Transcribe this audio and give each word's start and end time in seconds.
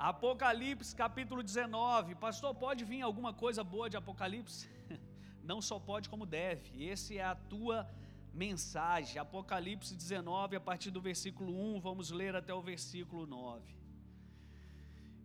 Apocalipse 0.00 0.96
capítulo 0.96 1.42
19. 1.42 2.14
Pastor, 2.14 2.54
pode 2.54 2.86
vir 2.86 3.02
alguma 3.02 3.34
coisa 3.34 3.62
boa 3.62 3.90
de 3.90 3.98
Apocalipse? 3.98 4.66
Não 5.44 5.60
só 5.60 5.78
pode, 5.78 6.08
como 6.08 6.24
deve. 6.24 6.82
Esse 6.82 7.18
é 7.18 7.24
a 7.24 7.34
tua 7.34 7.86
mensagem. 8.32 9.18
Apocalipse 9.18 9.94
19, 9.94 10.56
a 10.56 10.60
partir 10.60 10.90
do 10.90 11.02
versículo 11.02 11.52
1, 11.76 11.80
vamos 11.80 12.10
ler 12.10 12.34
até 12.34 12.54
o 12.54 12.62
versículo 12.62 13.26
9. 13.26 13.76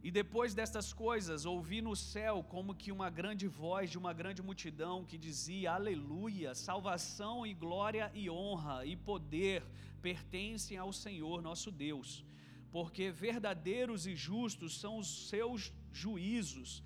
E 0.04 0.12
depois 0.12 0.54
destas 0.54 0.92
coisas, 0.92 1.46
ouvi 1.46 1.82
no 1.82 1.96
céu 1.96 2.44
como 2.44 2.76
que 2.76 2.92
uma 2.92 3.10
grande 3.10 3.48
voz 3.48 3.90
de 3.90 3.98
uma 3.98 4.12
grande 4.12 4.42
multidão 4.42 5.06
que 5.06 5.18
dizia: 5.18 5.72
Aleluia, 5.72 6.54
salvação 6.54 7.48
e 7.48 7.54
glória 7.54 8.12
e 8.14 8.30
honra 8.30 8.86
e 8.86 8.98
poder 8.98 9.64
pertencem 10.02 10.78
ao 10.78 10.92
Senhor 10.92 11.42
nosso 11.42 11.72
Deus 11.72 12.26
porque 12.76 13.10
verdadeiros 13.10 14.06
e 14.06 14.18
justos 14.18 14.78
são 14.78 14.98
os 14.98 15.30
seus 15.30 15.72
juízos, 15.94 16.84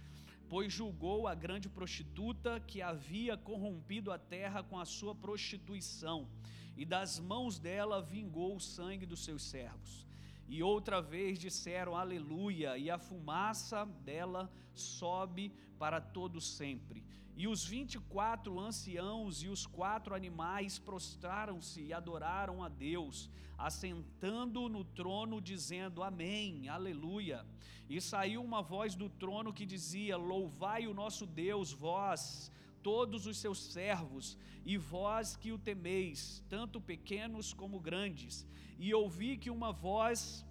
pois 0.48 0.72
julgou 0.72 1.28
a 1.28 1.34
grande 1.34 1.68
prostituta 1.68 2.60
que 2.60 2.80
havia 2.80 3.36
corrompido 3.36 4.12
a 4.12 4.20
terra 4.20 4.62
com 4.62 4.78
a 4.78 4.86
sua 4.86 5.16
prostituição, 5.16 6.30
e 6.78 6.86
das 6.86 7.20
mãos 7.20 7.58
dela 7.58 8.04
vingou 8.04 8.56
o 8.56 8.60
sangue 8.60 9.04
dos 9.04 9.24
seus 9.26 9.42
servos. 9.42 10.06
E 10.48 10.62
outra 10.62 11.02
vez 11.02 11.40
disseram 11.40 11.96
aleluia, 11.96 12.78
e 12.78 12.92
a 12.92 13.00
fumaça 13.00 13.84
dela 14.06 14.48
sobe 14.76 15.52
para 15.80 16.00
todo 16.00 16.40
sempre. 16.40 17.04
E 17.42 17.48
os 17.48 17.62
vinte 17.74 17.96
e 17.96 18.00
quatro 18.16 18.60
anciãos 18.60 19.42
e 19.44 19.48
os 19.48 19.66
quatro 19.66 20.14
animais 20.14 20.78
prostraram-se 20.78 21.82
e 21.84 21.94
adoraram 21.94 22.62
a 22.62 22.68
Deus, 22.68 23.30
assentando 23.58 24.68
no 24.68 24.84
trono, 24.84 25.40
dizendo 25.40 26.04
Amém, 26.04 26.68
aleluia. 26.68 27.46
E 27.90 28.02
saiu 28.02 28.44
uma 28.44 28.62
voz 28.62 28.94
do 28.94 29.08
trono 29.08 29.54
que 29.54 29.66
dizia: 29.66 30.18
Louvai 30.18 30.86
o 30.86 30.94
nosso 30.94 31.26
Deus, 31.26 31.72
vós 31.72 32.52
todos 32.84 33.26
os 33.26 33.38
seus 33.38 33.64
servos, 33.72 34.38
e 34.66 34.76
vós 34.78 35.38
que 35.38 35.54
o 35.54 35.58
temeis, 35.58 36.44
tanto 36.50 36.82
pequenos 36.82 37.54
como 37.54 37.80
grandes. 37.80 38.46
E 38.78 38.94
ouvi 38.94 39.38
que 39.38 39.50
uma 39.50 39.72
voz 39.72 40.46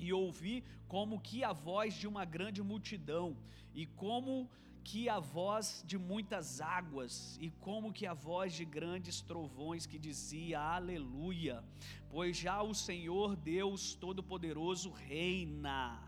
e 0.00 0.12
ouvi 0.12 0.64
como 0.88 1.20
que 1.20 1.44
a 1.44 1.52
voz 1.52 1.94
de 1.94 2.08
uma 2.08 2.24
grande 2.24 2.60
multidão, 2.60 3.36
e 3.72 3.86
como 3.86 4.50
que 4.90 5.06
a 5.06 5.18
voz 5.18 5.84
de 5.86 5.98
muitas 5.98 6.62
águas, 6.62 7.36
e 7.42 7.50
como 7.50 7.92
que 7.92 8.06
a 8.06 8.14
voz 8.14 8.54
de 8.54 8.64
grandes 8.64 9.20
trovões 9.20 9.84
que 9.84 9.98
dizia 9.98 10.60
aleluia, 10.60 11.62
pois 12.08 12.38
já 12.38 12.62
o 12.62 12.74
Senhor 12.74 13.36
Deus 13.36 13.94
Todo-Poderoso 13.94 14.90
reina 14.90 16.02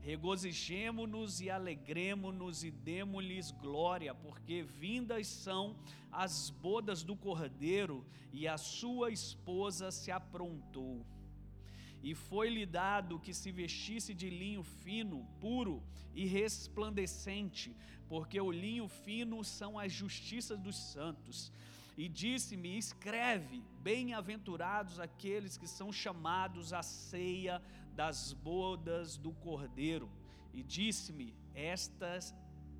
regozijemo-nos 0.00 1.40
e 1.40 1.48
alegremo-nos 1.48 2.62
e 2.64 2.70
demo-lhes 2.70 3.52
glória, 3.52 4.12
porque 4.14 4.62
vindas 4.62 5.28
são 5.28 5.76
as 6.12 6.50
bodas 6.50 7.02
do 7.04 7.16
Cordeiro 7.16 8.04
e 8.32 8.46
a 8.46 8.58
sua 8.58 9.12
esposa 9.12 9.90
se 9.90 10.10
aprontou. 10.10 11.06
E 12.04 12.14
foi-lhe 12.14 12.64
dado 12.66 13.18
que 13.18 13.34
se 13.34 13.50
vestisse 13.50 14.12
de 14.12 14.28
linho 14.30 14.62
fino, 14.62 15.26
puro 15.40 15.82
e 16.14 16.26
resplandecente, 16.26 17.74
porque 18.08 18.40
o 18.40 18.52
linho 18.52 18.86
fino 18.86 19.42
são 19.42 19.78
as 19.78 19.90
justiças 19.90 20.60
dos 20.60 20.76
santos 20.76 21.50
e 21.96 22.08
disse-me: 22.08 22.76
Escreve, 22.76 23.62
bem-aventurados 23.80 24.98
aqueles 24.98 25.56
que 25.56 25.66
são 25.66 25.92
chamados 25.92 26.72
à 26.72 26.82
ceia 26.82 27.62
das 27.94 28.32
bodas 28.32 29.16
do 29.16 29.32
Cordeiro. 29.32 30.10
E 30.52 30.62
disse-me: 30.62 31.34
Estas 31.54 32.34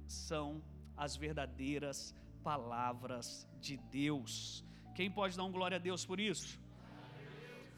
são 0.07 0.63
as 0.97 1.17
verdadeiras 1.17 2.15
palavras 2.43 3.49
de 3.61 3.77
Deus. 3.77 4.65
Quem 4.95 5.11
pode 5.11 5.37
dar 5.37 5.45
um 5.45 5.53
glória 5.53 5.77
a 5.77 5.81
Deus 5.81 6.05
por 6.05 6.21
isso? 6.21 6.61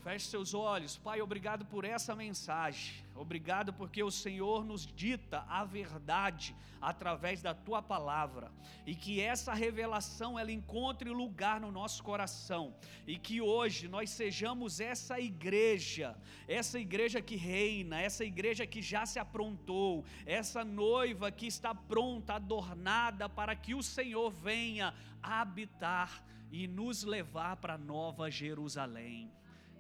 Feche 0.06 0.26
seus 0.26 0.54
olhos. 0.54 0.96
Pai, 0.96 1.20
obrigado 1.20 1.64
por 1.64 1.84
essa 1.84 2.14
mensagem. 2.14 2.94
Obrigado 3.12 3.72
porque 3.72 4.04
o 4.04 4.10
Senhor 4.10 4.64
nos 4.64 4.86
dita 4.86 5.44
a 5.48 5.64
verdade 5.64 6.54
através 6.80 7.42
da 7.42 7.52
tua 7.52 7.82
palavra 7.82 8.52
e 8.86 8.94
que 8.94 9.20
essa 9.20 9.52
revelação 9.52 10.38
ela 10.38 10.52
encontre 10.52 11.10
lugar 11.10 11.60
no 11.60 11.72
nosso 11.72 12.04
coração 12.04 12.72
e 13.04 13.18
que 13.18 13.40
hoje 13.40 13.88
nós 13.88 14.10
sejamos 14.10 14.78
essa 14.78 15.18
igreja, 15.18 16.16
essa 16.46 16.78
igreja 16.78 17.20
que 17.20 17.34
reina, 17.34 18.00
essa 18.00 18.24
igreja 18.24 18.64
que 18.64 18.80
já 18.80 19.04
se 19.06 19.18
aprontou, 19.18 20.04
essa 20.24 20.64
noiva 20.64 21.32
que 21.32 21.48
está 21.48 21.74
pronta, 21.74 22.34
adornada 22.34 23.28
para 23.28 23.56
que 23.56 23.74
o 23.74 23.82
Senhor 23.82 24.30
venha 24.30 24.94
habitar 25.20 26.24
e 26.48 26.68
nos 26.68 27.02
levar 27.02 27.56
para 27.56 27.76
Nova 27.76 28.30
Jerusalém. 28.30 29.32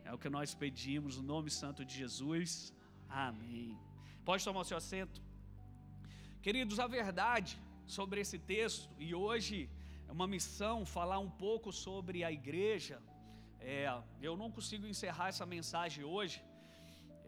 É 0.08 0.12
o 0.14 0.18
que 0.22 0.30
nós 0.36 0.50
pedimos 0.62 1.12
no 1.18 1.24
nome 1.34 1.50
santo 1.50 1.84
de 1.84 1.94
Jesus. 2.02 2.50
Amém. 3.08 3.76
Pode 4.28 4.44
tomar 4.44 4.60
o 4.60 4.68
seu 4.70 4.76
assento. 4.82 5.20
Queridos, 6.44 6.78
a 6.84 6.86
verdade 6.86 7.52
sobre 7.96 8.20
esse 8.20 8.38
texto, 8.38 8.88
e 9.00 9.08
hoje 9.24 9.68
é 10.08 10.12
uma 10.18 10.28
missão 10.34 10.76
falar 10.96 11.18
um 11.18 11.32
pouco 11.46 11.72
sobre 11.72 12.22
a 12.22 12.30
igreja. 12.30 12.96
É, 13.58 13.84
eu 14.28 14.36
não 14.36 14.48
consigo 14.56 14.86
encerrar 14.86 15.28
essa 15.32 15.46
mensagem 15.56 16.04
hoje, 16.04 16.38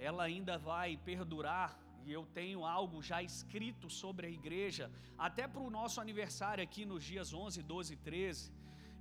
ela 0.08 0.22
ainda 0.22 0.56
vai 0.56 0.96
perdurar 1.10 1.70
e 2.06 2.12
eu 2.12 2.24
tenho 2.26 2.64
algo 2.64 3.02
já 3.02 3.20
escrito 3.30 3.90
sobre 3.90 4.28
a 4.28 4.30
igreja, 4.30 4.84
até 5.26 5.48
para 5.48 5.60
o 5.60 5.70
nosso 5.78 6.00
aniversário 6.00 6.62
aqui 6.62 6.84
nos 6.92 7.02
dias 7.02 7.34
11, 7.34 7.60
12 7.74 7.94
e 7.94 7.96
13. 7.96 8.52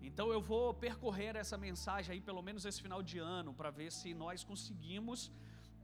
Então 0.01 0.31
eu 0.31 0.41
vou 0.41 0.73
percorrer 0.73 1.35
essa 1.35 1.57
mensagem 1.57 2.13
aí 2.13 2.21
pelo 2.21 2.41
menos 2.41 2.65
esse 2.65 2.81
final 2.81 3.01
de 3.01 3.19
ano 3.19 3.53
para 3.53 3.69
ver 3.69 3.91
se 3.91 4.13
nós 4.13 4.43
conseguimos 4.43 5.31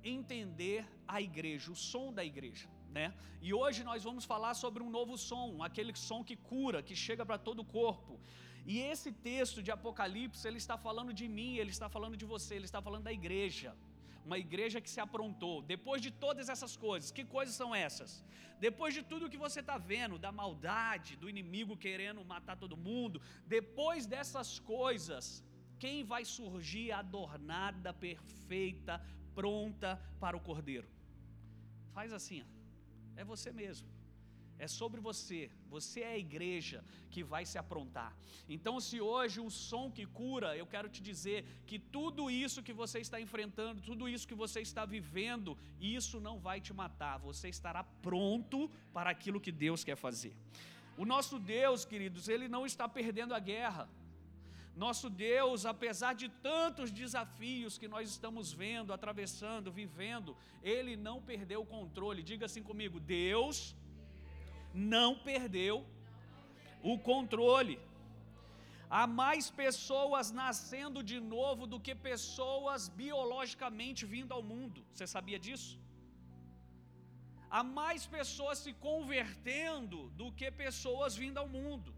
entender 0.04 0.86
a 1.08 1.22
igreja, 1.22 1.72
o 1.72 1.76
som 1.76 2.12
da 2.12 2.24
igreja, 2.24 2.68
né? 2.92 3.14
E 3.42 3.54
hoje 3.54 3.84
nós 3.84 4.04
vamos 4.04 4.26
falar 4.26 4.54
sobre 4.54 4.84
um 4.84 4.90
novo 4.90 5.18
som, 5.18 5.64
aquele 5.64 5.96
som 5.96 6.24
que 6.24 6.36
cura, 6.36 6.84
que 6.84 6.96
chega 6.96 7.26
para 7.26 7.38
todo 7.38 7.60
o 7.62 7.66
corpo. 7.66 8.20
E 8.66 8.80
esse 8.80 9.12
texto 9.12 9.62
de 9.62 9.72
Apocalipse, 9.72 10.48
ele 10.48 10.58
está 10.58 10.78
falando 10.78 11.14
de 11.14 11.28
mim, 11.28 11.56
ele 11.56 11.72
está 11.72 11.90
falando 11.90 12.16
de 12.16 12.26
você, 12.26 12.56
ele 12.56 12.66
está 12.66 12.82
falando 12.82 13.04
da 13.04 13.14
igreja 13.14 13.76
uma 14.26 14.38
igreja 14.38 14.82
que 14.82 14.90
se 14.90 15.00
aprontou. 15.00 15.62
Depois 15.62 16.02
de 16.02 16.12
todas 16.12 16.50
essas 16.50 16.76
coisas, 16.76 17.12
que 17.12 17.24
coisas 17.24 17.56
são 17.56 17.74
essas? 17.76 18.24
Depois 18.60 18.94
de 18.94 19.04
tudo 19.04 19.30
que 19.30 19.38
você 19.38 19.60
está 19.60 19.78
vendo, 19.78 20.18
da 20.18 20.32
maldade, 20.32 21.16
do 21.16 21.30
inimigo 21.30 21.76
querendo 21.78 22.24
matar 22.24 22.58
todo 22.58 22.78
mundo, 22.78 23.22
depois 23.46 24.06
dessas 24.06 24.60
coisas, 24.60 25.44
quem 25.78 26.04
vai 26.04 26.24
surgir 26.24 26.92
adornada, 26.92 27.94
perfeita, 27.94 29.02
pronta 29.36 30.02
para 30.20 30.38
o 30.38 30.40
cordeiro? 30.40 30.88
Faz 31.94 32.14
assim, 32.14 32.44
é 33.16 33.24
você 33.24 33.52
mesmo 33.52 33.93
é 34.64 34.68
sobre 34.68 35.00
você. 35.02 35.50
Você 35.70 36.00
é 36.02 36.14
a 36.14 36.18
igreja 36.18 36.84
que 37.12 37.24
vai 37.24 37.46
se 37.46 37.58
aprontar. 37.58 38.12
Então, 38.48 38.80
se 38.80 39.00
hoje 39.02 39.40
o 39.40 39.50
som 39.50 39.92
que 39.92 40.06
cura, 40.06 40.56
eu 40.58 40.66
quero 40.66 40.90
te 40.90 41.02
dizer 41.02 41.46
que 41.68 41.78
tudo 41.78 42.30
isso 42.32 42.64
que 42.64 42.74
você 42.74 43.00
está 43.00 43.20
enfrentando, 43.20 43.82
tudo 43.82 44.08
isso 44.08 44.28
que 44.28 44.40
você 44.44 44.62
está 44.62 44.86
vivendo, 44.86 45.58
isso 45.80 46.20
não 46.20 46.40
vai 46.40 46.60
te 46.60 46.74
matar. 46.74 47.18
Você 47.20 47.50
estará 47.50 47.84
pronto 47.84 48.70
para 48.94 49.10
aquilo 49.10 49.40
que 49.40 49.52
Deus 49.52 49.84
quer 49.84 49.96
fazer. 49.96 50.34
O 50.98 51.06
nosso 51.06 51.40
Deus, 51.40 51.86
queridos, 51.86 52.28
ele 52.30 52.48
não 52.48 52.66
está 52.66 52.88
perdendo 52.88 53.34
a 53.34 53.40
guerra. 53.40 53.90
Nosso 54.76 55.08
Deus, 55.08 55.66
apesar 55.68 56.14
de 56.14 56.28
tantos 56.30 56.92
desafios 56.92 57.78
que 57.78 57.88
nós 57.88 58.10
estamos 58.10 58.52
vendo, 58.52 58.92
atravessando, 58.92 59.72
vivendo, 59.72 60.36
Ele 60.64 60.96
não 60.96 61.22
perdeu 61.22 61.62
o 61.62 61.66
controle. 61.66 62.24
Diga 62.24 62.48
assim 62.48 62.64
comigo: 62.64 63.00
Deus 63.00 63.76
não 64.74 65.10
perdeu 65.30 65.86
o 66.92 66.98
controle. 67.10 67.80
Há 68.90 69.06
mais 69.08 69.50
pessoas 69.64 70.32
nascendo 70.32 71.02
de 71.12 71.20
novo 71.20 71.66
do 71.66 71.80
que 71.86 71.96
pessoas 71.96 72.90
biologicamente 72.90 74.06
vindo 74.06 74.34
ao 74.38 74.44
mundo. 74.52 74.86
Você 74.92 75.08
sabia 75.16 75.40
disso? 75.46 75.80
Há 77.50 77.64
mais 77.64 78.06
pessoas 78.18 78.60
se 78.66 78.72
convertendo 78.88 80.10
do 80.22 80.32
que 80.32 80.50
pessoas 80.66 81.16
vindo 81.24 81.40
ao 81.44 81.48
mundo. 81.48 81.90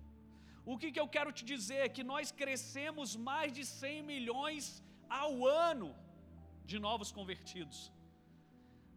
O 0.71 0.77
que, 0.79 0.91
que 0.91 0.99
eu 1.03 1.07
quero 1.15 1.31
te 1.37 1.43
dizer? 1.53 1.79
É 1.85 1.93
que 1.97 2.03
nós 2.13 2.31
crescemos 2.41 3.15
mais 3.29 3.51
de 3.57 3.63
100 3.65 4.03
milhões 4.13 4.83
ao 5.21 5.45
ano 5.71 5.89
de 6.65 6.77
novos 6.87 7.11
convertidos. 7.11 7.79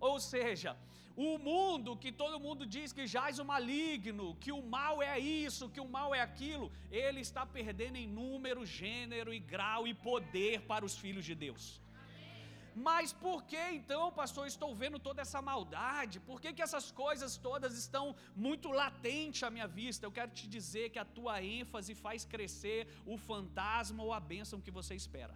Ou 0.01 0.19
seja, 0.19 0.77
o 1.27 1.37
mundo 1.37 1.97
que 2.03 2.11
todo 2.13 2.43
mundo 2.45 2.65
diz 2.75 2.93
que 2.97 3.05
jaz 3.15 3.41
o 3.41 3.45
maligno, 3.45 4.37
que 4.43 4.53
o 4.53 4.63
mal 4.63 5.03
é 5.03 5.19
isso, 5.19 5.69
que 5.69 5.81
o 5.81 5.89
mal 5.97 6.15
é 6.15 6.21
aquilo, 6.21 6.71
ele 6.93 7.21
está 7.29 7.45
perdendo 7.45 7.97
em 7.97 8.07
número, 8.07 8.65
gênero 8.65 9.35
e 9.35 9.41
grau 9.41 9.89
e 9.89 9.93
poder 9.93 10.61
para 10.71 10.85
os 10.85 10.97
filhos 10.97 11.25
de 11.25 11.35
Deus. 11.35 11.65
Mas 12.89 13.13
por 13.13 13.43
que 13.51 13.61
então, 13.79 14.13
pastor, 14.13 14.47
estou 14.47 14.73
vendo 14.83 15.01
toda 15.01 15.21
essa 15.21 15.43
maldade? 15.43 16.21
Por 16.21 16.41
que, 16.41 16.53
que 16.53 16.63
essas 16.63 16.93
coisas 16.93 17.37
todas 17.37 17.77
estão 17.77 18.15
muito 18.37 18.71
latentes 18.71 19.43
à 19.43 19.51
minha 19.51 19.67
vista? 19.67 20.07
Eu 20.07 20.13
quero 20.13 20.31
te 20.31 20.47
dizer 20.47 20.91
que 20.91 21.01
a 21.01 21.05
tua 21.05 21.43
ênfase 21.43 21.97
faz 21.97 22.25
crescer 22.25 22.87
o 23.05 23.19
fantasma 23.19 24.05
ou 24.05 24.13
a 24.13 24.21
bênção 24.21 24.61
que 24.61 24.71
você 24.71 24.95
espera. 24.95 25.35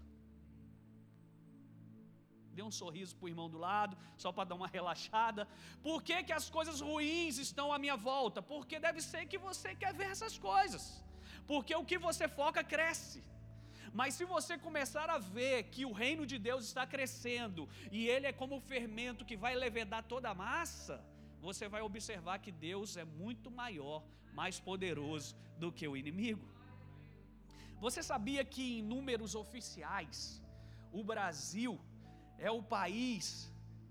Dê 2.56 2.62
um 2.62 2.74
sorriso 2.80 3.16
para 3.16 3.26
o 3.26 3.32
irmão 3.32 3.48
do 3.54 3.58
lado, 3.58 3.96
só 4.22 4.30
para 4.30 4.48
dar 4.50 4.56
uma 4.60 4.70
relaxada. 4.76 5.48
Por 5.82 5.98
que, 6.06 6.16
que 6.26 6.34
as 6.40 6.48
coisas 6.56 6.80
ruins 6.88 7.38
estão 7.46 7.66
à 7.72 7.78
minha 7.84 7.96
volta? 7.96 8.40
Porque 8.52 8.78
deve 8.86 9.00
ser 9.10 9.22
que 9.26 9.38
você 9.48 9.74
quer 9.74 9.92
ver 10.00 10.10
essas 10.14 10.36
coisas. 10.38 10.84
Porque 11.46 11.74
o 11.74 11.84
que 11.90 11.98
você 12.08 12.26
foca 12.40 12.62
cresce. 12.74 13.22
Mas 13.92 14.14
se 14.14 14.24
você 14.24 14.56
começar 14.56 15.08
a 15.10 15.18
ver 15.18 15.64
que 15.64 15.84
o 15.84 15.92
reino 15.92 16.24
de 16.24 16.38
Deus 16.38 16.64
está 16.64 16.86
crescendo 16.86 17.68
e 17.90 18.08
ele 18.08 18.26
é 18.26 18.32
como 18.32 18.56
o 18.56 18.66
fermento 18.72 19.26
que 19.30 19.36
vai 19.36 19.54
levedar 19.54 20.02
toda 20.04 20.30
a 20.30 20.34
massa, 20.34 20.96
você 21.40 21.68
vai 21.68 21.82
observar 21.82 22.38
que 22.38 22.52
Deus 22.52 22.96
é 22.96 23.04
muito 23.04 23.50
maior, 23.50 24.02
mais 24.32 24.58
poderoso 24.58 25.36
do 25.58 25.70
que 25.70 25.86
o 25.86 25.96
inimigo. 25.96 26.46
Você 27.84 28.02
sabia 28.02 28.44
que 28.44 28.78
em 28.78 28.82
números 28.82 29.34
oficiais, 29.34 30.18
o 30.92 31.02
Brasil 31.02 31.72
é 32.48 32.50
o 32.50 32.62
país 32.78 33.24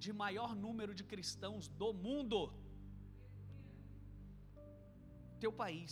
de 0.04 0.12
maior 0.22 0.52
número 0.64 0.94
de 1.00 1.04
cristãos 1.12 1.70
do 1.82 1.90
mundo? 2.06 2.40
Teu 5.44 5.54
país, 5.64 5.92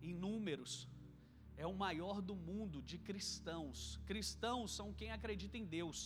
em 0.00 0.14
números, 0.26 0.72
é 1.56 1.66
o 1.66 1.74
maior 1.84 2.16
do 2.28 2.36
mundo 2.50 2.78
de 2.90 2.98
cristãos. 3.08 3.78
Cristãos 4.10 4.76
são 4.78 4.94
quem 5.00 5.10
acredita 5.18 5.58
em 5.58 5.66
Deus. 5.78 5.98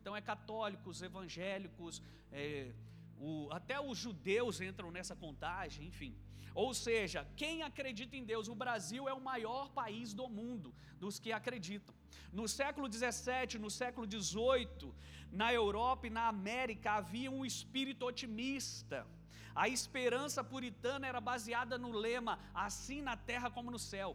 Então 0.00 0.14
é 0.14 0.20
católicos, 0.20 1.00
evangélicos, 1.08 2.02
é, 2.30 2.74
o, 3.18 3.48
até 3.58 3.80
os 3.80 3.96
judeus 3.96 4.60
entram 4.60 4.90
nessa 4.90 5.16
contagem, 5.24 5.86
enfim. 5.86 6.14
Ou 6.54 6.70
seja, 6.86 7.26
quem 7.42 7.62
acredita 7.62 8.14
em 8.20 8.24
Deus, 8.32 8.48
o 8.48 8.54
Brasil 8.64 9.08
é 9.08 9.14
o 9.14 9.26
maior 9.32 9.70
país 9.80 10.12
do 10.20 10.28
mundo 10.28 10.74
dos 11.00 11.18
que 11.18 11.32
acreditam. 11.32 11.95
No 12.32 12.46
século 12.48 12.88
17, 12.88 13.58
no 13.58 13.70
século 13.70 14.06
18, 14.06 14.94
na 15.30 15.52
Europa 15.52 16.06
e 16.06 16.10
na 16.18 16.26
América 16.28 16.92
havia 16.92 17.30
um 17.30 17.44
espírito 17.44 18.06
otimista. 18.06 19.06
A 19.54 19.68
esperança 19.76 20.44
puritana 20.44 21.06
era 21.10 21.20
baseada 21.20 21.76
no 21.84 21.90
lema 22.06 22.38
assim 22.66 23.00
na 23.00 23.16
terra 23.16 23.50
como 23.50 23.70
no 23.70 23.78
céu. 23.78 24.10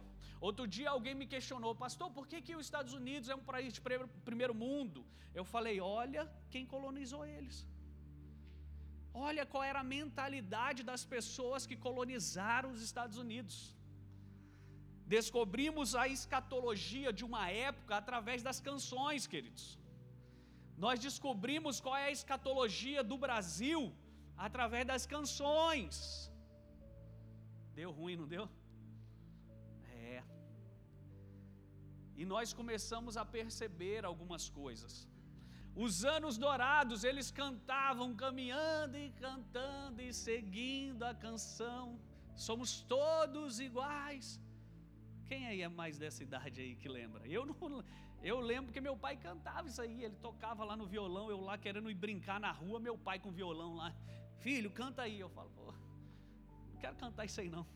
Outro 0.48 0.64
dia 0.76 0.90
alguém 0.90 1.14
me 1.20 1.26
questionou, 1.34 1.72
pastor, 1.74 2.08
por 2.16 2.26
que, 2.30 2.40
que 2.46 2.54
os 2.60 2.64
Estados 2.68 2.92
Unidos 3.00 3.28
é 3.28 3.34
um 3.40 3.46
país 3.50 3.72
de 3.72 3.80
primeiro 4.28 4.54
mundo? 4.54 5.04
Eu 5.34 5.44
falei, 5.44 5.76
olha 5.80 6.22
quem 6.52 6.64
colonizou 6.74 7.24
eles. 7.36 7.58
Olha 9.14 9.44
qual 9.44 9.62
era 9.70 9.80
a 9.80 9.90
mentalidade 9.98 10.82
das 10.90 11.04
pessoas 11.04 11.66
que 11.70 11.76
colonizaram 11.76 12.70
os 12.72 12.82
Estados 12.82 13.18
Unidos. 13.24 13.56
Descobrimos 15.06 15.94
a 15.94 16.08
escatologia 16.08 17.12
de 17.12 17.24
uma 17.24 17.50
época 17.50 17.96
através 17.96 18.42
das 18.42 18.60
canções, 18.60 19.26
queridos. 19.26 19.78
Nós 20.76 20.98
descobrimos 21.00 21.80
qual 21.80 21.96
é 21.96 22.06
a 22.06 22.10
escatologia 22.10 23.02
do 23.04 23.18
Brasil 23.18 23.92
através 24.36 24.86
das 24.86 25.06
canções. 25.06 25.94
Deu 27.74 27.90
ruim, 27.90 28.16
não 28.16 28.26
deu? 28.26 28.48
E 32.16 32.24
nós 32.24 32.52
começamos 32.52 33.16
a 33.16 33.24
perceber 33.24 34.04
algumas 34.04 34.48
coisas. 34.48 35.08
Os 35.74 36.04
anos 36.04 36.36
dourados, 36.36 37.02
eles 37.02 37.30
cantavam 37.30 38.14
caminhando 38.14 38.96
e 38.98 39.10
cantando 39.10 40.02
e 40.02 40.12
seguindo 40.12 41.02
a 41.02 41.14
canção. 41.14 41.98
Somos 42.36 42.82
todos 42.82 43.60
iguais. 43.60 44.40
Quem 45.32 45.46
aí 45.46 45.60
é 45.62 45.68
mais 45.80 45.96
dessa 45.96 46.22
idade 46.22 46.60
aí 46.60 46.74
que 46.80 46.88
lembra? 46.96 47.26
Eu 47.26 47.46
não, 47.46 47.82
eu 48.22 48.38
lembro 48.38 48.70
que 48.70 48.82
meu 48.86 48.94
pai 49.04 49.16
cantava 49.16 49.66
isso 49.66 49.80
aí, 49.80 50.04
ele 50.04 50.16
tocava 50.16 50.62
lá 50.62 50.76
no 50.80 50.86
violão, 50.94 51.30
eu 51.30 51.40
lá 51.40 51.56
querendo 51.56 51.90
ir 51.90 51.94
brincar 51.94 52.38
na 52.38 52.50
rua, 52.52 52.78
meu 52.78 52.96
pai 52.98 53.18
com 53.18 53.30
violão 53.32 53.70
lá. 53.74 53.94
Filho, 54.40 54.70
canta 54.70 55.00
aí. 55.06 55.18
Eu 55.18 55.30
falo, 55.30 55.48
pô, 55.58 55.72
não 56.70 56.76
quero 56.82 56.96
cantar 56.96 57.24
isso 57.24 57.40
aí 57.40 57.48
não. 57.48 57.66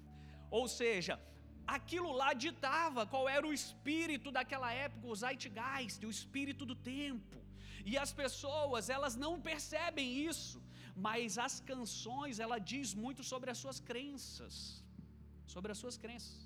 Ou 0.50 0.68
seja, 0.68 1.18
aquilo 1.66 2.12
lá 2.12 2.34
ditava 2.34 3.06
qual 3.06 3.26
era 3.26 3.46
o 3.46 3.54
espírito 3.54 4.30
daquela 4.30 4.70
época, 4.70 5.06
o 5.06 5.16
zeitgeist, 5.16 6.04
o 6.04 6.10
espírito 6.10 6.66
do 6.66 6.74
tempo. 6.74 7.38
E 7.86 7.96
as 7.96 8.12
pessoas, 8.12 8.90
elas 8.90 9.16
não 9.16 9.40
percebem 9.40 10.10
isso, 10.30 10.62
mas 10.94 11.38
as 11.38 11.58
canções, 11.58 12.38
ela 12.38 12.58
diz 12.58 12.92
muito 12.92 13.24
sobre 13.24 13.50
as 13.50 13.56
suas 13.56 13.80
crenças, 13.80 14.84
sobre 15.46 15.72
as 15.72 15.78
suas 15.78 15.96
crenças. 15.96 16.45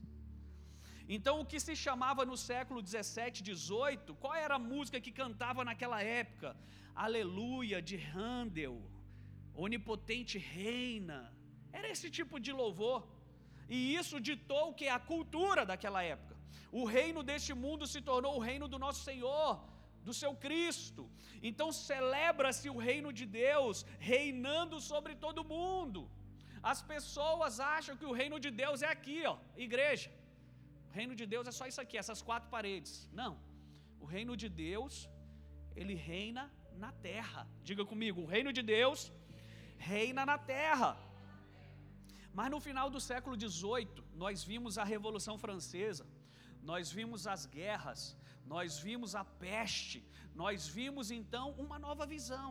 Então, 1.14 1.34
o 1.40 1.46
que 1.50 1.58
se 1.64 1.74
chamava 1.84 2.24
no 2.30 2.36
século 2.50 2.80
17, 2.80 3.42
18, 3.42 4.14
qual 4.22 4.34
era 4.46 4.54
a 4.56 4.64
música 4.72 4.98
que 5.04 5.12
cantava 5.20 5.64
naquela 5.68 6.00
época? 6.00 6.48
Aleluia 7.04 7.78
de 7.88 7.96
Handel, 8.10 8.76
Onipotente 9.64 10.38
Reina. 10.38 11.18
Era 11.72 11.88
esse 11.94 12.08
tipo 12.18 12.38
de 12.44 12.52
louvor. 12.60 13.00
E 13.68 13.78
isso 14.00 14.20
ditou 14.28 14.68
o 14.68 14.76
que 14.78 14.86
a 14.86 15.00
cultura 15.00 15.64
daquela 15.72 16.00
época. 16.14 16.36
O 16.80 16.84
reino 16.84 17.24
deste 17.30 17.52
mundo 17.64 17.88
se 17.88 18.00
tornou 18.10 18.36
o 18.36 18.44
reino 18.50 18.68
do 18.68 18.78
nosso 18.84 19.02
Senhor, 19.10 19.52
do 20.04 20.14
seu 20.14 20.32
Cristo. 20.46 21.10
Então 21.42 21.72
celebra-se 21.72 22.70
o 22.70 22.78
reino 22.88 23.12
de 23.12 23.26
Deus 23.26 23.84
reinando 23.98 24.78
sobre 24.92 25.16
todo 25.16 25.48
mundo. 25.56 26.08
As 26.62 26.80
pessoas 26.94 27.58
acham 27.58 27.96
que 27.96 28.08
o 28.12 28.16
reino 28.22 28.38
de 28.38 28.50
Deus 28.62 28.80
é 28.88 28.90
aqui, 28.96 29.20
ó, 29.26 29.36
igreja. 29.56 30.19
O 30.90 30.92
reino 30.98 31.14
de 31.20 31.26
Deus 31.32 31.46
é 31.50 31.52
só 31.58 31.66
isso 31.70 31.80
aqui, 31.84 31.96
essas 32.02 32.20
quatro 32.28 32.48
paredes. 32.56 32.92
Não. 33.20 33.32
O 34.04 34.06
reino 34.14 34.34
de 34.42 34.48
Deus, 34.48 34.94
ele 35.80 35.94
reina 35.94 36.44
na 36.84 36.90
terra. 37.08 37.42
Diga 37.68 37.84
comigo, 37.92 38.18
o 38.22 38.30
reino 38.34 38.52
de 38.58 38.62
Deus 38.76 39.00
reina 39.90 40.24
na 40.30 40.36
terra. 40.56 40.90
Mas 42.38 42.50
no 42.54 42.60
final 42.66 42.88
do 42.94 43.00
século 43.10 43.36
XVIII, 43.42 44.02
nós 44.24 44.42
vimos 44.50 44.78
a 44.82 44.84
Revolução 44.94 45.36
Francesa, 45.44 46.06
nós 46.70 46.90
vimos 46.98 47.26
as 47.34 47.44
guerras, 47.58 48.02
nós 48.54 48.78
vimos 48.86 49.14
a 49.20 49.24
peste, 49.46 49.98
nós 50.42 50.66
vimos 50.78 51.06
então 51.18 51.46
uma 51.64 51.78
nova 51.86 52.04
visão. 52.14 52.50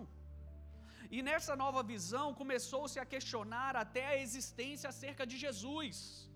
E 1.15 1.21
nessa 1.27 1.53
nova 1.63 1.81
visão 1.93 2.27
começou-se 2.41 2.97
a 3.03 3.05
questionar 3.13 3.75
até 3.83 4.05
a 4.07 4.17
existência 4.25 4.87
acerca 4.93 5.25
de 5.31 5.37
Jesus. 5.45 6.29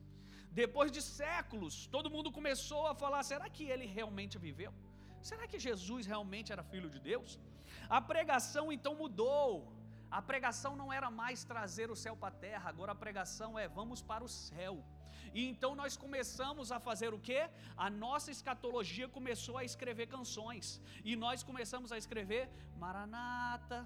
Depois 0.62 0.90
de 0.96 1.02
séculos, 1.02 1.76
todo 1.96 2.14
mundo 2.16 2.32
começou 2.40 2.84
a 2.88 2.96
falar: 3.04 3.22
será 3.32 3.48
que 3.56 3.66
ele 3.74 3.86
realmente 3.98 4.38
viveu? 4.48 4.74
Será 5.30 5.46
que 5.52 5.60
Jesus 5.68 6.06
realmente 6.14 6.52
era 6.54 6.64
filho 6.74 6.90
de 6.96 7.00
Deus? 7.12 7.40
A 7.98 8.02
pregação 8.14 8.66
então 8.76 8.94
mudou. 9.04 9.48
A 10.18 10.22
pregação 10.32 10.72
não 10.80 10.90
era 10.98 11.10
mais 11.22 11.44
trazer 11.52 11.88
o 11.94 11.96
céu 12.04 12.16
para 12.16 12.34
a 12.34 12.40
terra, 12.48 12.70
agora 12.70 12.92
a 12.92 13.02
pregação 13.04 13.58
é 13.58 13.68
vamos 13.80 14.02
para 14.10 14.24
o 14.28 14.30
céu. 14.30 14.76
E 15.38 15.42
então 15.52 15.72
nós 15.80 15.94
começamos 16.04 16.68
a 16.76 16.80
fazer 16.88 17.12
o 17.16 17.20
que? 17.28 17.40
A 17.86 17.90
nossa 17.90 18.30
escatologia 18.36 19.08
começou 19.18 19.58
a 19.58 19.64
escrever 19.70 20.08
canções. 20.16 20.80
E 21.04 21.16
nós 21.16 21.42
começamos 21.50 21.92
a 21.92 21.98
escrever 21.98 22.44
Maranata, 22.84 23.80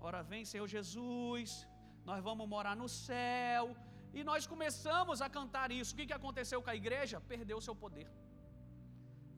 ora 0.00 0.22
vem 0.30 0.44
Senhor 0.52 0.68
Jesus, 0.76 1.66
nós 2.04 2.22
vamos 2.28 2.48
morar 2.54 2.76
no 2.82 2.88
céu. 2.88 3.64
E 4.18 4.22
nós 4.30 4.46
começamos 4.52 5.20
a 5.26 5.28
cantar 5.38 5.70
isso. 5.70 5.92
O 5.94 5.96
que, 5.96 6.12
aconteceu 6.12 6.60
com 6.62 6.70
a 6.70 6.76
igreja? 6.82 7.20
Perdeu 7.32 7.60
seu 7.60 7.74
poder. 7.84 8.08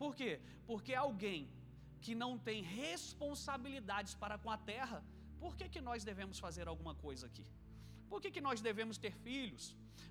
Por 0.03 0.15
quê? 0.19 0.41
Porque 0.67 0.95
alguém 0.95 1.51
que 2.05 2.15
não 2.23 2.33
tem 2.49 2.63
responsabilidades 2.63 4.15
para 4.23 4.37
com 4.39 4.51
a 4.51 4.59
terra, 4.73 5.05
por 5.43 5.53
que, 5.57 5.69
que 5.75 5.83
nós 5.89 6.03
devemos 6.11 6.39
fazer 6.39 6.67
alguma 6.73 6.95
coisa 6.95 7.27
aqui? 7.27 7.47
Por 8.11 8.21
que, 8.21 8.31
que 8.31 8.43
nós 8.49 8.61
devemos 8.61 8.99
ter 9.05 9.15
filhos? 9.27 9.65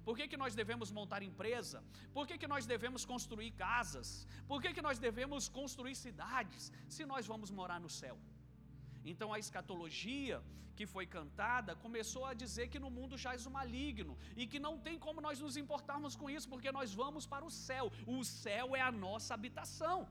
Por 0.05 0.15
que, 0.17 0.27
que 0.31 0.37
nós 0.43 0.55
devemos 0.61 0.89
montar 0.99 1.21
empresa? 1.21 1.83
Por 2.15 2.25
que, 2.27 2.37
que 2.41 2.47
nós 2.53 2.65
devemos 2.65 3.03
construir 3.05 3.51
casas? 3.51 4.09
Por 4.47 4.61
que, 4.61 4.73
que 4.73 4.81
nós 4.87 4.97
devemos 5.07 5.47
construir 5.59 5.95
cidades 5.95 6.71
se 6.95 7.05
nós 7.11 7.27
vamos 7.31 7.51
morar 7.59 7.79
no 7.79 7.91
céu? 8.01 8.17
Então 9.03 9.33
a 9.33 9.39
escatologia 9.39 10.41
que 10.75 10.85
foi 10.85 11.05
cantada 11.05 11.75
começou 11.75 12.23
a 12.25 12.33
dizer 12.33 12.67
que 12.69 12.79
no 12.79 12.89
mundo 12.89 13.17
jaz 13.17 13.45
o 13.45 13.51
maligno 13.51 14.17
e 14.35 14.47
que 14.47 14.59
não 14.59 14.77
tem 14.85 14.97
como 14.97 15.21
nós 15.21 15.39
nos 15.39 15.57
importarmos 15.57 16.15
com 16.15 16.29
isso, 16.29 16.47
porque 16.49 16.71
nós 16.71 16.93
vamos 16.93 17.25
para 17.25 17.45
o 17.45 17.51
céu. 17.51 17.91
O 18.07 18.23
céu 18.23 18.75
é 18.75 18.81
a 18.81 18.91
nossa 18.91 19.33
habitação. 19.33 20.07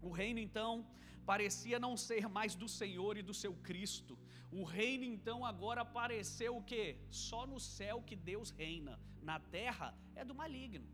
O 0.00 0.10
reino 0.10 0.38
então 0.38 0.86
parecia 1.24 1.78
não 1.78 1.96
ser 1.96 2.28
mais 2.28 2.54
do 2.54 2.68
Senhor 2.68 3.16
e 3.16 3.22
do 3.22 3.34
seu 3.34 3.54
Cristo. 3.68 4.18
O 4.50 4.64
reino 4.64 5.04
então 5.04 5.44
agora 5.44 5.82
apareceu 5.82 6.56
o 6.56 6.62
que? 6.62 6.96
Só 7.10 7.46
no 7.46 7.60
céu 7.60 8.02
que 8.02 8.16
Deus 8.16 8.50
reina, 8.50 8.98
na 9.22 9.38
terra 9.38 9.94
é 10.14 10.24
do 10.24 10.34
maligno. 10.34 10.86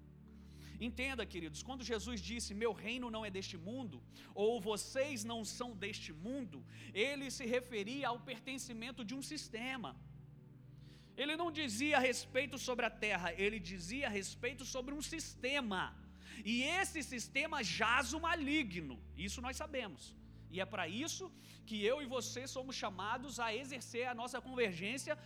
Entenda, 0.80 1.24
queridos, 1.24 1.62
quando 1.62 1.84
Jesus 1.84 2.20
disse: 2.20 2.54
Meu 2.54 2.72
reino 2.72 3.10
não 3.10 3.24
é 3.24 3.30
deste 3.30 3.56
mundo, 3.56 4.02
ou 4.34 4.60
vocês 4.60 5.24
não 5.24 5.44
são 5.44 5.76
deste 5.76 6.12
mundo, 6.12 6.64
ele 6.92 7.30
se 7.30 7.46
referia 7.46 8.08
ao 8.08 8.20
pertencimento 8.20 9.04
de 9.04 9.14
um 9.14 9.22
sistema. 9.22 9.96
Ele 11.16 11.36
não 11.36 11.50
dizia 11.50 11.98
respeito 11.98 12.58
sobre 12.58 12.84
a 12.86 12.90
terra, 12.90 13.32
ele 13.34 13.60
dizia 13.60 14.08
respeito 14.08 14.64
sobre 14.64 14.92
um 14.94 15.02
sistema. 15.02 15.96
E 16.44 16.62
esse 16.62 17.02
sistema 17.02 17.62
jaz 17.62 18.12
o 18.12 18.20
maligno, 18.20 18.98
isso 19.16 19.40
nós 19.40 19.56
sabemos. 19.56 20.14
E 20.50 20.60
é 20.60 20.64
para 20.64 20.86
isso 20.88 21.32
que 21.66 21.84
eu 21.84 22.02
e 22.02 22.06
você 22.06 22.46
somos 22.46 22.76
chamados 22.76 23.40
a 23.40 23.54
exercer 23.54 24.06
a 24.08 24.14
nossa 24.14 24.40
convergência 24.40 25.18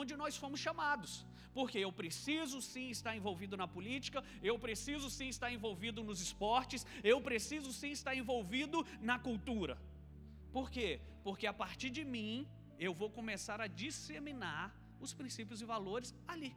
onde 0.00 0.16
nós 0.16 0.36
fomos 0.36 0.60
chamados. 0.60 1.26
Porque 1.52 1.78
eu 1.78 1.92
preciso 1.92 2.60
sim 2.60 2.88
estar 2.90 3.14
envolvido 3.16 3.56
na 3.56 3.66
política, 3.76 4.22
eu 4.42 4.58
preciso 4.58 5.08
sim 5.08 5.28
estar 5.28 5.50
envolvido 5.56 6.02
nos 6.02 6.20
esportes, 6.20 6.84
eu 7.12 7.20
preciso 7.20 7.72
sim 7.72 7.92
estar 7.98 8.14
envolvido 8.22 8.84
na 9.00 9.18
cultura. 9.18 9.76
Por 10.52 10.68
quê? 10.70 11.00
Porque 11.22 11.46
a 11.46 11.52
partir 11.52 11.90
de 11.90 12.04
mim 12.04 12.48
eu 12.78 12.92
vou 12.92 13.10
começar 13.18 13.60
a 13.60 13.68
disseminar 13.82 14.74
os 15.00 15.12
princípios 15.20 15.60
e 15.62 15.64
valores 15.64 16.14
ali. 16.26 16.52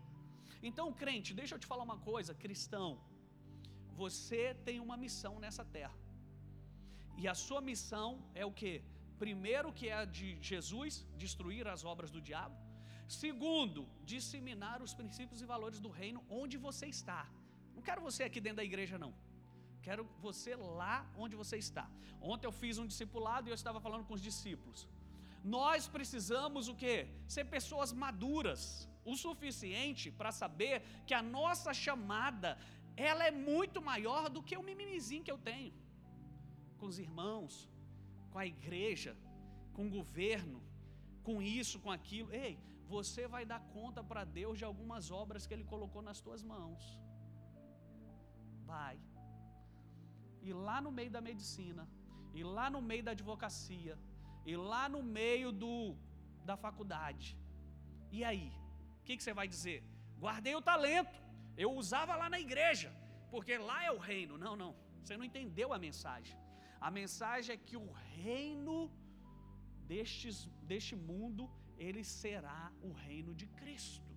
Então, 0.63 0.91
crente, 0.91 1.33
deixa 1.33 1.55
eu 1.55 1.59
te 1.59 1.67
falar 1.71 1.83
uma 1.83 1.99
coisa, 2.11 2.33
cristão, 2.33 2.99
você 4.03 4.43
tem 4.65 4.79
uma 4.79 4.97
missão 5.05 5.33
nessa 5.43 5.63
terra. 5.77 5.97
E 7.21 7.27
a 7.27 7.35
sua 7.45 7.61
missão 7.69 8.09
é 8.41 8.45
o 8.45 8.51
que? 8.59 8.73
Primeiro, 9.23 9.73
que 9.77 9.87
é 9.89 9.95
a 10.01 10.05
de 10.05 10.37
Jesus, 10.49 11.05
destruir 11.23 11.67
as 11.67 11.83
obras 11.83 12.11
do 12.15 12.21
diabo. 12.21 12.55
Segundo, 13.07 13.87
disseminar 14.03 14.81
os 14.81 14.93
princípios 14.93 15.41
e 15.41 15.45
valores 15.45 15.79
do 15.79 15.89
reino 15.89 16.23
onde 16.29 16.57
você 16.57 16.87
está. 16.87 17.21
Não 17.75 17.81
quero 17.81 18.01
você 18.01 18.23
aqui 18.23 18.41
dentro 18.41 18.57
da 18.57 18.63
igreja, 18.63 18.97
não. 18.97 19.13
Quero 19.81 20.03
você 20.19 20.55
lá 20.55 20.95
onde 21.15 21.35
você 21.41 21.57
está. 21.57 21.89
Ontem 22.21 22.47
eu 22.47 22.51
fiz 22.51 22.77
um 22.77 22.87
discipulado 22.91 23.47
e 23.47 23.51
eu 23.51 23.55
estava 23.61 23.79
falando 23.79 24.05
com 24.05 24.13
os 24.13 24.21
discípulos. 24.29 24.87
Nós 25.43 25.87
precisamos 25.87 26.67
o 26.67 26.75
que? 26.75 27.07
Ser 27.27 27.45
pessoas 27.45 27.93
maduras, 27.93 28.61
o 29.05 29.15
suficiente 29.15 30.11
para 30.11 30.31
saber 30.31 30.75
que 31.05 31.13
a 31.13 31.21
nossa 31.21 31.73
chamada 31.73 32.57
ela 32.97 33.23
é 33.25 33.31
muito 33.31 33.81
maior 33.81 34.29
do 34.29 34.43
que 34.43 34.57
o 34.57 34.63
mimimizinho 34.63 35.23
que 35.23 35.31
eu 35.31 35.37
tenho 35.37 35.73
com 36.77 36.87
os 36.91 36.99
irmãos, 36.99 37.53
com 38.31 38.39
a 38.39 38.45
igreja, 38.45 39.15
com 39.73 39.85
o 39.87 39.89
governo, 39.89 40.61
com 41.23 41.41
isso, 41.41 41.79
com 41.79 41.91
aquilo. 41.91 42.31
Ei, 42.31 42.57
você 42.95 43.23
vai 43.35 43.43
dar 43.51 43.61
conta 43.75 44.01
para 44.09 44.23
Deus 44.39 44.57
de 44.59 44.65
algumas 44.69 45.05
obras 45.23 45.45
que 45.45 45.53
Ele 45.55 45.67
colocou 45.73 46.01
nas 46.09 46.19
tuas 46.25 46.41
mãos. 46.53 46.83
Vai. 48.71 48.97
E 50.47 50.51
lá 50.67 50.77
no 50.85 50.91
meio 50.97 51.11
da 51.15 51.21
medicina, 51.29 51.83
e 52.33 52.43
lá 52.57 52.67
no 52.75 52.81
meio 52.89 53.03
da 53.07 53.13
advocacia, 53.17 53.95
e 54.45 54.55
lá 54.71 54.83
no 54.95 55.01
meio 55.19 55.51
do, 55.51 55.73
da 56.49 56.55
faculdade. 56.65 57.37
E 58.17 58.23
aí? 58.29 58.47
O 58.99 59.03
que, 59.05 59.17
que 59.17 59.23
você 59.23 59.33
vai 59.33 59.47
dizer? 59.55 59.79
Guardei 60.23 60.55
o 60.55 60.61
talento, 60.71 61.17
eu 61.63 61.71
usava 61.81 62.15
lá 62.21 62.29
na 62.29 62.39
igreja, 62.47 62.89
porque 63.31 63.57
lá 63.69 63.79
é 63.83 63.91
o 63.91 64.03
reino. 64.11 64.37
Não, 64.45 64.55
não, 64.61 64.71
você 65.01 65.15
não 65.17 65.25
entendeu 65.29 65.73
a 65.73 65.79
mensagem. 65.87 66.37
A 66.79 66.89
mensagem 66.99 67.53
é 67.55 67.57
que 67.57 67.77
o 67.85 67.91
reino 68.23 68.91
destes, 69.91 70.45
deste 70.71 70.95
mundo, 70.95 71.49
ele 71.77 72.03
será 72.03 72.71
o 72.87 72.91
reino 73.05 73.33
de 73.41 73.47
Cristo. 73.59 74.11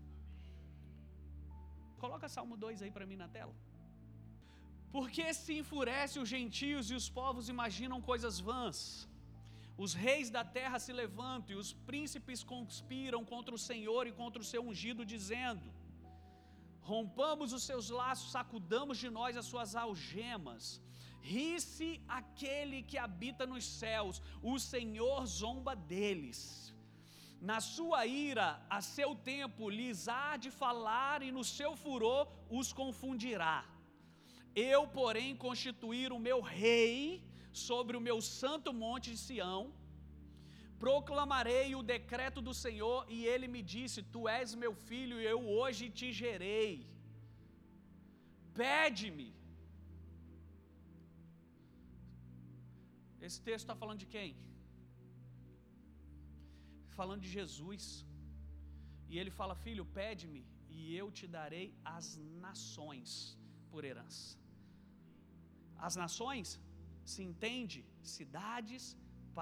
Coloca 2.02 2.29
Salmo 2.37 2.57
2 2.57 2.83
aí 2.83 2.90
para 2.97 3.09
mim 3.11 3.19
na 3.25 3.29
tela. 3.37 3.55
Porque 4.95 5.26
se 5.40 5.52
enfurece 5.62 6.19
os 6.23 6.29
gentios 6.29 6.90
e 6.90 6.95
os 7.00 7.09
povos 7.19 7.49
imaginam 7.55 8.00
coisas 8.11 8.38
vãs. 8.49 8.79
Os 9.85 9.93
reis 10.07 10.29
da 10.37 10.45
terra 10.59 10.79
se 10.85 10.93
levantam 10.93 11.52
e 11.55 11.61
os 11.62 11.73
príncipes 11.90 12.40
conspiram 12.52 13.21
contra 13.33 13.55
o 13.55 13.62
Senhor 13.69 14.02
e 14.07 14.17
contra 14.21 14.43
o 14.43 14.49
seu 14.52 14.62
ungido, 14.71 15.05
dizendo: 15.14 15.67
Rompamos 16.93 17.52
os 17.59 17.62
seus 17.62 17.88
laços, 18.00 18.33
sacudamos 18.33 18.99
de 18.99 19.09
nós 19.19 19.37
as 19.37 19.47
suas 19.52 19.75
algemas. 19.85 20.64
Ri-se 21.23 21.88
aquele 22.09 22.83
que 22.83 22.99
habita 22.99 23.47
nos 23.47 23.64
céus, 23.64 24.23
o 24.43 24.59
Senhor 24.59 25.26
zomba 25.26 25.75
deles. 25.76 26.75
Na 27.40 27.59
sua 27.75 28.00
ira, 28.06 28.49
a 28.76 28.80
seu 28.94 29.11
tempo, 29.32 29.70
lhes 29.78 30.00
há 30.09 30.37
de 30.44 30.50
falar, 30.62 31.23
e 31.26 31.30
no 31.37 31.44
seu 31.59 31.73
furor 31.82 32.23
os 32.59 32.68
confundirá. 32.80 33.59
Eu, 34.54 34.80
porém, 34.99 35.40
constituir 35.47 36.12
o 36.12 36.23
meu 36.28 36.40
rei 36.40 37.25
sobre 37.52 37.97
o 37.97 38.04
meu 38.09 38.18
santo 38.20 38.73
monte 38.85 39.09
de 39.12 39.18
Sião, 39.26 39.73
proclamarei 40.85 41.68
o 41.75 41.82
decreto 41.94 42.40
do 42.49 42.54
Senhor, 42.64 43.00
e 43.16 43.25
ele 43.32 43.49
me 43.54 43.62
disse: 43.75 44.09
Tu 44.14 44.23
és 44.28 44.54
meu 44.64 44.75
filho, 44.88 45.18
e 45.20 45.25
eu 45.35 45.40
hoje 45.59 45.88
te 45.99 46.09
gerei. 46.12 46.73
Pede-me, 48.61 49.28
Esse 53.26 53.40
texto 53.49 53.64
está 53.64 53.75
falando 53.80 54.00
de 54.04 54.06
quem? 54.14 54.28
Falando 57.00 57.23
de 57.26 57.33
Jesus. 57.38 57.85
E 59.11 59.19
ele 59.21 59.33
fala: 59.38 59.54
Filho, 59.66 59.85
pede-me 60.00 60.42
e 60.76 60.80
eu 61.00 61.07
te 61.19 61.26
darei 61.37 61.69
as 61.97 62.07
nações 62.47 63.11
por 63.71 63.83
herança. 63.88 64.26
As 65.87 65.97
nações 66.02 66.49
se 67.12 67.23
entende 67.28 67.80
cidades, 68.16 68.85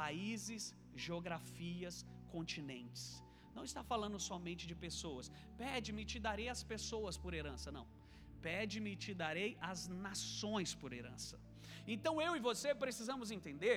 países, 0.01 0.65
geografias, 1.07 1.97
continentes. 2.35 3.05
Não 3.57 3.65
está 3.71 3.83
falando 3.93 4.19
somente 4.31 4.65
de 4.71 4.77
pessoas. 4.87 5.29
Pede-me 5.65 6.03
e 6.03 6.11
te 6.13 6.21
darei 6.29 6.49
as 6.57 6.63
pessoas 6.73 7.17
por 7.25 7.35
herança, 7.39 7.73
não. 7.79 7.87
Pede-me 8.47 8.91
e 8.93 9.01
te 9.05 9.13
darei 9.23 9.51
as 9.71 9.81
nações 10.07 10.73
por 10.81 10.93
herança. 10.99 11.37
Então 11.95 12.15
eu 12.27 12.33
e 12.37 12.41
você 12.49 12.71
precisamos 12.85 13.31
entender: 13.37 13.77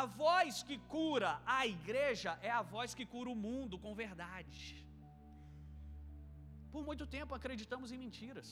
a 0.00 0.04
voz 0.22 0.62
que 0.68 0.78
cura 0.96 1.30
a 1.58 1.60
igreja 1.76 2.38
é 2.50 2.50
a 2.50 2.62
voz 2.74 2.94
que 2.98 3.06
cura 3.14 3.30
o 3.34 3.40
mundo 3.46 3.78
com 3.84 4.00
verdade. 4.04 4.60
Por 6.74 6.82
muito 6.88 7.06
tempo 7.16 7.34
acreditamos 7.38 7.92
em 7.92 7.98
mentiras. 8.04 8.50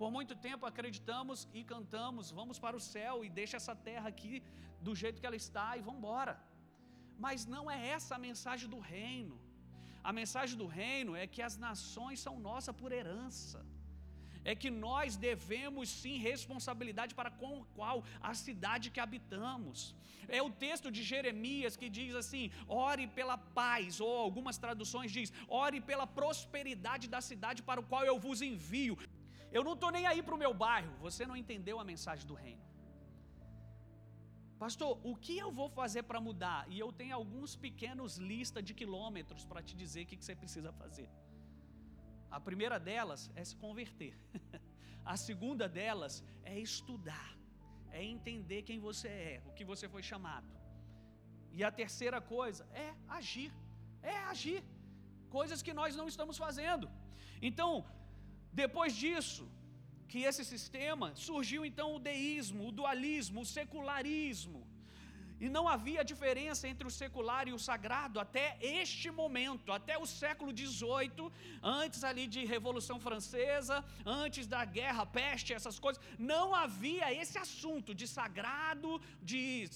Por 0.00 0.10
muito 0.16 0.34
tempo 0.48 0.64
acreditamos 0.70 1.38
e 1.58 1.62
cantamos, 1.72 2.30
vamos 2.38 2.58
para 2.64 2.76
o 2.78 2.84
céu 2.92 3.14
e 3.24 3.28
deixa 3.40 3.56
essa 3.60 3.74
terra 3.88 4.08
aqui 4.12 4.34
do 4.86 4.94
jeito 5.00 5.20
que 5.20 5.28
ela 5.30 5.40
está 5.44 5.66
e 5.76 5.82
vamos 5.88 6.00
embora. 6.00 6.34
Mas 7.24 7.44
não 7.54 7.64
é 7.74 7.78
essa 7.96 8.14
a 8.14 8.24
mensagem 8.28 8.68
do 8.74 8.78
reino. 8.94 9.36
A 10.08 10.12
mensagem 10.20 10.56
do 10.62 10.68
reino 10.80 11.14
é 11.22 11.26
que 11.26 11.42
as 11.48 11.56
nações 11.66 12.18
são 12.26 12.34
nossas 12.48 12.74
por 12.80 12.92
herança 12.98 13.60
é 14.44 14.54
que 14.54 14.70
nós 14.70 15.16
devemos 15.16 15.88
sim 15.88 16.16
responsabilidade 16.18 17.14
para 17.14 17.30
com 17.30 17.64
qual 17.76 18.04
a 18.20 18.34
cidade 18.34 18.90
que 18.90 19.00
habitamos. 19.00 19.94
É 20.28 20.40
o 20.42 20.50
texto 20.50 20.90
de 20.90 21.02
Jeremias 21.02 21.76
que 21.76 21.88
diz 21.88 22.14
assim: 22.14 22.50
ore 22.68 23.06
pela 23.06 23.36
paz, 23.36 24.00
ou 24.00 24.16
algumas 24.18 24.58
traduções 24.58 25.10
diz: 25.10 25.32
ore 25.48 25.80
pela 25.80 26.06
prosperidade 26.06 27.08
da 27.08 27.20
cidade 27.20 27.62
para 27.62 27.80
o 27.80 27.88
qual 27.92 28.04
eu 28.04 28.18
vos 28.18 28.40
envio. 28.40 28.96
Eu 29.52 29.64
não 29.64 29.74
estou 29.74 29.90
nem 29.90 30.06
aí 30.06 30.22
para 30.22 30.34
o 30.34 30.38
meu 30.38 30.54
bairro, 30.54 30.92
você 31.00 31.26
não 31.26 31.36
entendeu 31.36 31.78
a 31.80 31.84
mensagem 31.84 32.26
do 32.26 32.34
reino. 32.34 32.62
Pastor, 34.58 35.00
o 35.02 35.16
que 35.16 35.38
eu 35.38 35.50
vou 35.50 35.68
fazer 35.70 36.02
para 36.02 36.20
mudar? 36.20 36.66
E 36.68 36.78
eu 36.78 36.92
tenho 36.92 37.14
alguns 37.16 37.56
pequenos 37.56 38.18
listas 38.18 38.62
de 38.62 38.74
quilômetros 38.74 39.44
para 39.44 39.62
te 39.62 39.74
dizer 39.74 40.02
o 40.02 40.06
que 40.06 40.24
você 40.24 40.36
precisa 40.36 40.70
fazer. 40.72 41.08
A 42.30 42.40
primeira 42.48 42.78
delas 42.78 43.30
é 43.34 43.44
se 43.44 43.56
converter. 43.56 44.14
A 45.12 45.16
segunda 45.16 45.68
delas 45.68 46.22
é 46.44 46.58
estudar, 46.58 47.30
é 47.90 48.04
entender 48.04 48.62
quem 48.62 48.78
você 48.78 49.08
é, 49.08 49.42
o 49.46 49.52
que 49.52 49.64
você 49.64 49.88
foi 49.88 50.02
chamado. 50.02 50.48
E 51.52 51.64
a 51.64 51.70
terceira 51.70 52.20
coisa 52.20 52.64
é 52.72 52.94
agir, 53.08 53.52
é 54.02 54.16
agir, 54.32 54.62
coisas 55.28 55.62
que 55.62 55.72
nós 55.72 55.96
não 55.96 56.06
estamos 56.06 56.36
fazendo. 56.38 56.88
Então, 57.42 57.84
depois 58.52 58.94
disso, 58.94 59.50
que 60.10 60.20
esse 60.28 60.44
sistema 60.44 61.14
surgiu 61.14 61.64
então 61.64 61.96
o 61.96 61.98
deísmo, 61.98 62.68
o 62.68 62.72
dualismo, 62.72 63.40
o 63.40 63.50
secularismo, 63.58 64.60
e 65.40 65.48
não 65.48 65.66
havia 65.66 66.04
diferença 66.12 66.68
entre 66.68 66.86
o 66.86 66.94
secular 67.00 67.48
e 67.48 67.52
o 67.52 67.58
sagrado 67.58 68.20
até 68.20 68.46
este 68.60 69.10
momento, 69.10 69.72
até 69.72 69.96
o 69.98 70.06
século 70.06 70.50
XVIII, 70.56 71.32
antes 71.62 72.04
ali 72.04 72.26
de 72.26 72.44
Revolução 72.44 73.00
Francesa, 73.00 73.84
antes 74.04 74.46
da 74.46 74.64
guerra, 74.64 75.06
peste, 75.06 75.54
essas 75.54 75.78
coisas. 75.78 76.02
Não 76.18 76.54
havia 76.54 77.12
esse 77.22 77.38
assunto 77.38 77.94
de 77.94 78.06
sagrado, 78.06 79.00
de 79.22 79.70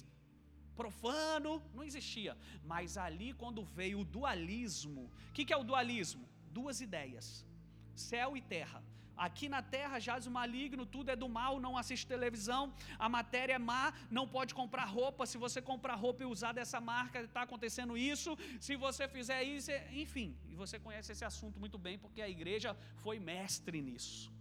profano, 0.74 1.62
não 1.74 1.82
existia. 1.82 2.36
Mas 2.64 2.98
ali, 2.98 3.32
quando 3.32 3.64
veio 3.64 4.00
o 4.00 4.04
dualismo, 4.04 5.10
o 5.28 5.32
que, 5.32 5.44
que 5.46 5.52
é 5.52 5.56
o 5.56 5.64
dualismo? 5.64 6.28
Duas 6.50 6.80
ideias: 6.80 7.46
céu 7.94 8.36
e 8.36 8.42
terra. 8.42 8.82
Aqui 9.16 9.48
na 9.48 9.62
terra 9.62 9.98
jaz 9.98 10.26
o 10.26 10.30
maligno, 10.30 10.84
tudo 10.84 11.10
é 11.10 11.16
do 11.16 11.28
mal, 11.28 11.60
não 11.60 11.76
assiste 11.76 12.06
televisão, 12.06 12.72
a 12.98 13.08
matéria 13.08 13.54
é 13.54 13.58
má, 13.58 13.92
não 14.10 14.26
pode 14.26 14.54
comprar 14.54 14.84
roupa. 14.84 15.26
Se 15.26 15.38
você 15.38 15.62
comprar 15.62 15.94
roupa 15.94 16.22
e 16.22 16.26
usar 16.26 16.52
dessa 16.52 16.80
marca, 16.80 17.20
está 17.20 17.42
acontecendo 17.42 17.96
isso. 17.96 18.36
Se 18.60 18.74
você 18.76 19.06
fizer 19.08 19.42
isso, 19.44 19.70
é, 19.70 19.88
enfim, 19.92 20.36
e 20.48 20.56
você 20.56 20.78
conhece 20.78 21.12
esse 21.12 21.24
assunto 21.24 21.60
muito 21.60 21.78
bem, 21.78 21.96
porque 21.98 22.20
a 22.20 22.28
igreja 22.28 22.76
foi 23.04 23.18
mestre 23.20 23.80
nisso. 23.80 24.32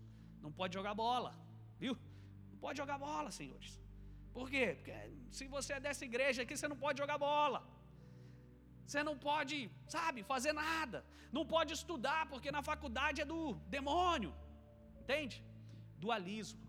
Não 0.42 0.52
pode 0.52 0.74
jogar 0.74 0.94
bola, 0.94 1.32
viu? 1.80 1.96
Não 2.52 2.58
pode 2.58 2.78
jogar 2.78 2.98
bola, 2.98 3.30
senhores. 3.32 3.80
Por 4.34 4.50
quê? 4.50 4.74
Porque 4.76 4.94
se 5.30 5.48
você 5.48 5.74
é 5.74 5.80
dessa 5.80 6.04
igreja 6.04 6.42
aqui, 6.42 6.58
você 6.58 6.68
não 6.68 6.80
pode 6.86 6.98
jogar 7.04 7.18
bola. 7.18 7.60
Você 8.86 9.02
não 9.04 9.18
pode, 9.18 9.70
sabe, 9.88 10.24
fazer 10.24 10.54
nada. 10.54 11.06
Não 11.32 11.46
pode 11.46 11.74
estudar, 11.74 12.28
porque 12.32 12.52
na 12.52 12.62
faculdade 12.72 13.22
é 13.22 13.26
do 13.26 13.54
demônio. 13.76 14.34
Entende? 15.04 15.38
Dualismo. 16.04 16.62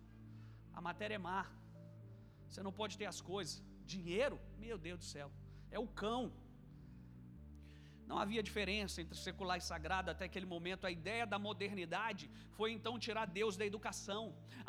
A 0.79 0.81
matéria 0.89 1.17
é 1.21 1.25
má. 1.29 1.43
Você 2.49 2.63
não 2.67 2.73
pode 2.81 2.95
ter 3.01 3.07
as 3.15 3.21
coisas. 3.33 3.63
Dinheiro, 3.95 4.37
meu 4.65 4.77
Deus 4.87 4.99
do 5.03 5.07
céu, 5.15 5.29
é 5.71 5.79
o 5.79 5.89
cão. 6.03 6.25
Não 8.11 8.19
havia 8.23 8.43
diferença 8.49 8.97
entre 9.03 9.17
secular 9.27 9.57
e 9.59 9.67
sagrado 9.73 10.11
até 10.11 10.25
aquele 10.27 10.49
momento. 10.55 10.87
A 10.87 10.91
ideia 10.91 11.25
da 11.33 11.39
modernidade 11.39 12.25
foi 12.57 12.69
então 12.77 12.99
tirar 13.07 13.27
Deus 13.41 13.57
da 13.61 13.65
educação. 13.73 14.23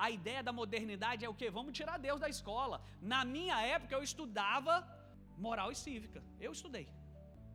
A 0.06 0.10
ideia 0.18 0.42
da 0.48 0.54
modernidade 0.62 1.26
é 1.26 1.30
o 1.30 1.38
que? 1.40 1.50
Vamos 1.60 1.74
tirar 1.80 1.98
Deus 2.08 2.20
da 2.26 2.30
escola. 2.36 2.78
Na 3.02 3.22
minha 3.36 3.58
época 3.76 3.96
eu 3.96 4.04
estudava 4.04 4.76
moral 5.48 5.72
e 5.72 5.76
cívica. 5.76 6.24
Eu 6.40 6.54
estudei. 6.58 6.88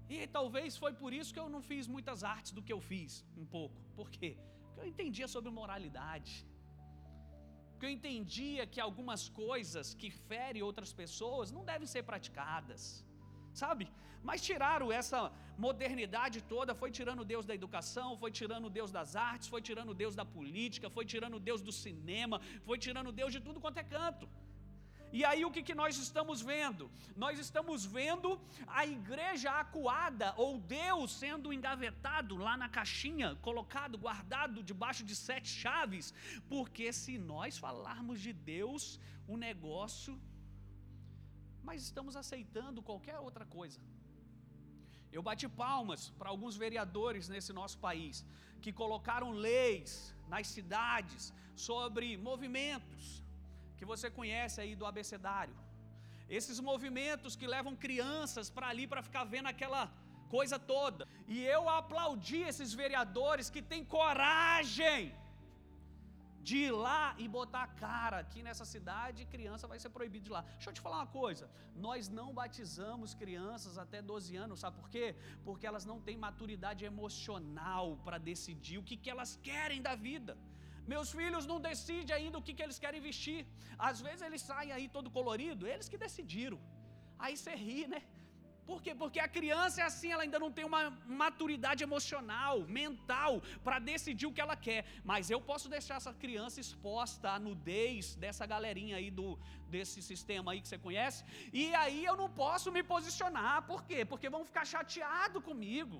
E 0.08 0.26
talvez 0.26 0.76
foi 0.76 0.92
por 0.92 1.12
isso 1.12 1.32
que 1.32 1.40
eu 1.42 1.48
não 1.48 1.62
fiz 1.62 1.86
muitas 1.86 2.24
artes 2.24 2.52
do 2.52 2.62
que 2.66 2.72
eu 2.76 2.80
fiz, 2.80 3.24
um 3.42 3.46
pouco. 3.56 3.76
Por 3.98 4.10
quê? 4.10 4.30
Eu 4.80 4.86
entendia 4.92 5.28
sobre 5.34 5.50
moralidade. 5.60 6.32
Porque 7.70 7.86
eu 7.88 7.96
entendia 7.98 8.62
que 8.72 8.80
algumas 8.86 9.22
coisas 9.44 9.94
que 10.00 10.10
ferem 10.30 10.62
outras 10.68 10.90
pessoas 11.02 11.52
não 11.56 11.64
devem 11.70 11.88
ser 11.94 12.02
praticadas. 12.10 12.82
Sabe? 13.62 13.84
Mas 14.28 14.42
tiraram 14.48 14.88
essa 14.98 15.18
modernidade 15.66 16.38
toda, 16.52 16.74
foi 16.82 16.90
tirando 16.98 17.24
Deus 17.32 17.44
da 17.50 17.54
educação, 17.60 18.08
foi 18.22 18.30
tirando 18.40 18.68
Deus 18.78 18.90
das 18.98 19.10
artes, 19.30 19.48
foi 19.54 19.62
tirando 19.68 19.94
Deus 20.02 20.14
da 20.20 20.26
política, 20.36 20.90
foi 20.96 21.04
tirando 21.12 21.38
Deus 21.48 21.62
do 21.68 21.72
cinema, 21.84 22.38
foi 22.68 22.78
tirando 22.86 23.12
Deus 23.20 23.32
de 23.36 23.40
tudo 23.46 23.62
quanto 23.64 23.80
é 23.84 23.86
canto. 23.96 24.26
E 25.12 25.24
aí 25.24 25.44
o 25.44 25.50
que, 25.50 25.62
que 25.68 25.74
nós 25.74 25.96
estamos 25.96 26.40
vendo? 26.40 26.84
Nós 27.16 27.38
estamos 27.38 27.84
vendo 27.84 28.40
a 28.66 28.86
igreja 28.86 29.50
acuada, 29.62 30.32
ou 30.36 30.58
Deus 30.58 31.12
sendo 31.12 31.52
engavetado 31.52 32.36
lá 32.36 32.56
na 32.56 32.68
caixinha, 32.68 33.34
colocado, 33.48 33.98
guardado 33.98 34.62
debaixo 34.62 35.04
de 35.04 35.16
sete 35.16 35.48
chaves, 35.48 36.14
porque 36.48 36.92
se 36.92 37.18
nós 37.18 37.58
falarmos 37.58 38.20
de 38.20 38.32
Deus, 38.32 39.00
o 39.26 39.36
negócio, 39.36 40.12
mas 41.62 41.82
estamos 41.82 42.14
aceitando 42.22 42.86
qualquer 42.90 43.18
outra 43.18 43.44
coisa. 43.44 43.80
Eu 45.12 45.22
bati 45.28 45.48
palmas 45.48 46.02
para 46.18 46.30
alguns 46.30 46.56
vereadores 46.56 47.28
nesse 47.28 47.52
nosso 47.52 47.78
país 47.78 48.24
que 48.62 48.72
colocaram 48.72 49.30
leis 49.30 50.14
nas 50.28 50.46
cidades 50.46 51.32
sobre 51.56 52.16
movimentos 52.16 53.20
que 53.80 53.90
você 53.92 54.08
conhece 54.18 54.56
aí 54.62 54.72
do 54.80 54.86
abecedário. 54.90 55.56
Esses 56.38 56.58
movimentos 56.70 57.34
que 57.40 57.52
levam 57.56 57.74
crianças 57.84 58.48
para 58.56 58.68
ali 58.72 58.84
para 58.92 59.06
ficar 59.08 59.24
vendo 59.34 59.48
aquela 59.54 59.84
coisa 60.34 60.56
toda. 60.74 61.02
E 61.34 61.38
eu 61.54 61.62
aplaudi 61.80 62.42
esses 62.50 62.72
vereadores 62.82 63.48
que 63.54 63.62
têm 63.70 63.82
coragem 63.96 65.02
de 66.48 66.56
ir 66.66 66.74
lá 66.86 67.14
e 67.22 67.26
botar 67.38 67.62
a 67.64 67.72
cara 67.86 68.18
aqui 68.24 68.42
nessa 68.46 68.66
cidade, 68.74 69.26
criança 69.34 69.70
vai 69.72 69.78
ser 69.82 69.90
proibido 69.96 70.24
de 70.26 70.30
ir 70.30 70.36
lá. 70.36 70.42
Deixa 70.42 70.70
eu 70.70 70.76
te 70.76 70.84
falar 70.86 70.98
uma 71.02 71.12
coisa: 71.22 71.50
nós 71.86 72.08
não 72.18 72.28
batizamos 72.40 73.14
crianças 73.22 73.76
até 73.84 74.00
12 74.12 74.36
anos, 74.44 74.60
sabe 74.60 74.76
por 74.80 74.88
quê? 74.94 75.06
Porque 75.48 75.66
elas 75.70 75.86
não 75.90 75.98
têm 76.06 76.16
maturidade 76.28 76.84
emocional 76.92 77.86
para 78.04 78.18
decidir 78.30 78.78
o 78.78 78.86
que, 78.90 78.96
que 79.02 79.10
elas 79.14 79.32
querem 79.50 79.82
da 79.88 79.94
vida. 79.94 80.36
Meus 80.86 81.10
filhos 81.12 81.46
não 81.46 81.60
decidem 81.60 82.14
ainda 82.16 82.38
o 82.38 82.42
que, 82.42 82.54
que 82.54 82.62
eles 82.62 82.78
querem 82.78 83.00
vestir. 83.00 83.46
Às 83.78 84.00
vezes 84.00 84.22
eles 84.22 84.42
saem 84.42 84.72
aí 84.72 84.88
todo 84.88 85.10
colorido, 85.10 85.66
eles 85.66 85.88
que 85.88 85.98
decidiram. 85.98 86.60
Aí 87.18 87.36
você 87.36 87.54
ri, 87.54 87.86
né? 87.86 88.02
Por 88.70 88.80
quê? 88.84 88.92
Porque 89.02 89.20
a 89.26 89.30
criança 89.36 89.76
é 89.80 89.84
assim, 89.90 90.10
ela 90.14 90.24
ainda 90.24 90.38
não 90.42 90.50
tem 90.56 90.64
uma 90.72 90.82
maturidade 91.22 91.82
emocional, 91.88 92.54
mental, 92.80 93.32
para 93.64 93.78
decidir 93.92 94.26
o 94.28 94.34
que 94.34 94.42
ela 94.44 94.56
quer. 94.66 94.82
Mas 95.10 95.30
eu 95.34 95.40
posso 95.48 95.68
deixar 95.76 95.96
essa 96.00 96.12
criança 96.24 96.60
exposta 96.64 97.30
à 97.32 97.38
nudez 97.46 98.14
dessa 98.24 98.46
galerinha 98.54 98.96
aí 99.00 99.10
do 99.18 99.28
desse 99.74 100.00
sistema 100.10 100.46
aí 100.52 100.60
que 100.62 100.68
você 100.70 100.78
conhece, 100.86 101.20
e 101.52 101.64
aí 101.80 102.00
eu 102.10 102.16
não 102.20 102.28
posso 102.44 102.70
me 102.76 102.82
posicionar. 102.94 103.56
Por 103.70 103.80
quê? 103.88 104.00
Porque 104.12 104.34
vão 104.36 104.44
ficar 104.48 104.64
chateados 104.74 105.44
comigo. 105.50 105.98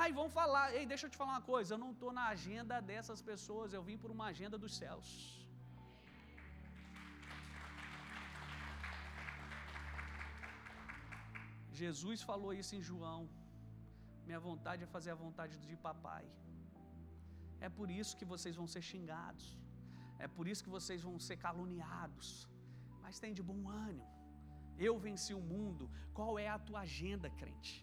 Ai, 0.00 0.10
vão 0.20 0.28
falar, 0.38 0.66
ei, 0.78 0.86
deixa 0.92 1.06
eu 1.06 1.10
te 1.12 1.20
falar 1.20 1.32
uma 1.36 1.46
coisa, 1.52 1.74
eu 1.74 1.82
não 1.84 1.92
estou 1.96 2.12
na 2.20 2.26
agenda 2.36 2.80
dessas 2.92 3.20
pessoas, 3.30 3.74
eu 3.78 3.82
vim 3.90 3.98
por 4.04 4.10
uma 4.16 4.26
agenda 4.32 4.58
dos 4.64 4.74
céus. 4.82 5.08
Jesus 11.82 12.20
falou 12.30 12.50
isso 12.60 12.74
em 12.78 12.82
João. 12.90 13.22
Minha 14.26 14.40
vontade 14.48 14.84
é 14.86 14.94
fazer 14.96 15.10
a 15.12 15.22
vontade 15.24 15.54
de 15.66 15.76
papai. 15.88 16.24
É 17.66 17.68
por 17.78 17.88
isso 18.00 18.16
que 18.18 18.30
vocês 18.32 18.54
vão 18.60 18.66
ser 18.74 18.82
xingados. 18.90 19.46
É 20.24 20.28
por 20.36 20.46
isso 20.50 20.64
que 20.64 20.74
vocês 20.78 21.00
vão 21.08 21.16
ser 21.26 21.36
caluniados. 21.46 22.28
Mas 23.02 23.20
tem 23.22 23.32
de 23.38 23.44
bom 23.50 23.60
ânimo. 23.88 24.08
Eu 24.86 24.94
venci 25.06 25.32
o 25.40 25.44
mundo. 25.52 25.84
Qual 26.18 26.32
é 26.46 26.48
a 26.56 26.60
tua 26.68 26.80
agenda, 26.88 27.28
crente? 27.40 27.74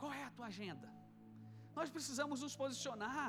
Qual 0.00 0.12
é 0.20 0.24
a 0.28 0.32
tua 0.36 0.46
agenda? 0.52 0.88
Nós 1.78 1.90
precisamos 1.96 2.38
nos 2.44 2.54
posicionar. 2.62 3.28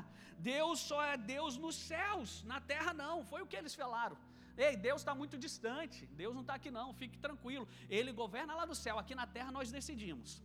Deus 0.54 0.80
só 0.89 1.00
é 1.12 1.15
Deus 1.36 1.54
nos 1.65 1.78
céus, 1.91 2.30
na 2.52 2.60
terra 2.72 2.93
não. 3.04 3.15
Foi 3.32 3.41
o 3.41 3.50
que 3.52 3.60
eles 3.62 3.76
falaram. 3.82 4.17
Ei, 4.58 4.76
Deus 4.78 5.02
está 5.02 5.13
muito 5.16 5.38
distante. 5.38 6.06
Deus 6.22 6.34
não 6.34 6.42
está 6.42 6.56
aqui 6.56 6.72
não. 6.72 6.94
Fique 6.94 7.18
tranquilo. 7.18 7.68
Ele 7.89 8.12
governa 8.12 8.56
lá 8.56 8.66
no 8.66 8.76
céu. 8.76 8.98
Aqui 9.00 9.16
na 9.16 9.26
terra 9.26 9.52
nós 9.52 9.72
decidimos. 9.72 10.42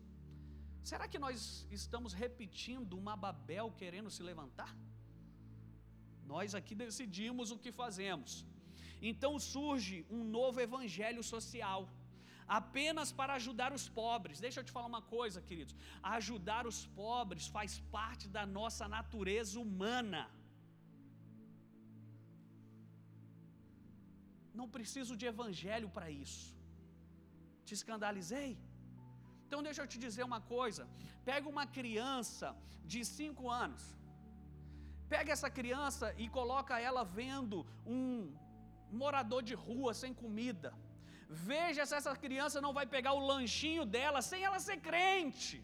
Será 0.83 1.07
que 1.07 1.19
nós 1.19 1.67
estamos 1.71 2.13
repetindo 2.13 2.97
uma 3.03 3.17
Babel 3.17 3.71
querendo 3.81 4.11
se 4.11 4.23
levantar? 4.23 4.75
Nós 6.25 6.55
aqui 6.55 6.75
decidimos 6.75 7.51
o 7.51 7.59
que 7.59 7.73
fazemos. 7.83 8.47
Então 9.11 9.39
surge 9.39 10.07
um 10.11 10.25
novo 10.25 10.61
evangelho 10.61 11.23
social 11.23 11.81
apenas 12.49 13.13
para 13.13 13.35
ajudar 13.35 13.73
os 13.79 13.87
pobres. 13.89 14.41
Deixa 14.41 14.61
eu 14.61 14.65
te 14.65 14.73
falar 14.73 14.87
uma 14.87 15.03
coisa, 15.03 15.43
queridos: 15.43 15.77
ajudar 16.03 16.67
os 16.67 16.87
pobres 16.87 17.47
faz 17.47 17.79
parte 17.99 18.27
da 18.29 18.47
nossa 18.47 18.89
natureza 18.89 19.61
humana. 19.61 20.23
Não 24.59 24.69
preciso 24.77 25.15
de 25.21 25.27
evangelho 25.33 25.89
para 25.97 26.09
isso. 26.25 26.47
Te 27.67 27.75
escandalizei? 27.79 28.51
Então 29.45 29.61
deixa 29.67 29.83
eu 29.83 29.91
te 29.93 29.99
dizer 30.07 30.25
uma 30.31 30.41
coisa: 30.57 30.83
pega 31.31 31.47
uma 31.55 31.67
criança 31.79 32.49
de 32.93 33.01
5 33.05 33.51
anos, 33.63 33.83
pega 35.15 35.33
essa 35.37 35.51
criança 35.59 36.07
e 36.23 36.27
coloca 36.39 36.81
ela 36.89 37.05
vendo 37.21 37.59
um 37.97 38.07
morador 39.03 39.43
de 39.51 39.55
rua 39.67 39.93
sem 40.03 40.13
comida. 40.23 40.71
Veja 41.51 41.85
se 41.89 41.95
essa 42.01 42.15
criança 42.25 42.59
não 42.67 42.73
vai 42.79 42.87
pegar 42.97 43.13
o 43.19 43.25
lanchinho 43.31 43.85
dela 43.97 44.21
sem 44.31 44.43
ela 44.49 44.61
ser 44.69 44.79
crente. 44.89 45.57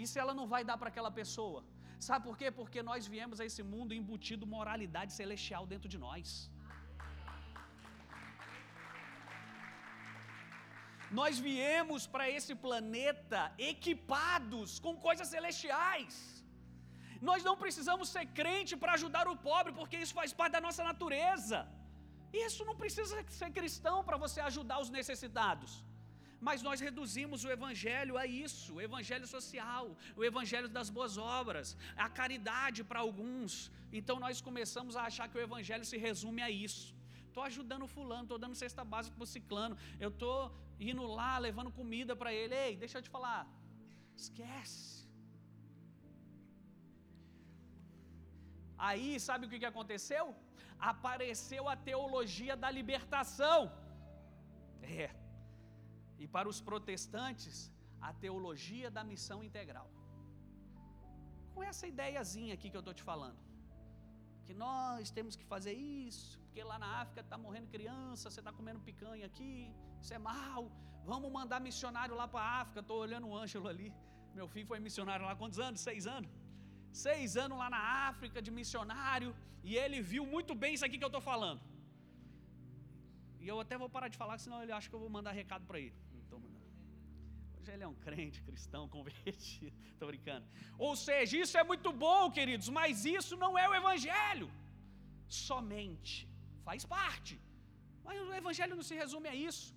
E 0.00 0.06
se 0.10 0.18
ela 0.22 0.34
não 0.38 0.46
vai 0.52 0.62
dar 0.68 0.76
para 0.80 0.90
aquela 0.92 1.10
pessoa. 1.20 1.60
Sabe 2.06 2.24
por 2.28 2.36
quê? 2.40 2.48
Porque 2.60 2.80
nós 2.90 3.06
viemos 3.14 3.40
a 3.40 3.44
esse 3.48 3.62
mundo 3.72 3.96
embutido 3.98 4.46
moralidade 4.56 5.12
celestial 5.20 5.64
dentro 5.72 5.88
de 5.94 5.98
nós. 6.06 6.28
Nós 11.20 11.38
viemos 11.48 12.02
para 12.12 12.26
esse 12.36 12.54
planeta 12.66 13.40
equipados 13.72 14.78
com 14.84 14.94
coisas 15.06 15.28
celestiais. 15.34 16.14
Nós 17.28 17.42
não 17.48 17.56
precisamos 17.62 18.08
ser 18.14 18.24
crente 18.40 18.74
para 18.82 18.94
ajudar 18.98 19.26
o 19.32 19.36
pobre, 19.48 19.72
porque 19.78 19.98
isso 20.04 20.14
faz 20.20 20.30
parte 20.38 20.54
da 20.56 20.62
nossa 20.66 20.82
natureza. 20.90 21.58
Isso 22.46 22.64
não 22.68 22.76
precisa 22.82 23.16
ser 23.40 23.50
cristão 23.58 23.96
para 24.06 24.16
você 24.24 24.40
ajudar 24.50 24.78
os 24.84 24.90
necessitados. 24.98 25.72
Mas 26.46 26.62
nós 26.66 26.80
reduzimos 26.86 27.40
o 27.44 27.50
evangelho 27.56 28.14
a 28.22 28.24
isso, 28.46 28.68
o 28.76 28.80
evangelho 28.88 29.26
social, 29.36 29.84
o 30.20 30.24
evangelho 30.30 30.68
das 30.76 30.88
boas 30.96 31.16
obras, 31.40 31.76
a 32.06 32.08
caridade 32.20 32.82
para 32.88 33.04
alguns. 33.06 33.52
Então 33.98 34.16
nós 34.24 34.40
começamos 34.48 34.96
a 34.96 35.04
achar 35.10 35.28
que 35.28 35.38
o 35.38 35.46
evangelho 35.48 35.86
se 35.92 35.98
resume 36.08 36.42
a 36.48 36.50
isso. 36.66 36.88
Estou 37.32 37.44
ajudando 37.50 37.92
fulano, 37.96 38.24
estou 38.26 38.38
dando 38.42 38.56
cesta 38.62 38.82
básica 38.92 39.14
para 39.18 39.26
o 39.26 39.32
ciclano, 39.34 39.74
eu 40.04 40.10
estou 40.14 40.38
indo 40.90 41.04
lá 41.18 41.32
levando 41.46 41.70
comida 41.78 42.14
para 42.20 42.30
ele. 42.40 42.54
Ei, 42.64 42.72
deixa 42.82 42.96
eu 42.98 43.04
te 43.06 43.10
falar, 43.16 43.42
esquece. 44.22 44.88
Aí, 48.88 49.08
sabe 49.28 49.46
o 49.46 49.50
que 49.50 49.70
aconteceu? 49.72 50.24
Apareceu 50.92 51.62
a 51.72 51.76
teologia 51.90 52.54
da 52.64 52.70
libertação. 52.78 53.60
É. 55.04 55.08
E 56.22 56.26
para 56.34 56.48
os 56.52 56.60
protestantes, 56.70 57.56
a 58.08 58.12
teologia 58.24 58.90
da 58.96 59.04
missão 59.12 59.38
integral. 59.48 59.88
Com 61.54 61.62
essa 61.70 61.86
ideiazinha 61.92 62.52
aqui 62.56 62.68
que 62.70 62.78
eu 62.80 62.84
estou 62.86 62.96
te 63.00 63.04
falando. 63.10 63.40
Que 64.52 64.58
nós 64.68 65.10
temos 65.16 65.34
que 65.38 65.44
fazer 65.52 65.72
isso, 66.06 66.38
porque 66.44 66.62
lá 66.70 66.78
na 66.82 66.88
África 67.02 67.20
está 67.26 67.36
morrendo 67.44 67.68
criança, 67.74 68.24
você 68.30 68.40
está 68.42 68.52
comendo 68.58 68.80
picanha 68.88 69.24
aqui, 69.30 69.52
isso 70.02 70.12
é 70.16 70.18
mal. 70.32 70.62
Vamos 71.10 71.30
mandar 71.36 71.58
missionário 71.68 72.14
lá 72.20 72.26
para 72.32 72.42
a 72.48 72.50
África. 72.62 72.80
Estou 72.82 72.98
olhando 73.04 73.26
o 73.30 73.36
Ângelo 73.42 73.68
ali. 73.72 73.88
Meu 74.38 74.46
filho 74.52 74.66
foi 74.72 74.78
missionário 74.88 75.24
lá 75.28 75.34
quantos 75.42 75.58
anos? 75.66 75.80
Seis 75.88 76.06
anos. 76.16 76.30
Seis 77.06 77.38
anos 77.44 77.56
lá 77.62 77.68
na 77.76 77.82
África 78.10 78.40
de 78.46 78.50
missionário. 78.60 79.30
E 79.68 79.72
ele 79.82 80.00
viu 80.12 80.26
muito 80.34 80.54
bem 80.64 80.74
isso 80.76 80.86
aqui 80.88 80.98
que 80.98 81.06
eu 81.08 81.14
estou 81.14 81.24
falando. 81.32 81.62
E 83.42 83.48
eu 83.52 83.58
até 83.64 83.78
vou 83.84 83.90
parar 83.96 84.10
de 84.14 84.20
falar, 84.22 84.36
senão 84.44 84.60
ele 84.62 84.74
acha 84.78 84.90
que 84.90 84.96
eu 84.98 85.04
vou 85.06 85.12
mandar 85.18 85.32
recado 85.42 85.64
para 85.70 85.80
ele. 85.84 85.96
Hoje 87.62 87.74
ele 87.74 87.84
é 87.88 87.90
um 87.94 88.00
crente 88.06 88.38
cristão 88.48 88.82
convertido. 88.94 89.76
Estou 89.92 90.08
brincando. 90.12 90.46
Ou 90.86 90.94
seja, 91.06 91.34
isso 91.42 91.56
é 91.60 91.64
muito 91.72 91.90
bom, 92.06 92.22
queridos, 92.38 92.68
mas 92.78 93.04
isso 93.18 93.34
não 93.44 93.52
é 93.62 93.66
o 93.68 93.74
Evangelho. 93.80 94.48
Somente. 95.46 96.14
Faz 96.68 96.84
parte. 96.96 97.34
Mas 98.06 98.20
o 98.28 98.34
Evangelho 98.40 98.74
não 98.80 98.86
se 98.90 98.96
resume 99.02 99.28
a 99.34 99.36
isso. 99.50 99.68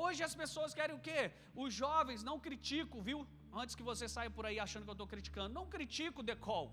Hoje 0.00 0.20
as 0.28 0.34
pessoas 0.42 0.74
querem 0.78 0.96
o 0.98 1.04
quê? 1.06 1.22
Os 1.64 1.72
jovens, 1.82 2.22
não 2.28 2.38
critico, 2.46 3.00
viu? 3.08 3.18
Antes 3.62 3.74
que 3.78 3.88
você 3.90 4.06
saia 4.14 4.30
por 4.36 4.44
aí 4.48 4.58
achando 4.66 4.84
que 4.84 4.92
eu 4.94 4.98
estou 4.98 5.10
criticando, 5.14 5.56
não 5.58 5.66
critico 5.74 6.20
o 6.20 6.28
decol. 6.30 6.66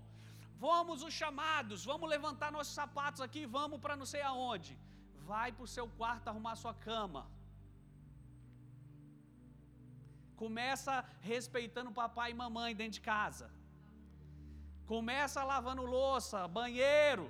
Vamos 0.66 1.02
os 1.08 1.14
chamados, 1.22 1.84
vamos 1.90 2.08
levantar 2.16 2.52
nossos 2.58 2.74
sapatos 2.80 3.22
aqui, 3.26 3.42
vamos 3.58 3.80
para 3.84 3.96
não 4.00 4.08
sei 4.14 4.22
aonde. 4.30 4.72
Vai 5.32 5.48
para 5.52 5.66
o 5.68 5.72
seu 5.76 5.86
quarto 6.00 6.28
arrumar 6.28 6.54
sua 6.64 6.74
cama. 6.88 7.22
Começa 10.42 10.94
respeitando 11.32 11.98
papai 12.02 12.28
e 12.30 12.40
mamãe 12.42 12.70
dentro 12.80 12.98
de 12.98 13.06
casa. 13.14 13.46
Começa 14.92 15.44
lavando 15.50 15.82
louça, 15.96 16.48
banheiro. 16.58 17.26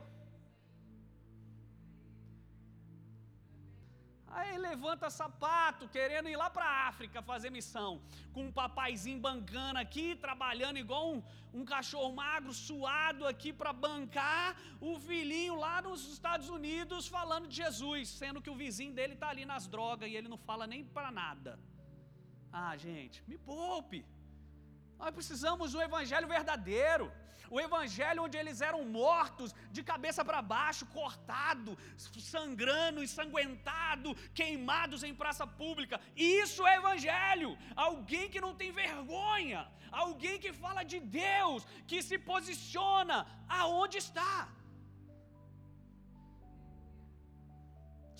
Aí 4.38 4.52
levanta 4.56 5.10
sapato, 5.10 5.88
querendo 5.96 6.28
ir 6.32 6.36
lá 6.42 6.48
para 6.56 6.64
a 6.64 6.76
África 6.90 7.20
fazer 7.30 7.50
missão, 7.50 7.90
com 8.34 8.44
um 8.44 8.52
papaizinho 8.60 9.20
bancando 9.28 9.80
aqui, 9.80 10.06
trabalhando 10.26 10.78
igual 10.84 11.04
um, 11.14 11.20
um 11.52 11.64
cachorro 11.64 12.12
magro, 12.22 12.52
suado 12.52 13.26
aqui 13.32 13.52
para 13.52 13.72
bancar 13.72 14.56
o 14.80 14.92
filhinho 15.08 15.56
lá 15.64 15.76
nos 15.82 16.04
Estados 16.16 16.48
Unidos 16.48 17.08
falando 17.08 17.48
de 17.48 17.56
Jesus, 17.64 18.08
sendo 18.22 18.40
que 18.44 18.52
o 18.54 18.58
vizinho 18.64 18.94
dele 19.00 19.14
está 19.14 19.30
ali 19.30 19.44
nas 19.44 19.66
drogas 19.66 20.08
e 20.08 20.14
ele 20.14 20.28
não 20.28 20.38
fala 20.38 20.64
nem 20.74 20.84
para 20.84 21.10
nada. 21.10 21.58
Ah, 22.52 22.76
gente, 22.76 23.22
me 23.28 23.38
poupe. 23.38 24.04
Nós 24.98 25.12
precisamos 25.18 25.72
do 25.72 25.80
evangelho 25.80 26.28
verdadeiro. 26.28 27.06
O 27.54 27.60
evangelho 27.60 28.22
onde 28.24 28.36
eles 28.40 28.60
eram 28.60 28.84
mortos, 28.84 29.52
de 29.76 29.82
cabeça 29.82 30.24
para 30.24 30.40
baixo, 30.40 30.86
cortado, 30.86 31.76
sangrando, 31.96 33.02
ensanguentado, 33.02 34.14
queimados 34.40 35.02
em 35.02 35.14
praça 35.22 35.46
pública. 35.46 36.00
Isso 36.16 36.64
é 36.66 36.76
evangelho. 36.76 37.58
Alguém 37.74 38.30
que 38.30 38.40
não 38.40 38.54
tem 38.54 38.70
vergonha, 38.70 39.66
alguém 39.90 40.38
que 40.38 40.52
fala 40.52 40.84
de 40.84 41.00
Deus, 41.00 41.66
que 41.88 42.00
se 42.02 42.18
posiciona 42.18 43.26
aonde 43.48 43.98
está. 43.98 44.48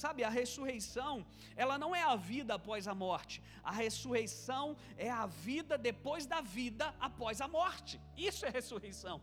Sabe, 0.02 0.24
a 0.24 0.30
ressurreição, 0.40 1.14
ela 1.62 1.76
não 1.82 1.90
é 1.94 2.02
a 2.02 2.16
vida 2.16 2.52
após 2.54 2.88
a 2.92 2.94
morte. 2.94 3.42
A 3.62 3.72
ressurreição 3.82 4.64
é 4.96 5.10
a 5.10 5.26
vida 5.26 5.74
depois 5.76 6.24
da 6.32 6.40
vida 6.40 6.86
após 7.08 7.40
a 7.46 7.48
morte. 7.58 8.00
Isso 8.16 8.46
é 8.46 8.50
ressurreição. 8.58 9.16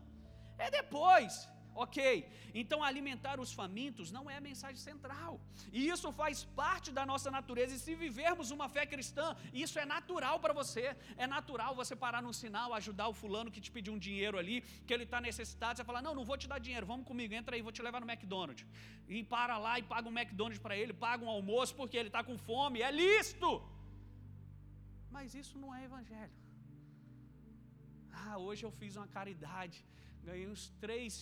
É 0.56 0.70
depois. 0.70 1.32
Ok, 1.84 1.98
então 2.60 2.78
alimentar 2.86 3.36
os 3.42 3.50
famintos 3.58 4.06
não 4.14 4.22
é 4.32 4.36
a 4.36 4.44
mensagem 4.46 4.80
central, 4.88 5.32
e 5.78 5.80
isso 5.94 6.08
faz 6.20 6.38
parte 6.60 6.88
da 6.96 7.04
nossa 7.10 7.30
natureza. 7.36 7.72
E 7.74 7.78
se 7.84 7.94
vivermos 8.04 8.50
uma 8.56 8.66
fé 8.76 8.84
cristã, 8.92 9.26
isso 9.64 9.76
é 9.82 9.84
natural 9.96 10.36
para 10.44 10.56
você. 10.60 10.84
É 11.24 11.26
natural 11.36 11.72
você 11.80 11.94
parar 12.04 12.20
num 12.26 12.36
sinal, 12.40 12.74
ajudar 12.74 13.06
o 13.12 13.14
fulano 13.20 13.52
que 13.54 13.62
te 13.66 13.70
pediu 13.76 13.92
um 13.96 14.02
dinheiro 14.08 14.36
ali, 14.42 14.56
que 14.86 14.92
ele 14.96 15.06
está 15.08 15.20
necessitado. 15.28 15.76
Você 15.76 15.86
fala: 15.90 16.02
Não, 16.06 16.16
não 16.18 16.24
vou 16.30 16.38
te 16.42 16.48
dar 16.52 16.58
dinheiro, 16.66 16.90
vamos 16.92 17.06
comigo, 17.10 17.32
entra 17.40 17.54
aí, 17.54 17.62
vou 17.68 17.76
te 17.78 17.84
levar 17.88 18.00
no 18.04 18.10
McDonald's. 18.10 18.66
E 19.16 19.22
para 19.36 19.56
lá 19.66 19.78
e 19.78 19.84
paga 19.94 20.08
um 20.10 20.16
McDonald's 20.18 20.62
para 20.66 20.76
ele, 20.80 20.92
paga 21.06 21.24
um 21.24 21.32
almoço 21.38 21.74
porque 21.80 21.96
ele 22.02 22.12
está 22.12 22.24
com 22.28 22.36
fome, 22.50 22.82
é 22.88 22.90
listo. 23.02 23.50
Mas 25.16 25.34
isso 25.42 25.56
não 25.64 25.72
é 25.78 25.84
evangelho. 25.90 26.36
Ah, 28.20 28.36
hoje 28.46 28.64
eu 28.66 28.72
fiz 28.80 28.94
uma 29.00 29.10
caridade, 29.18 29.78
ganhei 30.28 30.48
uns 30.54 30.64
três 30.84 31.12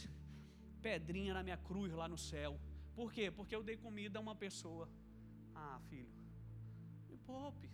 pedrinha 0.86 1.34
na 1.34 1.42
minha 1.42 1.56
cruz 1.56 1.92
lá 1.92 2.06
no 2.06 2.16
céu. 2.16 2.52
Por 2.94 3.12
quê? 3.12 3.28
Porque 3.28 3.56
eu 3.56 3.62
dei 3.68 3.76
comida 3.76 4.20
a 4.20 4.22
uma 4.22 4.36
pessoa. 4.36 4.88
Ah, 5.52 5.80
filho, 5.88 6.14
me 7.08 7.16
poupe. 7.16 7.65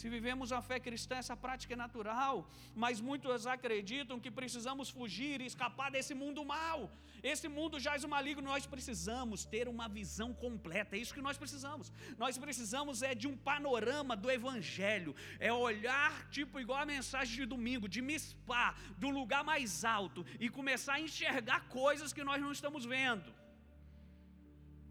Se 0.00 0.06
vivemos 0.14 0.48
a 0.52 0.60
fé 0.60 0.78
cristã, 0.86 1.14
essa 1.16 1.34
prática 1.44 1.72
é 1.72 1.76
natural, 1.84 2.34
mas 2.82 3.00
muitos 3.00 3.46
acreditam 3.46 4.20
que 4.24 4.30
precisamos 4.30 4.90
fugir 4.96 5.40
e 5.40 5.46
escapar 5.46 5.90
desse 5.90 6.14
mundo 6.22 6.44
mal. 6.44 6.78
Esse 7.22 7.48
mundo 7.48 7.80
jaz 7.80 8.04
o 8.04 8.08
maligno, 8.14 8.42
nós 8.42 8.66
precisamos 8.66 9.46
ter 9.46 9.66
uma 9.74 9.88
visão 9.88 10.34
completa, 10.34 10.96
é 10.96 10.98
isso 10.98 11.14
que 11.14 11.26
nós 11.28 11.38
precisamos. 11.38 11.90
Nós 12.18 12.36
precisamos 12.36 13.02
é 13.10 13.14
de 13.14 13.26
um 13.26 13.36
panorama 13.50 14.14
do 14.14 14.30
evangelho, 14.30 15.14
é 15.40 15.50
olhar 15.50 16.28
tipo 16.28 16.60
igual 16.60 16.80
a 16.80 16.92
mensagem 16.94 17.34
de 17.34 17.46
domingo, 17.46 17.88
de 17.88 18.02
mispar 18.02 18.78
do 18.98 19.08
lugar 19.08 19.42
mais 19.52 19.82
alto 19.82 20.26
e 20.38 20.50
começar 20.50 20.94
a 20.96 21.00
enxergar 21.00 21.60
coisas 21.68 22.12
que 22.12 22.22
nós 22.22 22.38
não 22.42 22.52
estamos 22.52 22.84
vendo. 22.84 23.32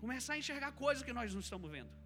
Começar 0.02 0.34
a 0.34 0.40
enxergar 0.40 0.72
coisas 0.72 1.04
que 1.04 1.14
nós 1.14 1.32
não 1.32 1.42
estamos 1.42 1.70
vendo. 1.70 2.05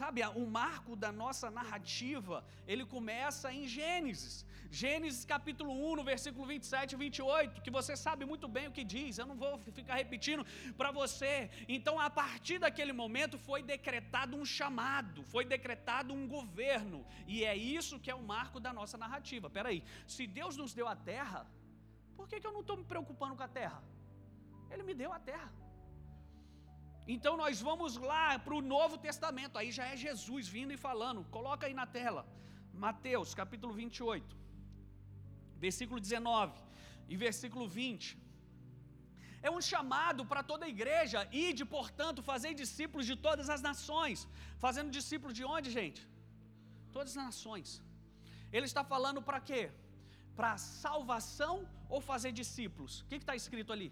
Sabe, 0.00 0.20
o 0.42 0.44
marco 0.44 0.96
da 0.96 1.12
nossa 1.12 1.48
narrativa, 1.58 2.44
ele 2.66 2.84
começa 2.84 3.52
em 3.52 3.64
Gênesis. 3.74 4.44
Gênesis 4.68 5.24
capítulo 5.24 5.70
1, 5.92 5.96
no 5.98 6.04
versículo 6.12 6.44
27 6.44 6.94
e 6.94 6.96
28, 6.96 7.62
que 7.62 7.70
você 7.70 7.94
sabe 7.96 8.24
muito 8.24 8.48
bem 8.48 8.66
o 8.66 8.72
que 8.72 8.82
diz, 8.82 9.18
eu 9.18 9.26
não 9.30 9.36
vou 9.36 9.56
ficar 9.78 9.94
repetindo 9.94 10.44
para 10.76 10.90
você. 10.90 11.48
Então, 11.68 12.00
a 12.00 12.10
partir 12.10 12.58
daquele 12.58 12.92
momento 12.92 13.38
foi 13.38 13.62
decretado 13.62 14.36
um 14.36 14.44
chamado, 14.44 15.22
foi 15.34 15.44
decretado 15.44 16.12
um 16.12 16.26
governo, 16.26 17.06
e 17.28 17.44
é 17.44 17.54
isso 17.56 18.00
que 18.00 18.10
é 18.10 18.16
o 18.16 18.28
marco 18.34 18.58
da 18.58 18.72
nossa 18.72 18.98
narrativa. 18.98 19.48
Peraí, 19.48 19.84
se 20.08 20.26
Deus 20.26 20.56
nos 20.56 20.74
deu 20.74 20.88
a 20.88 20.96
terra, 20.96 21.46
por 22.16 22.26
que, 22.26 22.40
que 22.40 22.46
eu 22.48 22.52
não 22.52 22.62
estou 22.62 22.76
me 22.76 22.84
preocupando 22.84 23.36
com 23.36 23.44
a 23.44 23.48
terra? 23.48 23.80
Ele 24.72 24.82
me 24.82 24.94
deu 24.94 25.12
a 25.12 25.20
terra. 25.20 25.52
Então 27.06 27.36
nós 27.36 27.60
vamos 27.60 27.96
lá 27.96 28.38
para 28.38 28.54
o 28.54 28.62
Novo 28.74 28.96
Testamento, 28.96 29.58
aí 29.58 29.70
já 29.78 29.86
é 29.92 29.96
Jesus 29.96 30.48
vindo 30.48 30.72
e 30.72 30.76
falando, 30.88 31.24
coloca 31.36 31.66
aí 31.66 31.74
na 31.74 31.86
tela, 31.86 32.26
Mateus 32.72 33.34
capítulo 33.34 33.72
28, 33.74 34.36
versículo 35.66 36.00
19 36.00 36.58
e 37.08 37.16
versículo 37.16 37.68
20. 37.68 38.24
É 39.46 39.50
um 39.56 39.60
chamado 39.60 40.22
para 40.30 40.42
toda 40.50 40.64
a 40.66 40.72
igreja, 40.74 41.28
ide, 41.30 41.64
portanto, 41.76 42.22
fazer 42.22 42.52
discípulos 42.62 43.04
de 43.10 43.16
todas 43.26 43.48
as 43.54 43.60
nações. 43.68 44.18
Fazendo 44.64 44.90
discípulos 44.98 45.34
de 45.38 45.44
onde, 45.54 45.68
gente? 45.78 46.00
Todas 46.96 47.10
as 47.14 47.24
nações. 47.28 47.68
Ele 48.50 48.66
está 48.70 48.82
falando 48.92 49.20
para 49.28 49.40
quê? 49.48 49.62
Para 50.38 50.56
salvação 50.56 51.54
ou 51.94 52.00
fazer 52.00 52.32
discípulos? 52.32 52.92
O 53.02 53.06
que 53.10 53.16
está 53.16 53.36
escrito 53.42 53.70
ali? 53.76 53.88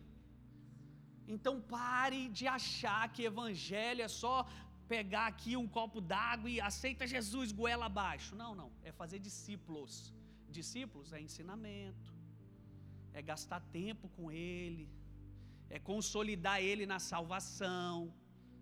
Então 1.27 1.61
pare 1.61 2.29
de 2.29 2.47
achar 2.47 3.09
que 3.13 3.25
evangelho 3.25 4.03
é 4.03 4.09
só 4.09 4.47
pegar 4.89 5.27
aqui 5.27 5.57
um 5.57 5.69
copo 5.77 6.01
d'água 6.01 6.51
e 6.51 6.61
aceita 6.61 7.07
Jesus 7.07 7.53
goela 7.53 7.87
abaixo. 7.87 8.35
Não, 8.35 8.55
não. 8.55 8.71
É 8.85 8.93
fazer 8.93 9.19
discípulos. 9.19 10.13
Discípulos 10.51 11.13
é 11.13 11.21
ensinamento, 11.21 12.13
é 13.15 13.23
gastar 13.23 13.61
tempo 13.79 14.07
com 14.17 14.31
Ele, 14.31 14.87
é 15.71 15.79
consolidar 15.79 16.61
Ele 16.61 16.85
na 16.85 16.99
salvação. 16.99 18.13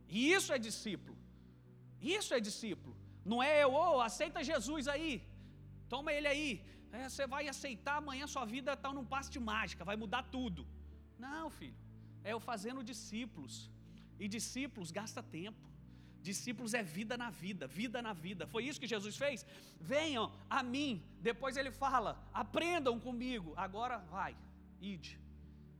E 0.08 0.32
isso 0.32 0.52
é 0.52 0.58
discípulo. 0.58 1.18
Isso 2.00 2.32
é 2.32 2.40
discípulo. 2.48 2.96
Não 3.24 3.42
é 3.42 3.62
eu, 3.64 3.72
oh, 3.72 4.00
aceita 4.00 4.42
Jesus 4.42 4.86
aí. 4.88 5.12
Toma 5.88 6.12
ele 6.12 6.28
aí. 6.34 6.64
É, 6.92 7.08
você 7.08 7.26
vai 7.26 7.46
aceitar 7.48 7.96
amanhã 7.96 8.26
sua 8.26 8.44
vida 8.44 8.72
está 8.72 8.92
num 8.92 9.04
passe 9.04 9.30
de 9.30 9.40
mágica, 9.50 9.84
vai 9.90 9.96
mudar 9.96 10.22
tudo. 10.36 10.66
Não, 11.18 11.50
filho. 11.58 11.76
É 12.24 12.32
eu 12.32 12.40
fazendo 12.40 12.84
discípulos. 12.92 13.70
E 14.18 14.28
discípulos 14.28 14.90
gasta 14.90 15.22
tempo. 15.22 15.70
Discípulos 16.22 16.74
é 16.74 16.82
vida 16.82 17.16
na 17.16 17.30
vida, 17.30 17.66
vida 17.66 18.02
na 18.06 18.12
vida. 18.12 18.46
Foi 18.46 18.62
isso 18.68 18.80
que 18.82 18.92
Jesus 18.94 19.16
fez? 19.16 19.46
Venham 19.80 20.30
a 20.58 20.62
mim. 20.62 21.02
Depois 21.20 21.56
ele 21.56 21.70
fala: 21.70 22.10
aprendam 22.32 23.00
comigo. 23.00 23.54
Agora 23.56 23.98
vai, 24.16 24.36
ide. 24.80 25.18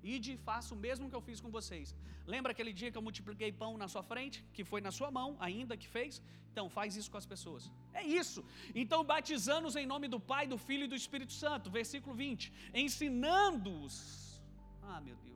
Ide 0.03 0.33
e 0.33 0.43
faça 0.49 0.75
o 0.75 0.79
mesmo 0.87 1.09
que 1.11 1.17
eu 1.19 1.21
fiz 1.29 1.41
com 1.45 1.51
vocês. 1.51 1.95
Lembra 2.27 2.53
aquele 2.53 2.73
dia 2.73 2.91
que 2.91 2.99
eu 3.01 3.07
multipliquei 3.09 3.51
pão 3.53 3.77
na 3.83 3.89
sua 3.95 4.03
frente? 4.03 4.43
Que 4.55 4.65
foi 4.71 4.81
na 4.81 4.93
sua 4.99 5.11
mão, 5.11 5.37
ainda 5.39 5.77
que 5.77 5.89
fez? 5.97 6.23
Então, 6.53 6.69
faz 6.69 6.97
isso 6.97 7.11
com 7.11 7.19
as 7.23 7.27
pessoas. 7.27 7.71
É 7.93 8.03
isso. 8.03 8.45
Então, 8.75 9.05
batizando-os 9.05 9.77
em 9.77 9.87
nome 9.87 10.09
do 10.09 10.21
Pai, 10.33 10.47
do 10.47 10.59
Filho 10.59 10.85
e 10.85 10.93
do 10.93 11.01
Espírito 11.03 11.33
Santo. 11.33 11.71
Versículo 11.71 12.15
20. 12.15 12.53
Ensinando-os. 12.75 14.41
Ah, 14.83 15.01
meu 15.01 15.17
Deus. 15.17 15.30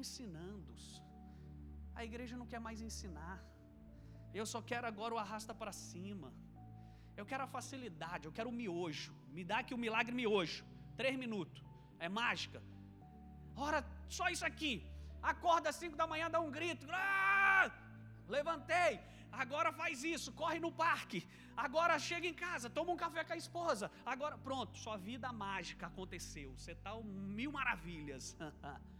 Ensinando-os. 0.00 0.84
A 1.98 2.04
igreja 2.08 2.36
não 2.40 2.46
quer 2.52 2.60
mais 2.66 2.80
ensinar. 2.88 3.38
Eu 4.38 4.44
só 4.52 4.60
quero 4.70 4.86
agora 4.92 5.14
o 5.14 5.22
arrasta 5.24 5.54
para 5.60 5.72
cima. 5.72 6.30
Eu 7.18 7.24
quero 7.30 7.44
a 7.44 7.52
facilidade, 7.56 8.26
eu 8.26 8.32
quero 8.32 8.48
o 8.52 8.58
miojo. 8.60 9.12
Me 9.36 9.44
dá 9.50 9.58
aqui 9.60 9.74
o 9.76 9.82
milagre 9.86 10.14
miojo. 10.20 10.64
Três 11.00 11.16
minutos. 11.24 11.62
É 12.06 12.08
mágica. 12.08 12.60
Ora, 13.56 13.80
só 14.08 14.28
isso 14.34 14.44
aqui. 14.50 14.74
Acorda 15.22 15.68
às 15.70 15.76
cinco 15.76 15.96
da 15.96 16.06
manhã, 16.12 16.28
dá 16.36 16.40
um 16.40 16.50
grito. 16.50 16.86
Ah! 16.90 17.70
Levantei. 18.28 19.00
Agora 19.32 19.72
faz 19.72 20.02
isso, 20.04 20.32
corre 20.32 20.58
no 20.60 20.70
parque. 20.70 21.20
Agora 21.56 21.98
chega 21.98 22.26
em 22.26 22.34
casa, 22.34 22.68
toma 22.68 22.92
um 22.92 22.96
café 22.96 23.22
com 23.24 23.32
a 23.32 23.36
esposa. 23.36 23.90
Agora, 24.04 24.36
pronto, 24.38 24.76
sua 24.78 24.96
vida 24.96 25.32
mágica 25.32 25.86
aconteceu. 25.86 26.52
Você 26.56 26.72
está 26.72 26.94
mil 27.00 27.52
maravilhas. 27.52 28.36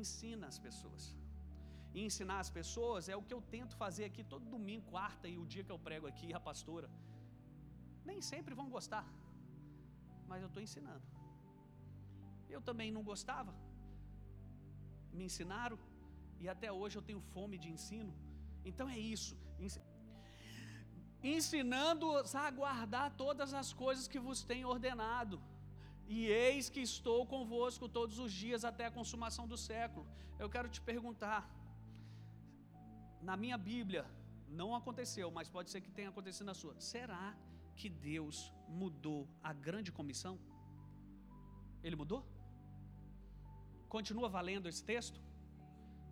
Ensina 0.00 0.46
as 0.52 0.58
pessoas. 0.66 1.04
E 1.94 2.00
ensinar 2.08 2.38
as 2.44 2.50
pessoas 2.58 3.08
é 3.12 3.16
o 3.20 3.24
que 3.26 3.34
eu 3.36 3.42
tento 3.54 3.74
fazer 3.82 4.04
aqui 4.10 4.22
todo 4.32 4.52
domingo, 4.56 4.90
quarta 4.94 5.26
e 5.32 5.36
o 5.42 5.46
dia 5.52 5.64
que 5.66 5.74
eu 5.74 5.80
prego 5.88 6.06
aqui, 6.12 6.28
a 6.38 6.40
pastora. 6.48 6.88
Nem 8.08 8.20
sempre 8.32 8.54
vão 8.60 8.68
gostar, 8.76 9.06
mas 10.30 10.42
eu 10.42 10.50
estou 10.50 10.62
ensinando. 10.66 11.06
Eu 12.54 12.60
também 12.68 12.90
não 12.96 13.02
gostava, 13.10 13.52
me 15.18 15.24
ensinaram 15.28 15.78
e 16.42 16.48
até 16.54 16.68
hoje 16.80 16.96
eu 16.98 17.04
tenho 17.08 17.20
fome 17.34 17.56
de 17.62 17.68
ensino. 17.76 18.12
Então 18.70 18.88
é 18.96 18.98
isso. 19.14 19.34
Ensinando-os 21.36 22.34
a 22.42 22.48
guardar 22.60 23.06
todas 23.24 23.52
as 23.60 23.70
coisas 23.82 24.06
que 24.12 24.20
vos 24.26 24.42
tenho 24.52 24.68
ordenado. 24.74 25.36
E 26.16 26.26
eis 26.26 26.68
que 26.74 26.82
estou 26.90 27.20
convosco 27.34 27.86
todos 27.98 28.18
os 28.24 28.32
dias 28.32 28.64
até 28.70 28.86
a 28.86 28.90
consumação 28.98 29.46
do 29.52 29.58
século. 29.70 30.06
Eu 30.42 30.48
quero 30.54 30.68
te 30.74 30.80
perguntar: 30.90 31.40
na 33.28 33.36
minha 33.42 33.58
Bíblia 33.58 34.04
não 34.60 34.74
aconteceu, 34.74 35.30
mas 35.30 35.50
pode 35.56 35.70
ser 35.70 35.80
que 35.84 35.90
tenha 35.98 36.08
acontecido 36.08 36.46
na 36.46 36.54
sua. 36.54 36.74
Será 36.80 37.26
que 37.76 37.88
Deus 37.88 38.52
mudou 38.68 39.20
a 39.42 39.52
grande 39.52 39.92
comissão? 39.98 40.34
Ele 41.82 41.96
mudou? 42.02 42.20
Continua 43.96 44.28
valendo 44.28 44.68
esse 44.70 44.82
texto? 44.92 45.20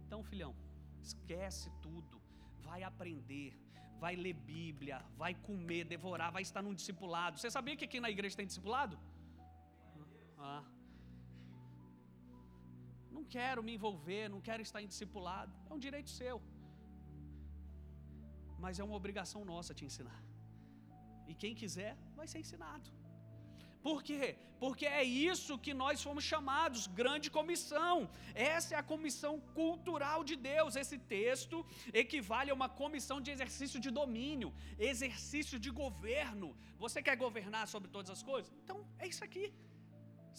Então, 0.05 0.23
filhão, 0.23 0.55
esquece 1.03 1.69
tudo, 1.83 2.21
vai 2.69 2.83
aprender, 2.83 3.51
vai 3.99 4.15
ler 4.15 4.35
Bíblia, 4.35 4.99
vai 5.17 5.35
comer, 5.35 5.85
devorar, 5.85 6.31
vai 6.37 6.43
estar 6.43 6.63
num 6.63 6.75
discipulado. 6.75 7.39
Você 7.39 7.51
sabia 7.51 7.77
que 7.77 7.87
aqui 7.89 7.99
na 7.99 8.11
igreja 8.11 8.37
tem 8.37 8.47
discipulado? 8.47 8.97
Ah. 10.39 10.65
Não 13.11 13.25
quero 13.25 13.63
me 13.63 13.75
envolver, 13.75 14.29
não 14.29 14.41
quero 14.41 14.63
estar 14.63 14.83
em 14.83 14.87
discipulado. 14.87 15.53
É 15.69 15.73
um 15.73 15.79
direito 15.87 16.11
seu. 16.11 16.37
Mas 18.59 18.79
é 18.79 18.85
uma 18.85 18.99
obrigação 19.01 19.45
nossa 19.45 19.75
te 19.75 19.85
ensinar. 19.85 20.23
E 21.31 21.35
quem 21.35 21.55
quiser, 21.55 21.97
vai 22.15 22.27
ser 22.33 22.39
ensinado. 22.45 22.91
Por 23.87 24.03
quê? 24.03 24.37
Porque 24.63 24.87
é 25.01 25.05
isso 25.05 25.59
que 25.65 25.73
nós 25.83 26.03
fomos 26.07 26.25
chamados, 26.31 26.87
grande 27.01 27.29
comissão. 27.37 27.95
Essa 28.35 28.75
é 28.75 28.79
a 28.79 28.89
comissão 28.93 29.35
cultural 29.59 30.25
de 30.31 30.35
Deus. 30.35 30.79
Esse 30.83 30.99
texto 30.99 31.65
equivale 32.03 32.51
a 32.51 32.57
uma 32.61 32.69
comissão 32.69 33.19
de 33.21 33.31
exercício 33.35 33.79
de 33.85 33.91
domínio, 34.01 34.51
exercício 34.93 35.59
de 35.65 35.71
governo. 35.83 36.49
Você 36.85 37.01
quer 37.09 37.17
governar 37.27 37.65
sobre 37.75 37.89
todas 37.97 38.11
as 38.17 38.23
coisas? 38.31 38.53
Então 38.65 38.79
é 38.99 39.07
isso 39.13 39.23
aqui. 39.29 39.47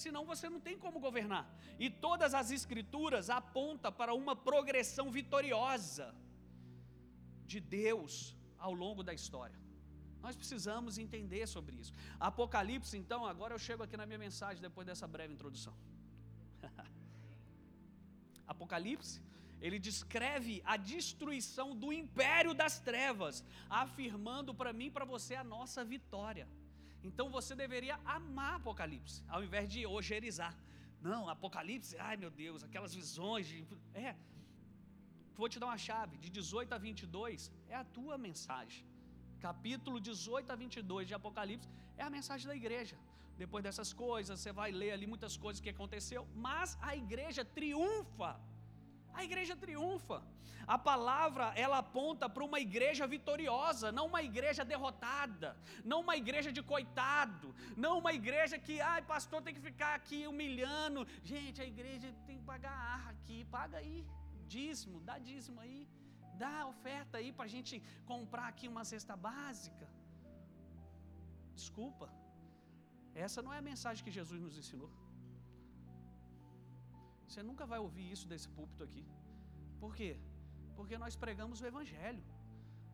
Senão 0.03 0.23
você 0.31 0.47
não 0.53 0.59
tem 0.67 0.77
como 0.77 0.99
governar. 1.07 1.45
E 1.79 1.89
todas 1.89 2.33
as 2.33 2.51
escrituras 2.51 3.29
apontam 3.29 3.91
para 3.91 4.13
uma 4.13 4.35
progressão 4.35 5.09
vitoriosa 5.11 6.07
de 7.51 7.59
Deus 7.59 8.13
ao 8.57 8.73
longo 8.73 9.03
da 9.03 9.13
história. 9.13 9.57
Nós 10.21 10.35
precisamos 10.35 10.97
entender 10.97 11.47
sobre 11.47 11.75
isso. 11.81 11.93
Apocalipse, 12.19 12.95
então, 12.97 13.25
agora 13.25 13.53
eu 13.55 13.59
chego 13.67 13.83
aqui 13.83 13.97
na 14.01 14.05
minha 14.05 14.19
mensagem 14.19 14.61
depois 14.61 14.85
dessa 14.85 15.07
breve 15.07 15.33
introdução. 15.33 15.73
Apocalipse, 18.53 19.21
ele 19.59 19.79
descreve 19.79 20.61
a 20.65 20.77
destruição 20.77 21.75
do 21.75 21.91
império 21.91 22.53
das 22.53 22.79
trevas, 22.79 23.43
afirmando 23.69 24.53
para 24.53 24.73
mim 24.73 24.87
e 24.87 24.91
para 24.91 25.05
você 25.05 25.35
a 25.35 25.43
nossa 25.43 25.83
vitória. 25.83 26.47
Então 27.09 27.27
você 27.37 27.53
deveria 27.63 27.95
amar 28.17 28.53
Apocalipse, 28.59 29.19
ao 29.35 29.41
invés 29.47 29.65
de 29.73 29.81
ogerizar. 29.97 30.53
Não, 31.09 31.23
Apocalipse, 31.35 31.95
ai 32.07 32.15
meu 32.23 32.31
Deus, 32.43 32.63
aquelas 32.67 32.93
visões 32.99 33.45
de. 33.51 33.59
É. 34.07 34.15
Vou 35.39 35.47
te 35.53 35.59
dar 35.61 35.67
uma 35.71 35.81
chave, 35.87 36.15
de 36.23 36.29
18 36.37 36.73
a 36.77 36.79
22 36.85 37.51
é 37.73 37.75
a 37.83 37.85
tua 37.97 38.17
mensagem 38.27 38.83
capítulo 39.47 39.99
18 39.99 40.51
a 40.51 40.55
22 40.55 41.07
de 41.09 41.13
Apocalipse, 41.19 41.69
é 41.97 42.03
a 42.03 42.09
mensagem 42.17 42.47
da 42.51 42.55
igreja. 42.55 42.97
Depois 43.37 43.63
dessas 43.63 43.89
coisas, 43.93 44.39
você 44.39 44.51
vai 44.51 44.69
ler 44.71 44.91
ali 44.91 45.07
muitas 45.13 45.35
coisas 45.37 45.61
que 45.65 45.69
aconteceu, 45.75 46.21
mas 46.47 46.77
a 46.81 46.95
igreja 46.95 47.43
triunfa. 47.45 48.31
A 49.19 49.23
igreja 49.27 49.55
triunfa. 49.63 50.17
A 50.75 50.77
palavra 50.89 51.45
ela 51.63 51.77
aponta 51.83 52.25
para 52.33 52.45
uma 52.47 52.59
igreja 52.67 53.05
vitoriosa, 53.13 53.91
não 53.97 54.05
uma 54.11 54.21
igreja 54.29 54.63
derrotada, 54.71 55.49
não 55.91 55.99
uma 56.05 56.15
igreja 56.21 56.51
de 56.57 56.61
coitado, 56.71 57.49
não 57.83 57.93
uma 58.01 58.13
igreja 58.19 58.57
que, 58.65 58.75
ai, 58.93 59.01
pastor, 59.13 59.41
tem 59.45 59.55
que 59.57 59.67
ficar 59.69 59.93
aqui 59.99 60.19
humilhando. 60.31 61.07
Gente, 61.31 61.61
a 61.65 61.69
igreja 61.73 62.09
tem 62.27 62.37
que 62.39 62.47
pagar 62.53 62.99
aqui, 63.13 63.39
paga 63.57 63.77
aí, 63.83 63.97
dízimo, 64.55 64.99
dá 65.09 65.17
dízimo 65.29 65.61
aí 65.65 65.79
dá 66.43 66.55
oferta 66.73 67.13
aí 67.19 67.29
para 67.37 67.45
a 67.49 67.53
gente 67.55 67.75
comprar 68.11 68.47
aqui 68.51 68.67
uma 68.73 68.83
cesta 68.91 69.15
básica. 69.27 69.85
Desculpa, 71.59 72.07
essa 73.25 73.41
não 73.45 73.53
é 73.55 73.59
a 73.59 73.67
mensagem 73.71 74.03
que 74.07 74.17
Jesus 74.19 74.39
nos 74.45 74.57
ensinou. 74.61 74.89
Você 77.27 77.41
nunca 77.49 77.65
vai 77.71 77.79
ouvir 77.85 78.07
isso 78.15 78.27
desse 78.31 78.49
púlpito 78.57 78.83
aqui. 78.87 79.05
Por 79.83 79.91
quê? 79.97 80.11
Porque 80.77 80.97
nós 81.03 81.15
pregamos 81.23 81.61
o 81.61 81.67
Evangelho. 81.71 82.23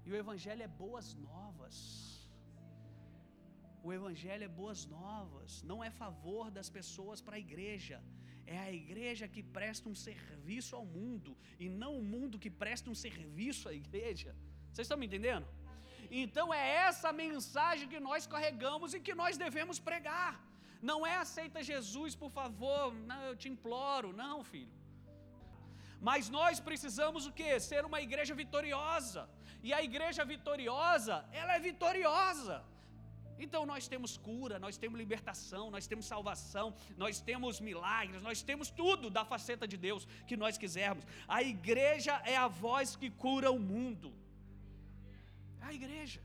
E 0.06 0.12
o 0.12 0.16
Evangelho 0.24 0.64
é 0.68 0.68
boas 0.84 1.08
novas. 1.30 1.78
O 3.86 3.92
Evangelho 3.98 4.44
é 4.46 4.52
boas 4.62 4.82
novas, 4.86 5.62
não 5.70 5.80
é 5.88 5.90
favor 6.04 6.46
das 6.58 6.70
pessoas 6.78 7.20
para 7.26 7.36
a 7.36 7.42
igreja, 7.48 7.98
é 8.46 8.58
a 8.58 8.72
igreja 8.72 9.28
que 9.34 9.44
presta 9.58 9.90
um 9.90 9.98
serviço 10.08 10.74
ao 10.78 10.86
mundo 10.86 11.32
e 11.60 11.68
não 11.82 11.92
o 11.98 12.04
mundo 12.14 12.40
que 12.44 12.52
presta 12.64 12.90
um 12.94 12.96
serviço 12.96 13.68
à 13.68 13.74
igreja. 13.74 14.32
Vocês 14.72 14.86
estão 14.86 14.98
me 15.02 15.08
entendendo? 15.10 15.48
Então 16.24 16.54
é 16.54 16.66
essa 16.88 17.12
mensagem 17.12 17.90
que 17.94 18.00
nós 18.00 18.26
carregamos 18.34 18.94
e 18.94 19.00
que 19.00 19.16
nós 19.22 19.38
devemos 19.46 19.80
pregar. 19.90 20.34
Não 20.90 21.00
é 21.12 21.16
aceita 21.26 21.68
Jesus, 21.72 22.14
por 22.24 22.32
favor, 22.40 22.94
não, 23.10 23.22
eu 23.30 23.36
te 23.42 23.48
imploro, 23.54 24.10
não, 24.24 24.38
filho. 24.52 24.74
Mas 26.08 26.30
nós 26.38 26.60
precisamos 26.60 27.26
o 27.26 27.32
que? 27.38 27.52
Ser 27.72 27.86
uma 27.90 28.00
igreja 28.08 28.34
vitoriosa. 28.42 29.22
E 29.68 29.72
a 29.78 29.82
igreja 29.90 30.24
vitoriosa, 30.26 31.16
ela 31.32 31.54
é 31.56 31.60
vitoriosa. 31.70 32.58
Então 33.44 33.62
nós 33.66 33.88
temos 33.94 34.12
cura, 34.28 34.60
nós 34.66 34.76
temos 34.82 35.00
libertação, 35.04 35.64
nós 35.76 35.88
temos 35.88 36.06
salvação, 36.06 36.68
nós 37.04 37.22
temos 37.30 37.62
milagres, 37.70 38.22
nós 38.22 38.42
temos 38.50 38.70
tudo 38.70 39.10
da 39.10 39.24
faceta 39.24 39.66
de 39.66 39.78
Deus 39.88 40.06
que 40.28 40.38
nós 40.44 40.58
quisermos. 40.58 41.06
A 41.38 41.42
igreja 41.42 42.22
é 42.26 42.36
a 42.36 42.50
voz 42.66 42.96
que 43.02 43.10
cura 43.10 43.50
o 43.52 43.60
mundo. 43.74 44.14
A 45.62 45.74
igreja. 45.74 46.22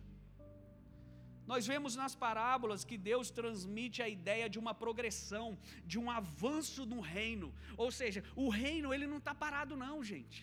Nós 1.51 1.67
vemos 1.73 1.93
nas 2.01 2.15
parábolas 2.25 2.85
que 2.89 2.97
Deus 3.11 3.27
transmite 3.39 3.99
a 4.07 4.09
ideia 4.17 4.47
de 4.55 4.59
uma 4.63 4.75
progressão, 4.83 5.47
de 5.91 5.99
um 6.03 6.09
avanço 6.21 6.83
no 6.93 7.01
reino. 7.17 7.49
Ou 7.85 7.91
seja, 8.01 8.23
o 8.45 8.49
reino 8.63 8.93
ele 8.95 9.07
não 9.13 9.21
está 9.23 9.35
parado 9.45 9.77
não, 9.85 9.97
gente. 10.13 10.41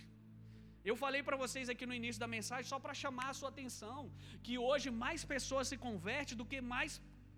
Eu 0.89 0.95
falei 1.03 1.21
para 1.27 1.37
vocês 1.43 1.67
aqui 1.73 1.85
no 1.89 1.97
início 1.99 2.19
da 2.23 2.29
mensagem 2.35 2.67
só 2.71 2.79
para 2.83 2.99
chamar 3.03 3.29
a 3.29 3.37
sua 3.39 3.49
atenção 3.53 3.99
que 4.45 4.55
hoje 4.67 4.89
mais 5.03 5.21
pessoas 5.35 5.67
se 5.71 5.77
convertem 5.85 6.37
do 6.39 6.49
que 6.51 6.59
mais 6.73 6.93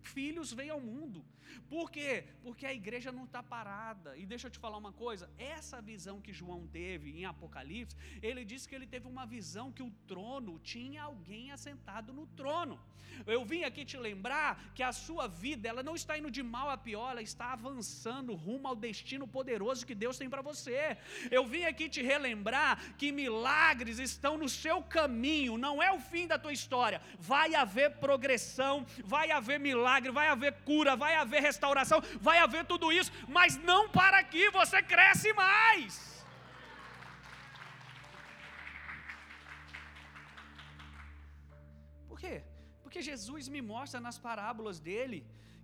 filhos 0.08 0.54
vêm 0.54 0.70
ao 0.70 0.80
mundo. 0.80 1.24
Por 1.70 1.92
quê? 1.92 2.26
Porque 2.44 2.66
a 2.66 2.74
igreja 2.74 3.12
não 3.12 3.26
está 3.26 3.42
parada. 3.42 4.18
E 4.18 4.26
deixa 4.26 4.48
eu 4.48 4.52
te 4.52 4.60
falar 4.60 4.78
uma 4.78 4.94
coisa: 4.94 5.30
essa 5.38 5.82
visão 5.82 6.22
que 6.22 6.34
João 6.34 6.68
teve 6.68 7.12
em 7.18 7.26
Apocalipse, 7.26 7.96
ele 8.22 8.44
disse 8.46 8.68
que 8.68 8.76
ele 8.76 8.88
teve 8.88 9.08
uma 9.08 9.26
visão 9.26 9.72
que 9.72 9.84
o 9.84 9.92
trono 10.08 10.60
tinha 10.60 11.04
alguém 11.04 11.52
assentado 11.52 12.14
no 12.14 12.26
trono. 12.42 12.80
Eu 13.26 13.44
vim 13.46 13.64
aqui 13.64 13.84
te 13.84 13.98
lembrar 13.98 14.72
que 14.76 14.84
a 14.84 14.92
sua 14.92 15.28
vida, 15.28 15.68
ela 15.68 15.82
não 15.82 15.96
está 15.96 16.18
indo 16.18 16.30
de 16.30 16.44
mal 16.44 16.70
a 16.70 16.78
pior, 16.78 17.12
ela 17.12 17.22
está 17.22 17.54
avançando 17.54 18.36
rumo 18.36 18.68
ao 18.68 18.76
destino 18.76 19.28
poderoso 19.28 19.86
que 19.86 19.96
Deus 19.96 20.18
tem 20.18 20.30
para 20.30 20.42
você. 20.42 20.98
Eu 21.32 21.46
vim 21.46 21.64
aqui 21.64 21.90
te 21.90 22.02
relembrar 22.02 22.96
que 22.98 23.12
milagres 23.12 24.00
estão 24.00 24.38
no 24.38 24.50
seu 24.50 24.82
caminho, 24.84 25.58
não 25.58 25.82
é 25.82 25.92
o 25.92 26.00
fim 26.00 26.28
da 26.28 26.38
tua 26.38 26.54
história. 26.54 27.02
Vai 27.18 27.56
haver 27.56 27.98
progressão, 27.98 28.86
vai 29.04 29.32
haver 29.32 29.60
milagre, 29.98 30.12
vai 30.12 30.28
haver 30.28 30.54
cura, 30.70 30.96
vai 30.96 31.14
haver 31.16 31.42
restauração, 31.42 32.02
vai 32.22 32.38
haver 32.40 32.66
tudo 32.66 32.92
isso, 32.92 33.12
mas 33.28 33.58
não 33.70 33.90
para 33.90 34.20
aqui, 34.20 34.50
você 34.52 34.82
cresce 34.82 35.34
mais. 35.34 36.26
Por 42.08 42.20
quê? 42.20 42.44
Porque 42.84 43.02
Jesus 43.02 43.48
me 43.48 43.62
mostra 43.62 44.00
nas 44.00 44.18
parábolas 44.18 44.80
dele 44.80 45.20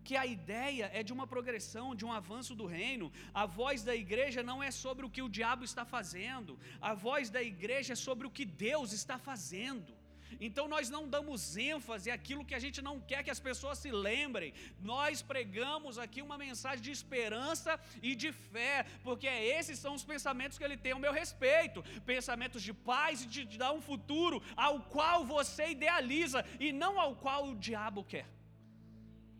que 0.08 0.16
a 0.18 0.26
ideia 0.26 0.90
é 0.94 1.02
de 1.02 1.14
uma 1.14 1.26
progressão, 1.26 1.96
de 1.96 2.06
um 2.06 2.12
avanço 2.12 2.54
do 2.54 2.66
reino. 2.66 3.10
A 3.34 3.46
voz 3.46 3.84
da 3.90 3.96
igreja 3.96 4.44
não 4.44 4.62
é 4.62 4.70
sobre 4.70 5.06
o 5.06 5.10
que 5.10 5.22
o 5.22 5.30
diabo 5.30 5.64
está 5.64 5.86
fazendo, 5.86 6.60
a 6.82 6.94
voz 6.94 7.30
da 7.30 7.42
igreja 7.42 7.94
é 7.94 7.96
sobre 8.08 8.28
o 8.28 8.32
que 8.38 8.46
Deus 8.46 8.92
está 8.92 9.18
fazendo. 9.18 9.94
Então 10.40 10.68
nós 10.68 10.90
não 10.90 11.08
damos 11.08 11.58
ênfase 11.58 12.10
àquilo 12.12 12.46
que 12.46 12.56
a 12.56 12.60
gente 12.60 12.82
não 12.82 13.00
quer 13.00 13.24
que 13.24 13.32
as 13.32 13.40
pessoas 13.40 13.78
se 13.78 13.92
lembrem. 13.92 14.54
Nós 14.82 15.22
pregamos 15.22 15.98
aqui 15.98 16.22
uma 16.22 16.38
mensagem 16.38 16.84
de 16.84 16.92
esperança 16.92 17.80
e 18.02 18.16
de 18.16 18.32
fé, 18.32 18.86
porque 19.04 19.28
esses 19.28 19.80
são 19.80 19.94
os 19.96 20.04
pensamentos 20.04 20.58
que 20.58 20.64
ele 20.64 20.78
tem 20.78 20.94
ao 20.94 21.00
meu 21.00 21.14
respeito, 21.14 21.84
pensamentos 22.06 22.62
de 22.62 22.74
paz 22.74 23.24
e 23.24 23.28
de 23.28 23.58
dar 23.58 23.72
um 23.72 23.82
futuro 23.82 24.42
ao 24.56 24.80
qual 24.82 25.26
você 25.26 25.70
idealiza 25.70 26.46
e 26.60 26.72
não 26.72 27.00
ao 27.00 27.16
qual 27.16 27.50
o 27.50 27.56
diabo 27.56 28.04
quer. 28.04 28.28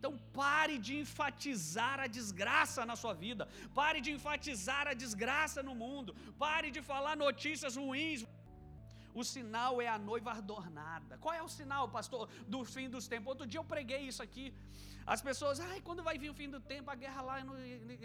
Então 0.04 0.18
pare 0.34 0.76
de 0.86 0.94
enfatizar 1.02 1.98
a 1.98 2.06
desgraça 2.06 2.84
na 2.84 2.94
sua 3.02 3.14
vida, 3.14 3.48
pare 3.78 4.00
de 4.06 4.10
enfatizar 4.16 4.86
a 4.86 4.92
desgraça 4.92 5.62
no 5.68 5.74
mundo, 5.74 6.14
pare 6.38 6.70
de 6.70 6.82
falar 6.82 7.16
notícias 7.16 7.76
ruins. 7.76 8.26
O 9.14 9.22
sinal 9.22 9.80
é 9.80 9.88
a 9.88 9.98
noiva 10.10 10.32
adornada. 10.32 11.16
Qual 11.18 11.34
é 11.40 11.42
o 11.42 11.48
sinal, 11.48 11.88
pastor, 11.88 12.28
do 12.54 12.64
fim 12.64 12.88
dos 12.94 13.06
tempos? 13.12 13.28
Outro 13.34 13.46
dia 13.46 13.60
eu 13.60 13.64
preguei 13.64 14.00
isso 14.10 14.22
aqui. 14.22 14.46
As 15.06 15.20
pessoas, 15.28 15.60
ai, 15.60 15.80
quando 15.80 16.02
vai 16.02 16.16
vir 16.22 16.30
o 16.30 16.34
fim 16.34 16.48
do 16.48 16.60
tempo, 16.60 16.90
a 16.90 16.96
guerra 17.02 17.22
lá 17.22 17.36
no 17.44 17.54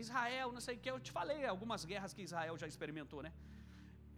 Israel, 0.06 0.52
não 0.52 0.62
sei 0.68 0.76
o 0.76 0.80
que. 0.80 0.92
Eu 0.92 1.00
te 1.00 1.12
falei 1.12 1.46
algumas 1.46 1.84
guerras 1.92 2.14
que 2.14 2.22
Israel 2.22 2.58
já 2.58 2.68
experimentou, 2.68 3.22
né? 3.24 3.32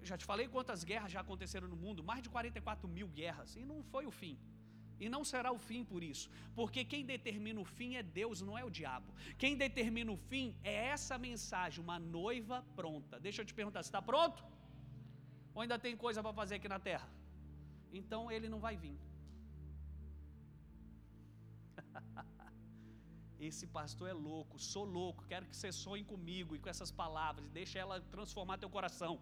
Eu 0.02 0.08
já 0.12 0.18
te 0.18 0.26
falei 0.26 0.48
quantas 0.48 0.84
guerras 0.84 1.12
já 1.12 1.22
aconteceram 1.22 1.68
no 1.68 1.76
mundo, 1.76 2.04
mais 2.04 2.24
de 2.24 2.30
44 2.30 2.88
mil 2.98 3.08
guerras, 3.08 3.56
e 3.56 3.64
não 3.64 3.84
foi 3.84 4.06
o 4.08 4.12
fim. 4.12 4.36
E 5.00 5.08
não 5.10 5.24
será 5.24 5.52
o 5.52 5.60
fim 5.68 5.84
por 5.84 6.02
isso, 6.04 6.30
porque 6.56 6.84
quem 6.84 7.04
determina 7.04 7.60
o 7.60 7.66
fim 7.66 7.96
é 7.96 8.04
Deus, 8.04 8.42
não 8.42 8.56
é 8.58 8.64
o 8.64 8.70
diabo. 8.70 9.14
Quem 9.38 9.56
determina 9.56 10.12
o 10.12 10.18
fim 10.18 10.56
é 10.64 10.74
essa 10.96 11.18
mensagem, 11.18 11.84
uma 11.84 12.00
noiva 12.00 12.64
pronta. 12.76 13.20
Deixa 13.20 13.42
eu 13.42 13.46
te 13.46 13.54
perguntar, 13.54 13.82
você 13.82 13.90
está 13.90 14.02
pronto? 14.02 14.44
Ou 15.54 15.62
ainda 15.62 15.78
tem 15.86 15.96
coisa 16.06 16.22
para 16.26 16.34
fazer 16.42 16.56
aqui 16.56 16.70
na 16.76 16.80
terra? 16.90 17.08
Então 18.00 18.22
ele 18.36 18.48
não 18.54 18.60
vai 18.66 18.76
vir. 18.84 18.98
Esse 23.50 23.66
pastor 23.78 24.08
é 24.14 24.14
louco, 24.14 24.60
sou 24.72 24.86
louco, 24.98 25.26
quero 25.32 25.46
que 25.50 25.58
você 25.58 25.72
sonhe 25.84 26.04
comigo 26.14 26.56
e 26.56 26.60
com 26.60 26.70
essas 26.74 26.92
palavras, 27.04 27.50
deixa 27.60 27.78
ela 27.84 27.96
transformar 28.16 28.58
teu 28.64 28.72
coração. 28.78 29.14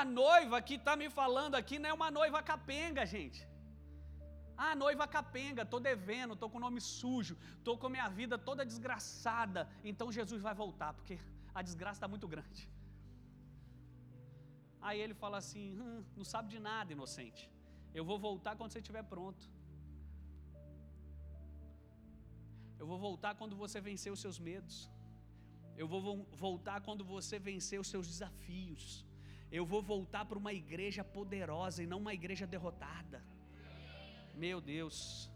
A 0.00 0.02
noiva 0.04 0.56
que 0.66 0.74
está 0.80 0.94
me 1.02 1.08
falando 1.20 1.54
aqui 1.60 1.78
não 1.78 1.90
é 1.90 1.94
uma 2.00 2.10
noiva 2.18 2.40
capenga, 2.50 3.04
gente. 3.14 3.40
Ah, 4.64 4.74
noiva 4.82 5.04
capenga, 5.16 5.62
estou 5.62 5.80
devendo, 5.80 6.34
estou 6.34 6.48
com 6.50 6.58
o 6.58 6.64
nome 6.66 6.80
sujo, 6.80 7.34
estou 7.58 7.74
com 7.78 7.86
a 7.88 7.94
minha 7.96 8.08
vida 8.20 8.36
toda 8.48 8.68
desgraçada. 8.72 9.62
Então 9.82 10.12
Jesus 10.12 10.40
vai 10.46 10.54
voltar, 10.62 10.92
porque 10.98 11.18
a 11.54 11.62
desgraça 11.62 11.98
está 11.98 12.08
muito 12.08 12.28
grande. 12.28 12.62
Aí 14.80 14.98
ele 15.00 15.14
fala 15.14 15.38
assim: 15.38 15.78
hum, 15.80 16.04
não 16.16 16.24
sabe 16.24 16.48
de 16.54 16.58
nada, 16.58 16.92
inocente. 16.92 17.50
Eu 17.92 18.04
vou 18.04 18.18
voltar 18.18 18.56
quando 18.56 18.72
você 18.72 18.78
estiver 18.78 19.02
pronto. 19.02 19.44
Eu 22.78 22.86
vou 22.86 22.98
voltar 22.98 23.34
quando 23.34 23.54
você 23.56 23.78
vencer 23.80 24.10
os 24.12 24.20
seus 24.20 24.38
medos. 24.38 24.76
Eu 25.76 25.86
vou 25.92 26.24
voltar 26.46 26.80
quando 26.86 27.04
você 27.04 27.38
vencer 27.38 27.78
os 27.80 27.88
seus 27.88 28.06
desafios. 28.06 29.04
Eu 29.58 29.64
vou 29.66 29.82
voltar 29.82 30.24
para 30.24 30.38
uma 30.38 30.52
igreja 30.52 31.02
poderosa 31.02 31.82
e 31.82 31.86
não 31.86 31.98
uma 31.98 32.14
igreja 32.14 32.46
derrotada. 32.46 33.22
Meu 34.34 34.60
Deus. 34.60 35.30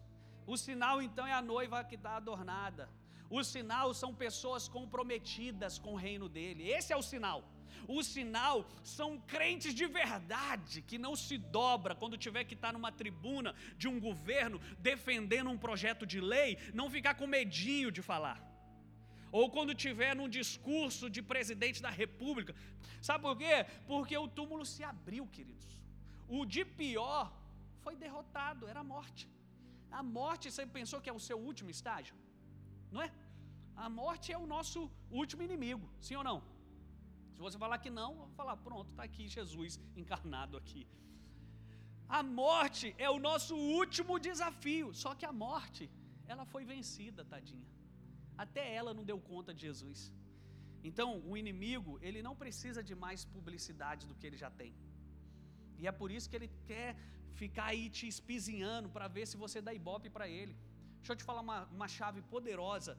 O 0.46 0.57
sinal 0.57 1.03
então 1.03 1.27
é 1.27 1.33
a 1.33 1.42
noiva 1.42 1.85
que 1.85 1.96
está 1.96 2.16
adornada. 2.16 2.88
O 3.30 3.42
sinal 3.42 3.94
são 3.94 4.14
pessoas 4.14 4.68
comprometidas 4.68 5.78
com 5.78 5.94
o 5.94 5.96
reino 5.96 6.28
dele. 6.28 6.68
Esse 6.68 6.92
é 6.92 6.96
o 6.96 7.02
sinal. 7.02 7.42
O 7.88 8.02
sinal 8.02 8.66
são 8.82 9.18
crentes 9.18 9.74
de 9.74 9.87
verdade 9.87 10.82
que 10.82 10.98
não 10.98 11.14
se 11.14 11.37
dobra 11.37 11.94
quando 11.94 12.16
tiver 12.16 12.44
que 12.44 12.54
estar 12.54 12.72
numa 12.72 12.92
tribuna 12.92 13.54
de 13.76 13.88
um 13.88 14.00
governo 14.00 14.60
defendendo 14.78 15.50
um 15.50 15.58
projeto 15.58 16.06
de 16.06 16.20
lei, 16.20 16.58
não 16.72 16.90
ficar 16.90 17.14
com 17.14 17.26
medinho 17.26 17.90
de 17.90 18.02
falar. 18.02 18.38
Ou 19.30 19.50
quando 19.50 19.74
tiver 19.74 20.14
num 20.14 20.28
discurso 20.28 21.10
de 21.10 21.20
presidente 21.20 21.82
da 21.82 21.90
república. 21.90 22.54
Sabe 23.02 23.22
por 23.22 23.37
quê? 23.37 23.66
Porque 23.87 24.16
o 24.16 24.28
túmulo 24.28 24.64
se 24.64 24.82
abriu, 24.84 25.26
queridos. 25.26 25.74
O 26.28 26.44
de 26.46 26.64
pior 26.64 27.32
foi 27.82 27.96
derrotado, 27.96 28.68
era 28.68 28.80
a 28.80 28.84
morte. 28.84 29.28
A 29.90 30.02
morte, 30.02 30.50
você 30.50 30.64
pensou 30.64 31.00
que 31.00 31.10
é 31.10 31.12
o 31.12 31.24
seu 31.28 31.38
último 31.38 31.70
estágio? 31.70 32.14
Não 32.94 33.02
é? 33.07 33.11
A 33.85 33.88
morte 34.00 34.26
é 34.37 34.38
o 34.44 34.48
nosso 34.54 34.80
último 35.20 35.42
inimigo, 35.48 35.87
sim 36.07 36.16
ou 36.20 36.24
não? 36.30 36.38
Se 37.35 37.40
você 37.44 37.57
falar 37.64 37.78
que 37.85 37.90
não, 38.00 38.11
eu 38.12 38.18
vou 38.24 38.35
falar, 38.40 38.57
pronto, 38.68 38.90
está 38.90 39.04
aqui 39.09 39.24
Jesus 39.38 39.72
encarnado 40.02 40.57
aqui. 40.61 40.83
A 42.18 42.22
morte 42.40 42.88
é 43.07 43.09
o 43.16 43.18
nosso 43.28 43.54
último 43.80 44.14
desafio. 44.28 44.88
Só 45.02 45.11
que 45.18 45.26
a 45.30 45.33
morte, 45.46 45.85
ela 46.33 46.44
foi 46.52 46.62
vencida, 46.74 47.24
tadinha. 47.35 47.70
Até 48.44 48.62
ela 48.78 48.92
não 48.98 49.04
deu 49.11 49.18
conta 49.33 49.52
de 49.57 49.62
Jesus. 49.68 50.00
Então, 50.88 51.09
o 51.30 51.37
inimigo, 51.42 51.92
ele 52.07 52.20
não 52.26 52.35
precisa 52.42 52.80
de 52.88 52.94
mais 53.04 53.20
publicidade 53.35 54.07
do 54.09 54.16
que 54.18 54.26
ele 54.28 54.38
já 54.44 54.50
tem. 54.61 54.72
E 55.80 55.87
é 55.90 55.92
por 56.00 56.11
isso 56.16 56.28
que 56.30 56.37
ele 56.40 56.50
quer 56.70 56.90
ficar 57.42 57.66
aí 57.72 57.85
te 57.96 58.07
espizinhando 58.14 58.88
para 58.94 59.09
ver 59.16 59.26
se 59.30 59.37
você 59.44 59.61
dá 59.66 59.72
ibope 59.80 60.11
para 60.16 60.28
ele. 60.38 60.54
Deixa 61.05 61.12
eu 61.12 61.17
te 61.21 61.25
falar 61.31 61.43
uma, 61.43 61.64
uma 61.77 61.87
chave 61.87 62.21
poderosa, 62.23 62.97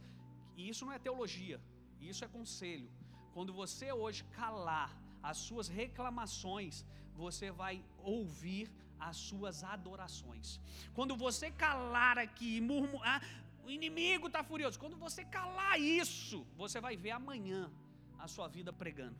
e 0.55 0.69
isso 0.69 0.85
não 0.85 0.93
é 0.93 0.99
teologia, 0.99 1.59
isso 1.99 2.23
é 2.23 2.27
conselho. 2.27 2.87
Quando 3.33 3.51
você 3.51 3.91
hoje 3.91 4.23
calar 4.25 4.91
as 5.23 5.37
suas 5.37 5.67
reclamações, 5.67 6.85
você 7.15 7.49
vai 7.49 7.83
ouvir 7.97 8.69
as 8.99 9.17
suas 9.17 9.63
adorações. 9.63 10.61
Quando 10.93 11.15
você 11.15 11.49
calar 11.49 12.19
aqui 12.19 12.57
e 12.57 12.61
murmurar, 12.61 13.23
ah, 13.23 13.65
o 13.65 13.71
inimigo 13.71 14.27
está 14.27 14.43
furioso. 14.43 14.77
Quando 14.77 14.97
você 15.05 15.25
calar 15.25 15.79
isso, 15.79 16.45
você 16.55 16.79
vai 16.79 16.95
ver 16.95 17.13
amanhã 17.19 17.71
a 18.19 18.27
sua 18.27 18.47
vida 18.47 18.71
pregando. 18.71 19.17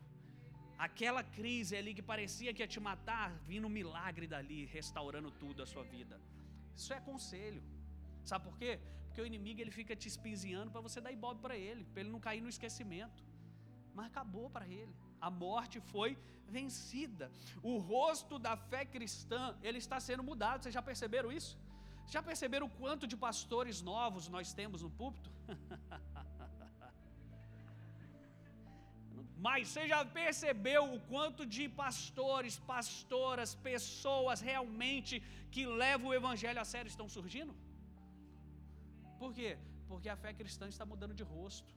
Aquela 0.78 1.24
crise 1.24 1.74
ali 1.74 1.92
que 1.92 2.02
parecia 2.02 2.54
que 2.54 2.62
ia 2.62 2.68
te 2.68 2.78
matar, 2.78 3.32
vindo 3.50 3.66
um 3.66 3.76
milagre 3.80 4.28
dali, 4.28 4.64
restaurando 4.66 5.32
tudo 5.32 5.60
a 5.64 5.66
sua 5.66 5.82
vida. 5.82 6.20
Isso 6.76 6.92
é 6.92 7.00
conselho. 7.00 7.64
Sabe 8.30 8.44
por 8.48 8.56
quê? 8.60 8.72
Porque 9.06 9.22
o 9.24 9.26
inimigo 9.30 9.60
ele 9.62 9.74
fica 9.80 9.94
te 10.02 10.08
espinzinhando 10.12 10.70
para 10.74 10.82
você 10.86 10.98
dar 11.04 11.12
ibope 11.18 11.40
para 11.46 11.56
ele, 11.68 11.82
para 11.90 12.00
ele 12.02 12.10
não 12.14 12.20
cair 12.26 12.42
no 12.46 12.50
esquecimento. 12.54 13.20
Mas 13.96 14.06
acabou 14.10 14.48
para 14.56 14.66
ele. 14.78 14.94
A 15.26 15.30
morte 15.44 15.76
foi 15.92 16.10
vencida. 16.56 17.26
O 17.70 17.72
rosto 17.92 18.34
da 18.46 18.54
fé 18.70 18.82
cristã, 18.94 19.42
ele 19.62 19.78
está 19.84 19.98
sendo 20.08 20.22
mudado. 20.30 20.62
Vocês 20.62 20.74
já 20.78 20.82
perceberam 20.90 21.30
isso? 21.40 21.52
Já 22.14 22.22
perceberam 22.30 22.66
o 22.66 22.74
quanto 22.82 23.06
de 23.12 23.16
pastores 23.26 23.80
novos 23.92 24.28
nós 24.36 24.52
temos 24.60 24.82
no 24.86 24.90
púlpito? 25.00 25.30
Mas 29.46 29.68
você 29.68 29.82
já 29.92 30.00
percebeu 30.20 30.82
o 30.96 31.00
quanto 31.12 31.42
de 31.56 31.64
pastores, 31.68 32.54
pastoras, 32.74 33.50
pessoas 33.70 34.40
realmente 34.50 35.14
que 35.54 35.64
levam 35.82 36.08
o 36.08 36.14
evangelho 36.20 36.60
a 36.60 36.64
sério 36.74 36.88
estão 36.94 37.08
surgindo? 37.16 37.54
Por 39.18 39.32
quê? 39.32 39.58
Porque 39.88 40.08
a 40.08 40.16
fé 40.16 40.32
cristã 40.32 40.68
está 40.68 40.84
mudando 40.84 41.14
de 41.14 41.22
rosto. 41.22 41.74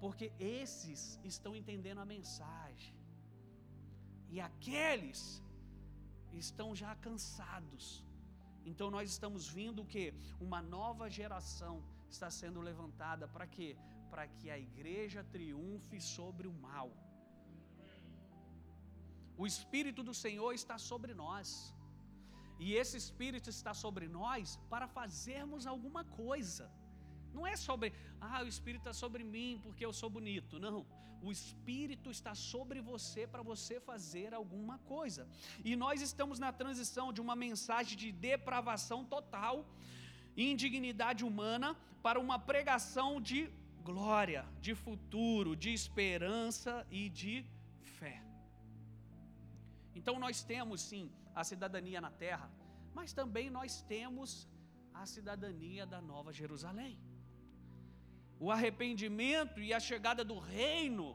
Porque 0.00 0.32
esses 0.38 1.20
estão 1.24 1.54
entendendo 1.54 2.00
a 2.00 2.04
mensagem. 2.04 2.94
E 4.28 4.40
aqueles 4.40 5.42
estão 6.32 6.74
já 6.74 6.94
cansados. 6.96 8.04
Então 8.64 8.90
nós 8.90 9.10
estamos 9.10 9.48
vindo 9.48 9.84
que 9.84 10.14
uma 10.40 10.60
nova 10.62 11.08
geração 11.08 11.82
está 12.08 12.30
sendo 12.30 12.60
levantada 12.60 13.28
para 13.28 13.46
quê? 13.46 13.76
Para 14.10 14.26
que 14.26 14.50
a 14.50 14.58
igreja 14.58 15.22
triunfe 15.24 16.00
sobre 16.00 16.46
o 16.48 16.52
mal. 16.52 16.90
O 19.36 19.46
espírito 19.46 20.02
do 20.02 20.14
Senhor 20.14 20.52
está 20.52 20.78
sobre 20.78 21.12
nós. 21.12 21.73
E 22.58 22.74
esse 22.74 22.96
espírito 22.96 23.50
está 23.50 23.74
sobre 23.74 24.06
nós 24.08 24.58
para 24.70 24.86
fazermos 24.86 25.66
alguma 25.66 26.04
coisa. 26.04 26.70
Não 27.32 27.46
é 27.46 27.56
sobre, 27.56 27.92
ah, 28.20 28.42
o 28.44 28.48
Espírito 28.54 28.82
está 28.82 28.92
sobre 28.92 29.24
mim 29.24 29.60
porque 29.62 29.84
eu 29.84 29.92
sou 29.92 30.08
bonito. 30.08 30.58
Não. 30.58 30.86
O 31.20 31.32
Espírito 31.32 32.10
está 32.10 32.34
sobre 32.34 32.80
você 32.80 33.26
para 33.26 33.42
você 33.42 33.80
fazer 33.80 34.32
alguma 34.32 34.78
coisa. 34.78 35.26
E 35.64 35.74
nós 35.74 36.00
estamos 36.00 36.38
na 36.38 36.52
transição 36.52 37.12
de 37.12 37.20
uma 37.20 37.34
mensagem 37.34 37.96
de 37.96 38.12
depravação 38.12 39.04
total, 39.04 39.66
indignidade 40.36 41.24
humana, 41.24 41.76
para 42.02 42.20
uma 42.20 42.38
pregação 42.38 43.20
de 43.20 43.50
glória, 43.82 44.44
de 44.60 44.74
futuro, 44.74 45.56
de 45.56 45.70
esperança 45.72 46.86
e 46.90 47.08
de 47.08 47.44
fé. 47.98 48.22
Então 49.94 50.18
nós 50.18 50.42
temos 50.42 50.80
sim 50.82 51.10
a 51.34 51.44
cidadania 51.44 52.00
na 52.00 52.10
terra, 52.10 52.50
mas 52.94 53.12
também 53.12 53.48
nós 53.50 53.82
temos 53.82 54.48
a 54.92 55.04
cidadania 55.06 55.84
da 55.86 56.00
Nova 56.00 56.32
Jerusalém 56.32 56.94
o 58.44 58.50
arrependimento 58.50 59.58
e 59.66 59.72
a 59.72 59.80
chegada 59.88 60.22
do 60.30 60.38
reino 60.38 61.06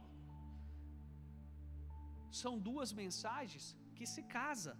são 2.41 2.53
duas 2.67 2.91
mensagens 3.01 3.65
que 3.97 4.05
se 4.13 4.23
casa, 4.23 4.73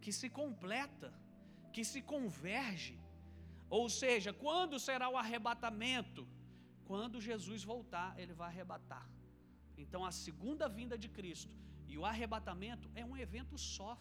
que 0.00 0.12
se 0.18 0.28
completa, 0.40 1.12
que 1.74 1.84
se 1.84 2.00
converge. 2.14 2.96
Ou 3.68 3.86
seja, 3.88 4.32
quando 4.32 4.78
será 4.88 5.08
o 5.08 5.16
arrebatamento? 5.22 6.26
Quando 6.90 7.24
Jesus 7.28 7.62
voltar, 7.72 8.18
ele 8.18 8.34
vai 8.40 8.48
arrebatar. 8.48 9.06
Então 9.76 10.04
a 10.04 10.12
segunda 10.26 10.68
vinda 10.68 10.96
de 10.96 11.08
Cristo 11.08 11.52
e 11.86 11.98
o 11.98 12.04
arrebatamento 12.12 12.90
é 12.94 13.04
um 13.04 13.16
evento 13.16 13.56
só. 13.58 13.92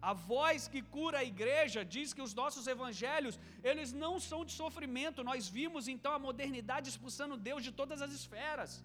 A 0.00 0.12
voz 0.12 0.68
que 0.68 0.82
cura 0.82 1.18
a 1.18 1.24
igreja 1.24 1.84
diz 1.84 2.12
que 2.12 2.22
os 2.22 2.34
nossos 2.34 2.66
evangelhos, 2.66 3.38
eles 3.62 3.92
não 3.92 4.20
são 4.20 4.44
de 4.44 4.52
sofrimento. 4.52 5.24
Nós 5.24 5.48
vimos 5.48 5.88
então 5.88 6.12
a 6.12 6.18
modernidade 6.18 6.88
expulsando 6.88 7.36
Deus 7.36 7.64
de 7.64 7.72
todas 7.72 8.02
as 8.02 8.12
esferas. 8.12 8.82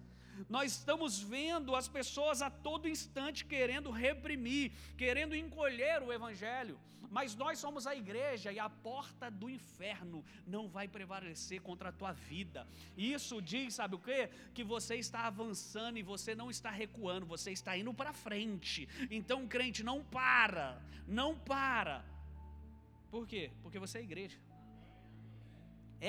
Nós 0.48 0.72
estamos 0.72 1.20
vendo 1.20 1.74
as 1.74 1.88
pessoas 1.88 2.42
a 2.42 2.50
todo 2.50 2.88
instante 2.88 3.44
querendo 3.44 3.90
reprimir, 3.90 4.72
querendo 4.96 5.34
encolher 5.34 6.02
o 6.02 6.12
evangelho. 6.12 6.78
Mas 7.10 7.36
nós 7.36 7.58
somos 7.58 7.86
a 7.86 7.94
igreja 7.94 8.50
e 8.50 8.58
a 8.58 8.70
porta 8.70 9.30
do 9.30 9.50
inferno 9.50 10.24
não 10.46 10.66
vai 10.66 10.88
prevalecer 10.88 11.60
contra 11.60 11.90
a 11.90 11.92
tua 11.92 12.12
vida. 12.12 12.66
Isso 12.96 13.42
diz, 13.42 13.74
sabe 13.74 13.96
o 13.96 13.98
quê? 13.98 14.30
Que 14.54 14.64
você 14.64 14.96
está 14.96 15.26
avançando 15.26 15.98
e 15.98 16.02
você 16.02 16.34
não 16.34 16.50
está 16.50 16.70
recuando, 16.70 17.26
você 17.26 17.50
está 17.52 17.76
indo 17.76 17.92
para 17.92 18.14
frente. 18.14 18.88
Então, 19.10 19.46
crente, 19.46 19.82
não 19.82 20.02
para, 20.02 20.80
não 21.06 21.36
para. 21.36 22.02
Por 23.10 23.26
quê? 23.26 23.50
Porque 23.62 23.78
você 23.78 23.98
é 23.98 24.02
igreja. 24.02 24.38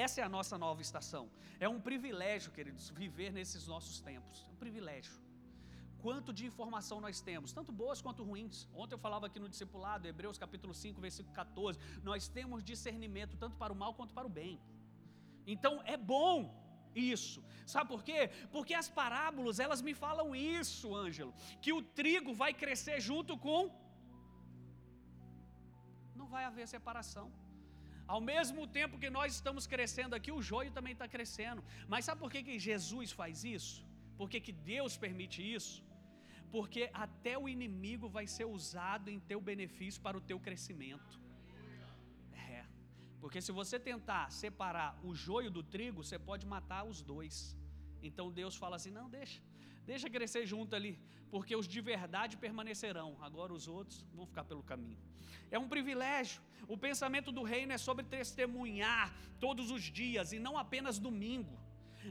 Essa 0.02 0.22
é 0.22 0.24
a 0.24 0.30
nossa 0.38 0.58
nova 0.58 0.82
estação. 0.82 1.26
É 1.60 1.70
um 1.70 1.80
privilégio, 1.88 2.52
queridos, 2.52 2.90
viver 2.90 3.32
nesses 3.32 3.68
nossos 3.74 4.00
tempos. 4.10 4.44
É 4.50 4.52
um 4.52 4.60
privilégio 4.64 5.14
quanto 6.04 6.34
de 6.38 6.44
informação 6.52 6.98
nós 7.06 7.22
temos, 7.28 7.54
tanto 7.58 7.72
boas 7.82 8.02
quanto 8.06 8.26
ruins. 8.30 8.58
Ontem 8.82 8.96
eu 8.96 9.00
falava 9.06 9.28
aqui 9.28 9.40
no 9.44 9.48
discipulado, 9.54 10.08
Hebreus 10.12 10.38
capítulo 10.44 10.74
5, 10.74 11.00
versículo 11.00 11.34
14, 11.34 11.80
nós 12.10 12.28
temos 12.38 12.66
discernimento 12.72 13.38
tanto 13.44 13.56
para 13.62 13.72
o 13.72 13.76
mal 13.84 13.94
quanto 14.00 14.14
para 14.18 14.28
o 14.30 14.34
bem. 14.40 14.60
Então 15.54 15.74
é 15.86 15.96
bom 15.96 16.36
isso. 16.94 17.40
Sabe 17.74 17.88
por 17.94 18.04
quê? 18.04 18.20
Porque 18.52 18.74
as 18.74 18.90
parábolas, 18.90 19.60
elas 19.66 19.82
me 19.88 19.94
falam 19.94 20.36
isso, 20.36 20.94
Ângelo, 21.06 21.34
que 21.62 21.72
o 21.72 21.82
trigo 21.82 22.34
vai 22.34 22.52
crescer 22.64 23.00
junto 23.00 23.38
com 23.38 23.62
não 26.16 26.28
vai 26.36 26.44
haver 26.50 26.68
separação. 26.68 27.32
Ao 28.16 28.22
mesmo 28.34 28.64
tempo 28.80 29.02
que 29.04 29.10
nós 29.18 29.30
estamos 29.38 29.66
crescendo 29.74 30.16
aqui, 30.18 30.32
o 30.32 30.44
joio 30.52 30.72
também 30.78 30.94
está 30.98 31.08
crescendo. 31.16 31.64
Mas 31.94 32.06
sabe 32.06 32.22
por 32.24 32.32
que, 32.34 32.42
que 32.48 32.58
Jesus 32.70 33.12
faz 33.22 33.44
isso? 33.58 33.76
Por 34.20 34.30
que, 34.32 34.40
que 34.46 34.54
Deus 34.74 34.96
permite 35.06 35.40
isso? 35.58 35.76
porque 36.54 36.84
até 37.06 37.34
o 37.44 37.46
inimigo 37.54 38.08
vai 38.16 38.26
ser 38.34 38.46
usado 38.58 39.08
em 39.14 39.20
teu 39.30 39.40
benefício 39.42 40.00
para 40.06 40.16
o 40.20 40.22
teu 40.30 40.40
crescimento. 40.48 41.14
É, 42.48 42.64
porque 43.20 43.42
se 43.46 43.52
você 43.60 43.78
tentar 43.80 44.24
separar 44.32 44.90
o 45.08 45.16
joio 45.16 45.50
do 45.56 45.64
trigo, 45.64 46.04
você 46.04 46.20
pode 46.30 46.46
matar 46.46 46.84
os 46.92 47.02
dois. 47.14 47.36
Então 48.10 48.26
Deus 48.42 48.56
fala 48.64 48.76
assim: 48.80 48.92
não, 49.00 49.08
deixa, 49.10 49.42
deixa 49.86 50.10
crescer 50.10 50.46
junto 50.46 50.76
ali, 50.76 51.00
porque 51.30 51.56
os 51.56 51.68
de 51.68 51.82
verdade 51.82 52.38
permanecerão, 52.38 53.18
agora 53.22 53.54
os 53.54 53.68
outros 53.68 54.06
vão 54.14 54.26
ficar 54.26 54.44
pelo 54.44 54.64
caminho. 54.64 55.00
É 55.52 55.60
um 55.60 55.68
privilégio. 55.68 56.42
O 56.68 56.78
pensamento 56.78 57.32
do 57.32 57.44
reino 57.44 57.74
é 57.74 57.78
sobre 57.78 58.06
testemunhar 58.06 59.14
todos 59.40 59.70
os 59.72 59.84
dias 59.84 60.32
e 60.32 60.40
não 60.40 60.58
apenas 60.58 60.98
domingo. 60.98 61.60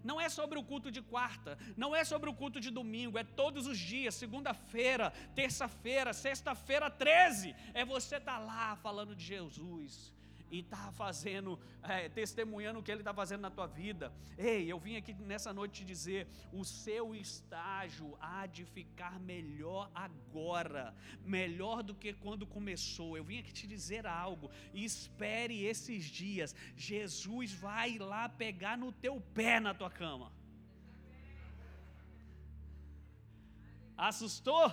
Não 0.03 0.21
é 0.21 0.29
sobre 0.29 0.59
o 0.59 0.65
culto 0.65 0.91
de 0.91 1.03
quarta, 1.03 1.59
não 1.77 1.95
é 1.95 2.03
sobre 2.05 2.31
o 2.31 2.35
culto 2.35 2.59
de 2.59 2.71
domingo, 2.71 3.19
é 3.19 3.25
todos 3.25 3.67
os 3.67 3.79
dias, 3.79 4.15
segunda-feira, 4.15 5.11
terça-feira, 5.35 6.13
sexta-feira, 6.13 6.91
13. 6.91 7.55
É 7.75 7.85
você 7.85 8.17
estar 8.17 8.39
tá 8.39 8.45
lá 8.45 8.77
falando 8.77 9.15
de 9.15 9.25
Jesus 9.25 10.13
e 10.53 10.59
está 10.59 10.93
fazendo, 10.93 11.59
é, 11.83 12.11
testemunhando 12.11 12.79
o 12.79 12.83
que 12.83 12.93
Ele 12.93 13.01
está 13.01 13.15
fazendo 13.15 13.41
na 13.41 13.51
tua 13.51 13.67
vida. 13.67 14.13
Ei, 14.37 14.71
eu 14.71 14.79
vim 14.79 14.97
aqui 14.97 15.15
nessa 15.15 15.51
noite 15.51 15.79
te 15.81 15.85
dizer: 15.93 16.29
o 16.53 16.63
seu 16.63 17.15
estágio 17.15 18.17
há 18.21 18.45
de 18.47 18.67
ficar 18.67 19.19
melhor 19.19 19.91
agora, 19.95 20.95
melhor 21.25 21.83
do 21.83 21.95
que 21.95 22.13
quando 22.13 22.47
começou. 22.47 23.17
Eu 23.17 23.25
vim 23.25 23.39
aqui 23.39 23.53
te 23.61 23.67
dizer 23.67 24.07
algo, 24.07 24.51
espere 24.75 25.65
esses 25.65 26.05
dias. 26.05 26.55
Jesus 26.77 27.51
vai 27.55 27.97
lá 27.97 28.29
pegar 28.29 28.77
no 28.77 28.93
teu 28.93 29.19
pé 29.21 29.59
na 29.59 29.73
tua 29.73 29.91
cama. 29.91 30.31
Assustou? 33.97 34.71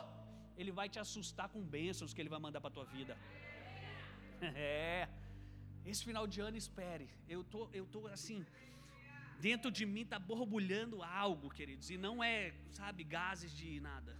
Ele 0.57 0.73
vai 0.73 0.89
te 0.89 0.99
assustar 0.99 1.47
com 1.47 1.61
bênçãos 1.63 2.13
que 2.13 2.21
ele 2.21 2.27
vai 2.35 2.39
mandar 2.39 2.59
para 2.59 2.69
tua 2.69 2.83
vida. 2.83 3.17
É. 4.41 5.09
Esse 5.91 6.03
final 6.09 6.25
de 6.33 6.39
ano 6.47 6.57
espere. 6.63 7.07
Eu 7.35 7.41
tô, 7.53 7.61
eu 7.79 7.85
tô 7.93 8.01
assim, 8.15 8.39
dentro 9.47 9.69
de 9.77 9.85
mim 9.93 10.03
está 10.07 10.19
borbulhando 10.31 10.97
algo, 11.01 11.47
queridos, 11.57 11.89
e 11.95 11.97
não 12.05 12.15
é, 12.23 12.39
sabe, 12.79 13.03
gases 13.17 13.51
de 13.59 13.69
nada. 13.89 14.13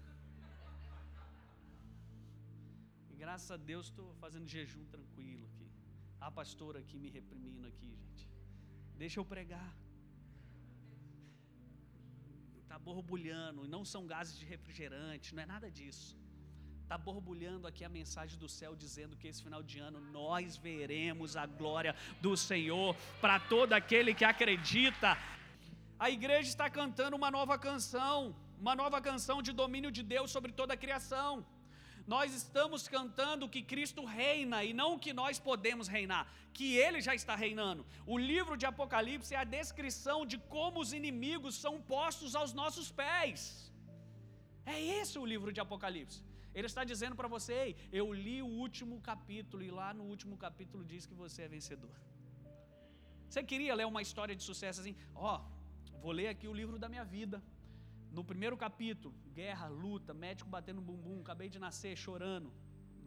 E 3.11 3.15
graças 3.23 3.51
a 3.57 3.59
Deus 3.71 3.85
estou 3.89 4.07
fazendo 4.23 4.47
jejum 4.55 4.85
tranquilo 4.95 5.45
aqui. 5.49 5.67
A 6.27 6.31
pastora 6.39 6.79
aqui 6.83 6.97
me 7.03 7.09
reprimindo 7.17 7.67
aqui, 7.71 7.91
gente. 8.03 8.25
Deixa 9.03 9.19
eu 9.19 9.25
pregar. 9.33 9.71
Está 12.63 12.79
borbulhando, 12.79 13.65
e 13.65 13.69
não 13.75 13.83
são 13.93 14.01
gases 14.13 14.35
de 14.39 14.45
refrigerante, 14.53 15.35
não 15.35 15.43
é 15.43 15.45
nada 15.55 15.69
disso 15.79 16.18
está 16.89 16.97
borbulhando 16.97 17.67
aqui 17.67 17.83
a 17.85 17.89
mensagem 17.97 18.35
do 18.43 18.49
céu 18.49 18.71
dizendo 18.83 19.15
que 19.15 19.27
esse 19.27 19.43
final 19.43 19.61
de 19.61 19.77
ano 19.87 19.99
nós 20.11 20.57
veremos 20.57 21.35
a 21.41 21.45
glória 21.45 21.91
do 22.19 22.35
Senhor 22.35 22.95
para 23.21 23.35
todo 23.39 23.73
aquele 23.73 24.11
que 24.19 24.25
acredita. 24.25 25.09
A 26.05 26.09
igreja 26.09 26.49
está 26.49 26.67
cantando 26.67 27.15
uma 27.15 27.29
nova 27.29 27.59
canção, 27.59 28.35
uma 28.59 28.75
nova 28.81 28.99
canção 28.99 29.37
de 29.47 29.51
domínio 29.51 29.91
de 29.97 30.01
Deus 30.01 30.31
sobre 30.31 30.51
toda 30.51 30.73
a 30.73 30.81
criação. 30.83 31.45
Nós 32.07 32.33
estamos 32.33 32.87
cantando 32.87 33.51
que 33.55 33.61
Cristo 33.61 34.03
reina 34.03 34.63
e 34.63 34.73
não 34.73 34.97
que 35.03 35.13
nós 35.13 35.37
podemos 35.49 35.87
reinar, 35.87 36.25
que 36.57 36.75
Ele 36.85 37.01
já 37.07 37.13
está 37.13 37.35
reinando. 37.35 37.85
O 38.07 38.17
livro 38.17 38.57
de 38.57 38.65
Apocalipse 38.65 39.35
é 39.35 39.37
a 39.37 39.51
descrição 39.59 40.25
de 40.25 40.39
como 40.55 40.79
os 40.79 40.91
inimigos 40.91 41.53
são 41.53 41.75
postos 41.79 42.33
aos 42.33 42.51
nossos 42.51 42.89
pés. 43.03 43.71
É 44.65 44.81
esse 44.99 45.19
o 45.19 45.29
livro 45.33 45.53
de 45.53 45.61
Apocalipse. 45.67 46.27
Ele 46.59 46.69
está 46.71 46.83
dizendo 46.91 47.15
para 47.19 47.29
você: 47.35 47.53
Ei, 47.65 47.71
eu 47.99 48.05
li 48.25 48.37
o 48.47 48.51
último 48.65 48.95
capítulo 49.09 49.61
e 49.67 49.71
lá 49.79 49.89
no 49.99 50.05
último 50.13 50.35
capítulo 50.45 50.83
diz 50.91 51.05
que 51.09 51.15
você 51.23 51.39
é 51.43 51.47
vencedor. 51.57 51.95
Você 53.29 53.41
queria 53.51 53.73
ler 53.79 53.87
uma 53.93 54.01
história 54.07 54.35
de 54.39 54.43
sucesso 54.49 54.81
assim? 54.81 54.95
Ó, 55.13 55.35
oh, 55.35 55.39
vou 56.03 56.13
ler 56.19 56.27
aqui 56.33 56.47
o 56.47 56.55
livro 56.61 56.77
da 56.83 56.89
minha 56.93 57.05
vida. 57.17 57.37
No 58.17 58.23
primeiro 58.31 58.57
capítulo, 58.65 59.13
guerra, 59.39 59.67
luta, 59.67 60.13
médico 60.25 60.49
batendo 60.49 60.81
bumbum, 60.81 61.19
acabei 61.21 61.49
de 61.55 61.59
nascer 61.65 61.95
chorando. 62.05 62.51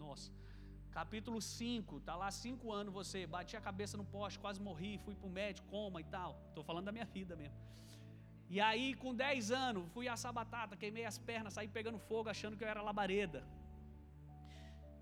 Nossa. 0.05 0.31
Capítulo 0.99 1.39
5, 1.41 2.01
tá 2.01 2.15
lá 2.23 2.31
cinco 2.31 2.71
anos 2.71 2.93
você, 3.01 3.21
bati 3.27 3.55
a 3.57 3.61
cabeça 3.69 3.97
no 3.97 4.05
poste, 4.05 4.39
quase 4.39 4.61
morri, 4.61 4.99
fui 5.05 5.15
para 5.15 5.27
o 5.27 5.31
médico, 5.31 5.67
coma 5.69 6.01
e 6.01 6.05
tal. 6.05 6.31
Estou 6.49 6.63
falando 6.63 6.85
da 6.85 6.93
minha 6.93 7.07
vida 7.17 7.35
mesmo. 7.35 7.57
E 8.55 8.59
aí, 8.69 8.87
com 9.03 9.13
10 9.15 9.51
anos, 9.67 9.85
fui 9.95 10.07
assar 10.15 10.31
batata, 10.39 10.79
queimei 10.81 11.05
as 11.11 11.19
pernas, 11.29 11.55
saí 11.57 11.69
pegando 11.77 11.99
fogo 12.09 12.29
achando 12.33 12.57
que 12.57 12.65
eu 12.65 12.73
era 12.73 12.83
labareda. 12.89 13.41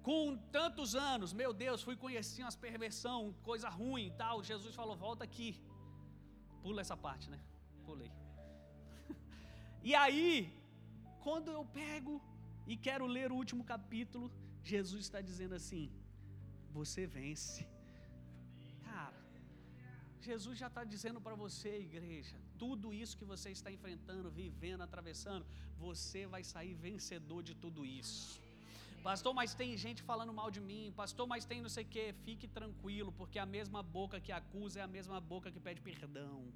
com 0.08 0.24
tantos 0.56 0.90
anos, 1.12 1.30
meu 1.40 1.50
Deus, 1.62 1.80
fui 1.86 1.96
conhecer 2.04 2.42
umas 2.44 2.58
perversão, 2.66 3.18
coisa 3.48 3.68
ruim 3.78 4.06
e 4.10 4.14
tal. 4.22 4.36
Jesus 4.50 4.74
falou: 4.80 4.96
volta 5.06 5.24
aqui. 5.28 5.48
Pula 6.62 6.80
essa 6.84 6.96
parte, 7.06 7.26
né? 7.32 7.40
Pulei. 7.86 8.12
e 9.88 9.92
aí, 10.02 10.30
quando 11.26 11.50
eu 11.56 11.64
pego 11.80 12.14
e 12.72 12.76
quero 12.86 13.12
ler 13.16 13.28
o 13.32 13.38
último 13.42 13.64
capítulo, 13.72 14.26
Jesus 14.72 15.02
está 15.06 15.20
dizendo 15.30 15.56
assim: 15.60 15.84
você 16.78 17.04
vence. 17.18 17.62
Jesus 20.24 20.58
já 20.58 20.66
está 20.66 20.82
dizendo 20.84 21.20
para 21.20 21.34
você, 21.34 21.78
igreja, 21.78 22.36
tudo 22.58 22.92
isso 22.92 23.16
que 23.16 23.24
você 23.24 23.50
está 23.50 23.70
enfrentando, 23.70 24.30
vivendo, 24.30 24.82
atravessando, 24.82 25.46
você 25.78 26.26
vai 26.26 26.42
sair 26.44 26.74
vencedor 26.74 27.42
de 27.42 27.54
tudo 27.54 27.84
isso. 27.86 28.40
Pastor, 29.02 29.32
mas 29.32 29.54
tem 29.54 29.76
gente 29.76 30.02
falando 30.02 30.32
mal 30.32 30.50
de 30.50 30.60
mim. 30.60 30.92
Pastor, 30.94 31.26
mas 31.26 31.46
tem 31.46 31.62
não 31.62 31.70
sei 31.70 31.84
o 31.84 31.86
que. 31.86 32.12
Fique 32.24 32.46
tranquilo, 32.46 33.10
porque 33.12 33.38
a 33.38 33.46
mesma 33.46 33.82
boca 33.82 34.20
que 34.20 34.30
acusa 34.30 34.80
é 34.80 34.82
a 34.82 34.86
mesma 34.86 35.18
boca 35.20 35.50
que 35.50 35.58
pede 35.58 35.80
perdão. 35.80 36.52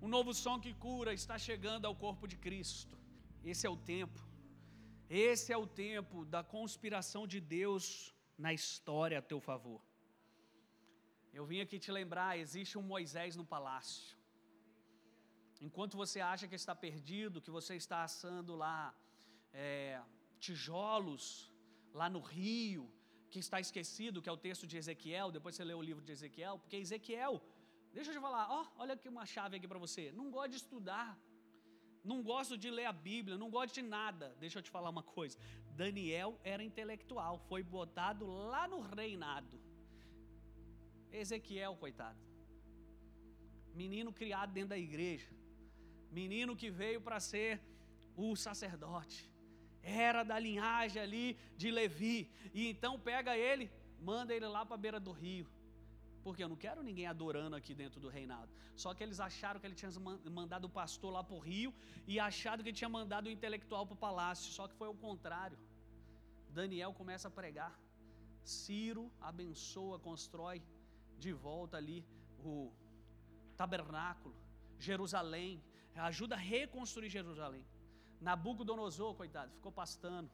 Um 0.00 0.08
novo 0.08 0.32
som 0.32 0.58
que 0.60 0.72
cura 0.72 1.12
está 1.12 1.36
chegando 1.36 1.86
ao 1.86 1.94
corpo 1.94 2.26
de 2.28 2.36
Cristo. 2.36 2.96
Esse 3.44 3.66
é 3.66 3.70
o 3.70 3.76
tempo. 3.76 4.20
Esse 5.08 5.52
é 5.52 5.56
o 5.56 5.66
tempo 5.66 6.24
da 6.24 6.42
conspiração 6.44 7.26
de 7.26 7.40
Deus 7.40 8.14
na 8.38 8.52
história 8.52 9.18
a 9.18 9.22
teu 9.22 9.40
favor. 9.40 9.89
Eu 11.32 11.44
vim 11.50 11.60
aqui 11.60 11.78
te 11.78 11.90
lembrar: 11.98 12.38
existe 12.38 12.76
um 12.78 12.82
Moisés 12.82 13.36
no 13.36 13.44
palácio. 13.44 14.16
Enquanto 15.60 15.96
você 15.96 16.20
acha 16.20 16.48
que 16.48 16.54
está 16.54 16.74
perdido, 16.74 17.42
que 17.42 17.50
você 17.50 17.76
está 17.76 18.02
assando 18.02 18.56
lá 18.56 18.94
é, 19.52 20.00
tijolos, 20.38 21.52
lá 21.92 22.08
no 22.08 22.20
rio, 22.20 22.90
que 23.30 23.38
está 23.38 23.60
esquecido, 23.60 24.22
que 24.22 24.28
é 24.28 24.32
o 24.32 24.36
texto 24.36 24.66
de 24.66 24.76
Ezequiel, 24.76 25.30
depois 25.30 25.54
você 25.54 25.64
lê 25.64 25.74
o 25.74 25.82
livro 25.82 26.02
de 26.02 26.12
Ezequiel, 26.12 26.58
porque 26.58 26.76
Ezequiel, 26.76 27.42
deixa 27.92 28.10
eu 28.10 28.14
te 28.14 28.20
falar, 28.20 28.46
ó, 28.50 28.66
olha 28.76 28.94
aqui 28.94 29.08
uma 29.08 29.26
chave 29.26 29.56
aqui 29.58 29.68
para 29.68 29.78
você, 29.78 30.10
não 30.12 30.30
gosta 30.30 30.48
de 30.48 30.56
estudar, 30.56 31.18
não 32.02 32.22
gosto 32.22 32.56
de 32.56 32.70
ler 32.70 32.86
a 32.86 32.92
Bíblia, 32.92 33.36
não 33.36 33.50
gosto 33.50 33.74
de 33.74 33.82
nada. 33.82 34.34
Deixa 34.40 34.58
eu 34.58 34.62
te 34.62 34.70
falar 34.70 34.88
uma 34.88 35.02
coisa. 35.02 35.38
Daniel 35.72 36.40
era 36.42 36.62
intelectual, 36.62 37.38
foi 37.48 37.62
botado 37.62 38.26
lá 38.26 38.66
no 38.66 38.80
reinado. 38.80 39.60
Ezequiel, 41.12 41.76
coitado. 41.76 42.18
Menino 43.74 44.12
criado 44.12 44.52
dentro 44.52 44.70
da 44.70 44.78
igreja. 44.78 45.28
Menino 46.10 46.56
que 46.56 46.70
veio 46.70 47.00
para 47.00 47.20
ser 47.20 47.60
o 48.16 48.34
sacerdote. 48.36 49.30
Era 49.82 50.22
da 50.22 50.38
linhagem 50.38 51.00
ali 51.00 51.38
de 51.56 51.70
Levi. 51.70 52.30
E 52.52 52.68
então 52.68 52.98
pega 52.98 53.36
ele, 53.36 53.70
manda 54.00 54.34
ele 54.34 54.46
lá 54.46 54.64
para 54.66 54.74
a 54.74 54.78
beira 54.78 55.00
do 55.00 55.12
rio. 55.12 55.46
Porque 56.24 56.42
eu 56.44 56.48
não 56.48 56.56
quero 56.56 56.82
ninguém 56.82 57.06
adorando 57.06 57.56
aqui 57.56 57.74
dentro 57.74 57.98
do 57.98 58.08
reinado. 58.08 58.50
Só 58.76 58.92
que 58.94 59.02
eles 59.02 59.20
acharam 59.20 59.58
que 59.60 59.66
ele 59.66 59.74
tinha 59.74 59.90
mandado 60.30 60.64
o 60.66 60.68
pastor 60.80 61.12
lá 61.12 61.22
para 61.24 61.34
o 61.34 61.38
rio 61.38 61.72
e 62.06 62.20
acharam 62.20 62.62
que 62.62 62.72
tinha 62.72 62.88
mandado 62.88 63.26
o 63.26 63.30
intelectual 63.30 63.86
para 63.86 63.94
o 63.94 64.04
palácio. 64.08 64.52
Só 64.52 64.68
que 64.68 64.74
foi 64.74 64.88
o 64.88 64.94
contrário. 64.94 65.58
Daniel 66.50 66.92
começa 66.92 67.28
a 67.28 67.30
pregar. 67.30 67.78
Ciro 68.42 69.10
abençoa, 69.20 69.98
constrói 69.98 70.62
de 71.20 71.32
volta 71.32 71.76
ali 71.76 72.04
o 72.38 72.72
tabernáculo, 73.56 74.34
Jerusalém, 74.78 75.62
ajuda 75.94 76.34
a 76.34 76.38
reconstruir 76.38 77.10
Jerusalém. 77.10 77.64
Nabucodonosor, 78.20 79.14
coitado, 79.14 79.52
ficou 79.52 79.72
pastando. 79.72 80.30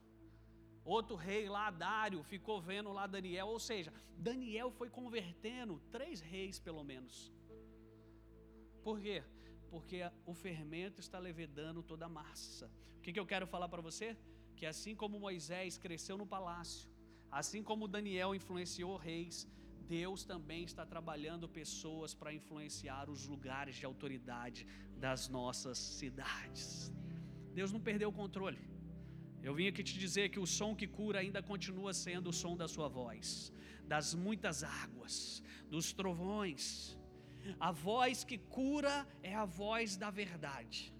Outro 0.84 1.16
rei 1.16 1.48
lá, 1.48 1.68
Dário, 1.70 2.22
ficou 2.22 2.60
vendo 2.60 2.92
lá 2.92 3.06
Daniel. 3.06 3.48
Ou 3.48 3.58
seja, 3.58 3.92
Daniel 4.16 4.70
foi 4.70 4.88
convertendo 4.88 5.80
três 5.90 6.20
reis, 6.20 6.60
pelo 6.60 6.84
menos. 6.84 7.32
Por 8.84 9.00
quê? 9.00 9.24
Porque 9.68 10.00
o 10.24 10.32
fermento 10.32 11.00
está 11.00 11.18
levedando 11.18 11.82
toda 11.82 12.06
a 12.06 12.08
massa. 12.08 12.70
O 12.98 13.00
que, 13.02 13.12
que 13.12 13.18
eu 13.18 13.26
quero 13.26 13.46
falar 13.46 13.68
para 13.68 13.82
você? 13.82 14.16
Que 14.56 14.66
assim 14.66 14.94
como 14.94 15.18
Moisés 15.18 15.76
cresceu 15.76 16.16
no 16.16 16.26
palácio, 16.26 16.88
assim 17.30 17.62
como 17.62 17.88
Daniel 17.88 18.34
influenciou 18.34 18.96
reis, 18.96 19.48
Deus 19.88 20.24
também 20.24 20.64
está 20.64 20.84
trabalhando 20.84 21.48
pessoas 21.48 22.12
para 22.12 22.32
influenciar 22.32 23.08
os 23.08 23.26
lugares 23.26 23.76
de 23.76 23.86
autoridade 23.86 24.66
das 24.96 25.28
nossas 25.28 25.78
cidades. 25.78 26.92
Deus 27.54 27.72
não 27.72 27.80
perdeu 27.80 28.08
o 28.08 28.12
controle. 28.12 28.58
Eu 29.42 29.54
vim 29.54 29.68
aqui 29.68 29.82
te 29.84 29.96
dizer 29.96 30.28
que 30.30 30.40
o 30.40 30.46
som 30.46 30.74
que 30.74 30.88
cura 30.88 31.20
ainda 31.20 31.42
continua 31.42 31.94
sendo 31.94 32.30
o 32.30 32.32
som 32.32 32.56
da 32.56 32.66
sua 32.66 32.88
voz, 32.88 33.52
das 33.86 34.12
muitas 34.12 34.64
águas, 34.64 35.42
dos 35.70 35.92
trovões. 35.92 36.98
A 37.60 37.70
voz 37.70 38.24
que 38.24 38.38
cura 38.38 39.06
é 39.22 39.34
a 39.34 39.44
voz 39.44 39.96
da 39.96 40.10
verdade. 40.10 40.92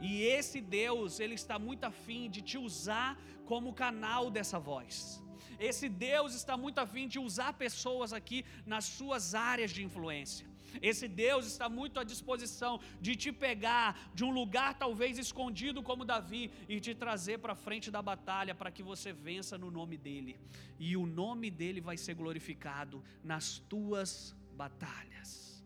E 0.00 0.22
esse 0.22 0.60
Deus, 0.60 1.20
ele 1.20 1.34
está 1.34 1.58
muito 1.58 1.84
afim 1.84 2.30
de 2.30 2.40
te 2.40 2.56
usar 2.56 3.16
como 3.44 3.74
canal 3.74 4.30
dessa 4.30 4.58
voz. 4.58 5.21
Esse 5.70 5.88
Deus 5.88 6.34
está 6.34 6.54
muito 6.64 6.78
afim 6.84 7.06
de 7.06 7.18
usar 7.18 7.52
pessoas 7.64 8.12
aqui 8.12 8.44
nas 8.72 8.84
suas 8.84 9.34
áreas 9.34 9.70
de 9.76 9.82
influência. 9.88 10.46
Esse 10.90 11.06
Deus 11.06 11.46
está 11.46 11.68
muito 11.68 12.00
à 12.00 12.04
disposição 12.12 12.80
de 13.00 13.14
te 13.22 13.30
pegar 13.30 14.10
de 14.14 14.24
um 14.24 14.32
lugar 14.40 14.70
talvez 14.84 15.18
escondido 15.18 15.82
como 15.82 16.04
Davi 16.04 16.50
e 16.68 16.80
te 16.80 16.94
trazer 16.94 17.38
para 17.38 17.54
frente 17.54 17.90
da 17.90 18.02
batalha 18.02 18.54
para 18.54 18.70
que 18.70 18.82
você 18.82 19.12
vença 19.12 19.58
no 19.58 19.70
nome 19.70 19.96
dele. 19.96 20.36
E 20.78 20.96
o 20.96 21.06
nome 21.06 21.50
dele 21.50 21.80
vai 21.80 21.96
ser 21.96 22.14
glorificado 22.14 23.02
nas 23.22 23.58
tuas 23.72 24.34
batalhas. 24.56 25.62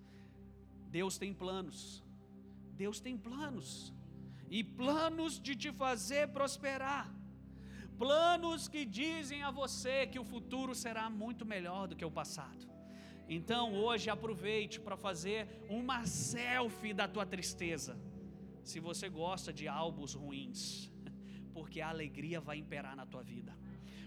Deus 0.91 1.17
tem 1.19 1.33
planos. 1.33 2.03
Deus 2.83 3.01
tem 3.01 3.17
planos. 3.17 3.95
E 4.51 4.63
planos 4.63 5.41
de 5.41 5.55
te 5.57 5.73
fazer 5.73 6.29
prosperar 6.29 7.13
planos 7.99 8.69
que 8.69 8.85
dizem 8.85 9.43
a 9.43 9.51
você 9.51 10.07
que 10.07 10.19
o 10.19 10.25
futuro 10.25 10.75
será 10.75 11.09
muito 11.09 11.45
melhor 11.45 11.89
do 11.89 11.97
que 11.97 12.05
o 12.05 12.11
passado. 12.11 12.67
Então 13.29 13.75
hoje 13.75 14.09
aproveite 14.09 14.81
para 14.81 14.97
fazer 14.97 15.65
uma 15.69 16.07
selfie 16.07 16.95
da 16.95 17.09
tua 17.09 17.27
tristeza. 17.27 17.99
Se 18.63 18.79
você 18.81 19.09
gosta 19.09 19.53
de 19.53 19.67
álbuns 19.67 20.15
ruins, 20.15 20.91
porque 21.55 21.81
a 21.81 21.89
alegria 21.89 22.41
vai 22.41 22.59
imperar 22.59 22.95
na 22.95 23.07
tua 23.07 23.23
vida 23.23 23.53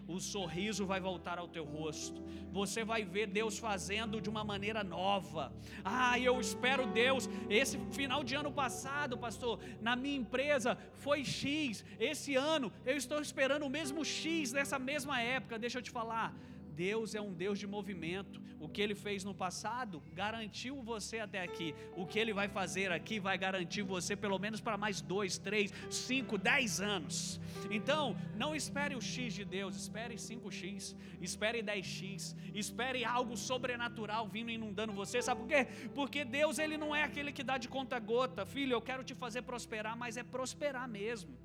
o 0.09 0.19
sorriso 0.19 0.85
vai 0.91 0.99
voltar 0.99 1.37
ao 1.37 1.47
teu 1.47 1.63
rosto. 1.63 2.19
Você 2.51 2.83
vai 2.83 3.01
ver 3.05 3.27
Deus 3.27 3.59
fazendo 3.59 4.19
de 4.19 4.29
uma 4.33 4.43
maneira 4.43 4.83
nova. 4.83 5.53
Ah, 5.85 6.17
eu 6.19 6.35
espero 6.41 6.87
Deus. 6.87 7.29
Esse 7.61 7.77
final 7.91 8.23
de 8.23 8.33
ano 8.41 8.51
passado, 8.51 9.17
pastor, 9.17 9.59
na 9.79 9.95
minha 9.95 10.17
empresa 10.17 10.77
foi 10.95 11.23
X. 11.23 11.85
Esse 11.99 12.35
ano 12.35 12.71
eu 12.85 12.97
estou 12.97 13.21
esperando 13.21 13.65
o 13.67 13.69
mesmo 13.69 14.03
X 14.03 14.51
nessa 14.51 14.79
mesma 14.79 15.21
época. 15.21 15.59
Deixa 15.59 15.77
eu 15.77 15.83
te 15.83 15.91
falar. 15.91 16.33
Deus 16.79 17.13
é 17.13 17.19
um 17.19 17.33
Deus 17.33 17.59
de 17.59 17.67
movimento. 17.67 18.41
O 18.57 18.67
que 18.73 18.81
ele 18.81 18.95
fez 18.95 19.25
no 19.29 19.33
passado 19.45 20.01
garantiu 20.13 20.75
você 20.81 21.17
até 21.19 21.41
aqui. 21.47 21.69
O 22.01 22.05
que 22.09 22.17
ele 22.21 22.33
vai 22.39 22.47
fazer 22.47 22.89
aqui 22.97 23.19
vai 23.19 23.37
garantir 23.37 23.81
você 23.81 24.15
pelo 24.15 24.39
menos 24.39 24.61
para 24.61 24.77
mais 24.77 25.01
dois, 25.01 25.37
três, 25.37 25.73
cinco, 25.89 26.37
dez 26.37 26.79
anos. 26.79 27.17
Então, 27.69 28.15
não 28.43 28.55
espere 28.55 28.95
o 28.95 29.01
X 29.01 29.33
de 29.39 29.43
Deus, 29.43 29.75
espere 29.75 30.15
5X, 30.15 30.95
espere 31.19 31.61
10X, 31.61 32.33
espere 32.63 33.03
algo 33.03 33.35
sobrenatural 33.35 34.23
vindo 34.35 34.49
inundando 34.49 34.93
você. 34.93 35.21
Sabe 35.21 35.41
por 35.41 35.49
quê? 35.49 35.67
Porque 35.93 36.23
Deus 36.23 36.59
ele 36.59 36.77
não 36.77 36.95
é 36.95 37.03
aquele 37.03 37.33
que 37.33 37.43
dá 37.43 37.57
de 37.57 37.67
conta 37.67 37.99
gota. 37.99 38.45
Filho, 38.45 38.73
eu 38.77 38.81
quero 38.81 39.03
te 39.03 39.13
fazer 39.13 39.41
prosperar, 39.41 39.97
mas 39.97 40.15
é 40.15 40.23
prosperar 40.23 40.87
mesmo. 40.87 41.37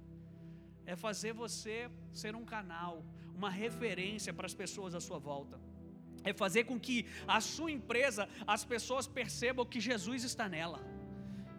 É 0.87 0.95
fazer 0.95 1.33
você 1.33 1.91
ser 2.13 2.37
um 2.37 2.45
canal 2.45 3.03
uma 3.37 3.51
referência 3.51 4.33
para 4.33 4.47
as 4.47 4.55
pessoas 4.55 4.95
à 4.95 5.01
sua 5.01 5.19
volta. 5.19 5.61
É 6.23 6.33
fazer 6.33 6.65
com 6.65 6.79
que 6.87 7.07
a 7.27 7.41
sua 7.41 7.71
empresa, 7.71 8.29
as 8.47 8.65
pessoas 8.65 9.07
percebam 9.07 9.67
que 9.67 9.81
Jesus 9.81 10.25
está 10.25 10.49
nela. 10.49 10.81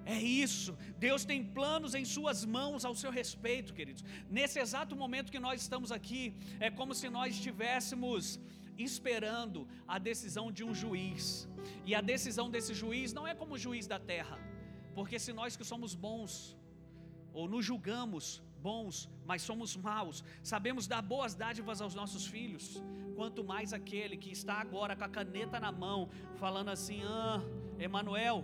É 0.06 0.18
isso. 0.46 0.78
Deus 0.98 1.26
tem 1.26 1.44
planos 1.44 1.94
em 2.00 2.06
suas 2.06 2.46
mãos 2.46 2.86
ao 2.86 2.96
seu 2.96 3.12
respeito, 3.12 3.74
queridos. 3.74 4.04
Nesse 4.30 4.60
exato 4.60 4.96
momento 4.96 5.32
que 5.32 5.46
nós 5.48 5.62
estamos 5.62 5.92
aqui, 5.92 6.24
é 6.60 6.70
como 6.70 6.94
se 6.94 7.10
nós 7.10 7.34
estivéssemos 7.36 8.40
esperando 8.78 9.68
a 9.88 9.98
decisão 9.98 10.52
de 10.52 10.64
um 10.64 10.74
juiz. 10.74 11.48
E 11.86 11.96
a 11.96 12.02
decisão 12.02 12.50
desse 12.50 12.74
juiz 12.74 13.14
não 13.14 13.28
é 13.28 13.34
como 13.34 13.56
o 13.56 13.58
juiz 13.58 13.88
da 13.88 14.00
terra. 14.00 14.38
Porque 14.94 15.18
se 15.18 15.34
nós 15.34 15.58
que 15.58 15.66
somos 15.74 15.96
bons 15.96 16.56
ou 17.34 17.50
nos 17.50 17.66
julgamos 17.66 18.44
bons, 18.68 18.96
mas 19.30 19.42
somos 19.50 19.70
maus. 19.88 20.18
Sabemos 20.54 20.84
dar 20.94 21.02
boas 21.14 21.34
dádivas 21.44 21.80
aos 21.86 21.94
nossos 22.02 22.24
filhos, 22.34 22.66
quanto 23.18 23.42
mais 23.54 23.72
aquele 23.80 24.16
que 24.24 24.32
está 24.40 24.56
agora 24.66 24.96
com 25.00 25.06
a 25.10 25.12
caneta 25.18 25.58
na 25.66 25.72
mão, 25.86 26.00
falando 26.44 26.70
assim: 26.76 27.00
"Ah, 27.04 27.40
Emanuel, 27.88 28.38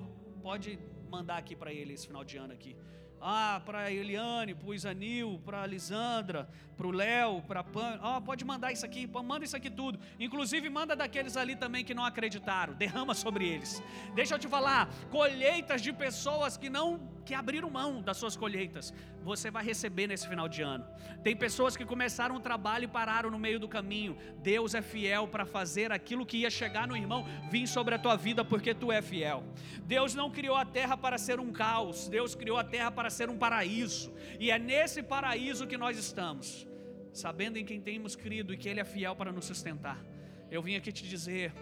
pode 0.47 0.69
mandar 1.15 1.37
aqui 1.43 1.55
para 1.61 1.71
ele 1.79 1.91
esse 1.95 2.07
final 2.11 2.23
de 2.29 2.37
ano 2.43 2.53
aqui. 2.57 2.73
Ah, 3.21 3.61
para 3.65 3.91
Eliane, 3.91 4.55
para 4.55 4.67
o 4.67 4.73
Isanil, 4.73 5.39
para 5.45 5.61
a 5.61 5.67
Lisandra, 5.67 6.49
para 6.75 6.87
o 6.87 6.91
Léo, 6.91 7.41
para 7.43 7.59
a 7.59 7.63
Pan. 7.63 7.99
Oh, 8.03 8.21
pode 8.21 8.43
mandar 8.43 8.71
isso 8.71 8.85
aqui, 8.85 9.07
manda 9.07 9.45
isso 9.45 9.55
aqui 9.55 9.69
tudo. 9.69 9.99
Inclusive, 10.19 10.69
manda 10.69 10.95
daqueles 10.95 11.37
ali 11.37 11.55
também 11.55 11.85
que 11.85 11.93
não 11.93 12.03
acreditaram. 12.03 12.73
Derrama 12.73 13.13
sobre 13.13 13.47
eles. 13.47 13.81
Deixa 14.15 14.35
eu 14.35 14.39
te 14.39 14.47
falar: 14.47 14.89
colheitas 15.09 15.81
de 15.81 15.93
pessoas 15.93 16.57
que 16.57 16.69
não 16.69 16.99
que 17.23 17.35
abriram 17.35 17.69
mão 17.69 18.01
das 18.01 18.17
suas 18.17 18.35
colheitas, 18.35 18.91
você 19.23 19.51
vai 19.51 19.63
receber 19.63 20.07
nesse 20.07 20.27
final 20.27 20.49
de 20.49 20.63
ano. 20.63 20.83
Tem 21.23 21.35
pessoas 21.35 21.77
que 21.77 21.85
começaram 21.85 22.35
o 22.35 22.39
trabalho 22.39 22.85
e 22.85 22.87
pararam 22.87 23.29
no 23.29 23.37
meio 23.37 23.59
do 23.59 23.67
caminho. 23.67 24.17
Deus 24.41 24.73
é 24.73 24.81
fiel 24.81 25.27
para 25.27 25.45
fazer 25.45 25.91
aquilo 25.91 26.25
que 26.25 26.37
ia 26.37 26.49
chegar 26.49 26.87
no 26.87 26.97
irmão 26.97 27.25
vir 27.49 27.67
sobre 27.67 27.93
a 27.93 27.99
tua 27.99 28.15
vida 28.15 28.43
porque 28.43 28.73
tu 28.73 28.91
é 28.91 29.01
fiel. 29.01 29.43
Deus 29.83 30.15
não 30.15 30.31
criou 30.31 30.55
a 30.55 30.65
terra 30.65 30.97
para 30.97 31.17
ser 31.19 31.39
um 31.39 31.51
caos, 31.51 32.07
Deus 32.07 32.33
criou 32.33 32.57
a 32.57 32.63
terra 32.63 32.89
para 32.89 33.10
ser 33.11 33.29
um 33.29 33.37
paraíso. 33.37 34.13
E 34.39 34.49
é 34.49 34.57
nesse 34.57 35.03
paraíso 35.03 35.67
que 35.67 35.77
nós 35.77 35.97
estamos 35.97 36.67
sabendo 37.13 37.57
em 37.57 37.65
quem 37.65 37.81
temos 37.81 38.15
crido 38.15 38.53
e 38.53 38.57
que 38.57 38.69
Ele 38.69 38.79
é 38.79 38.85
fiel 38.85 39.15
para 39.15 39.31
nos 39.31 39.45
sustentar. 39.45 40.03
Eu 40.49 40.61
vim 40.61 40.75
aqui 40.75 40.91
te 40.91 41.07
dizer 41.07 41.53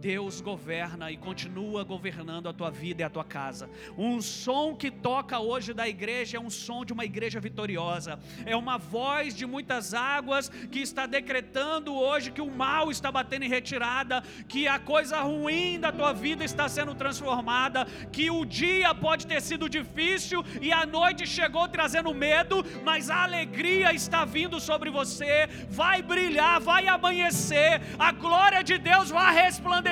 Deus 0.00 0.40
governa 0.40 1.10
e 1.10 1.16
continua 1.16 1.84
governando 1.84 2.48
a 2.48 2.54
tua 2.54 2.70
vida 2.70 3.02
e 3.02 3.04
a 3.04 3.10
tua 3.10 3.22
casa. 3.22 3.68
Um 3.98 4.22
som 4.22 4.74
que 4.74 4.90
toca 4.90 5.38
hoje 5.38 5.74
da 5.74 5.86
igreja 5.86 6.38
é 6.38 6.40
um 6.40 6.48
som 6.48 6.86
de 6.86 6.92
uma 6.94 7.04
igreja 7.04 7.38
vitoriosa. 7.38 8.18
É 8.46 8.56
uma 8.56 8.78
voz 8.78 9.34
de 9.34 9.44
muitas 9.44 9.92
águas 9.92 10.48
que 10.70 10.80
está 10.80 11.04
decretando 11.04 11.94
hoje 11.94 12.30
que 12.30 12.40
o 12.40 12.50
mal 12.50 12.90
está 12.90 13.12
batendo 13.12 13.44
em 13.44 13.48
retirada, 13.48 14.22
que 14.48 14.66
a 14.66 14.78
coisa 14.78 15.20
ruim 15.20 15.78
da 15.78 15.92
tua 15.92 16.14
vida 16.14 16.42
está 16.44 16.66
sendo 16.66 16.94
transformada, 16.94 17.84
que 18.10 18.30
o 18.30 18.46
dia 18.46 18.94
pode 18.94 19.26
ter 19.26 19.42
sido 19.42 19.68
difícil 19.68 20.42
e 20.62 20.72
a 20.72 20.86
noite 20.86 21.26
chegou 21.26 21.68
trazendo 21.68 22.14
medo, 22.14 22.64
mas 22.82 23.10
a 23.10 23.24
alegria 23.24 23.92
está 23.92 24.24
vindo 24.24 24.58
sobre 24.58 24.88
você. 24.88 25.46
Vai 25.68 26.00
brilhar, 26.00 26.58
vai 26.58 26.88
amanhecer. 26.88 27.82
A 27.98 28.12
glória 28.12 28.64
de 28.64 28.78
Deus 28.78 29.10
vai 29.10 29.34
resplandecer 29.34 29.89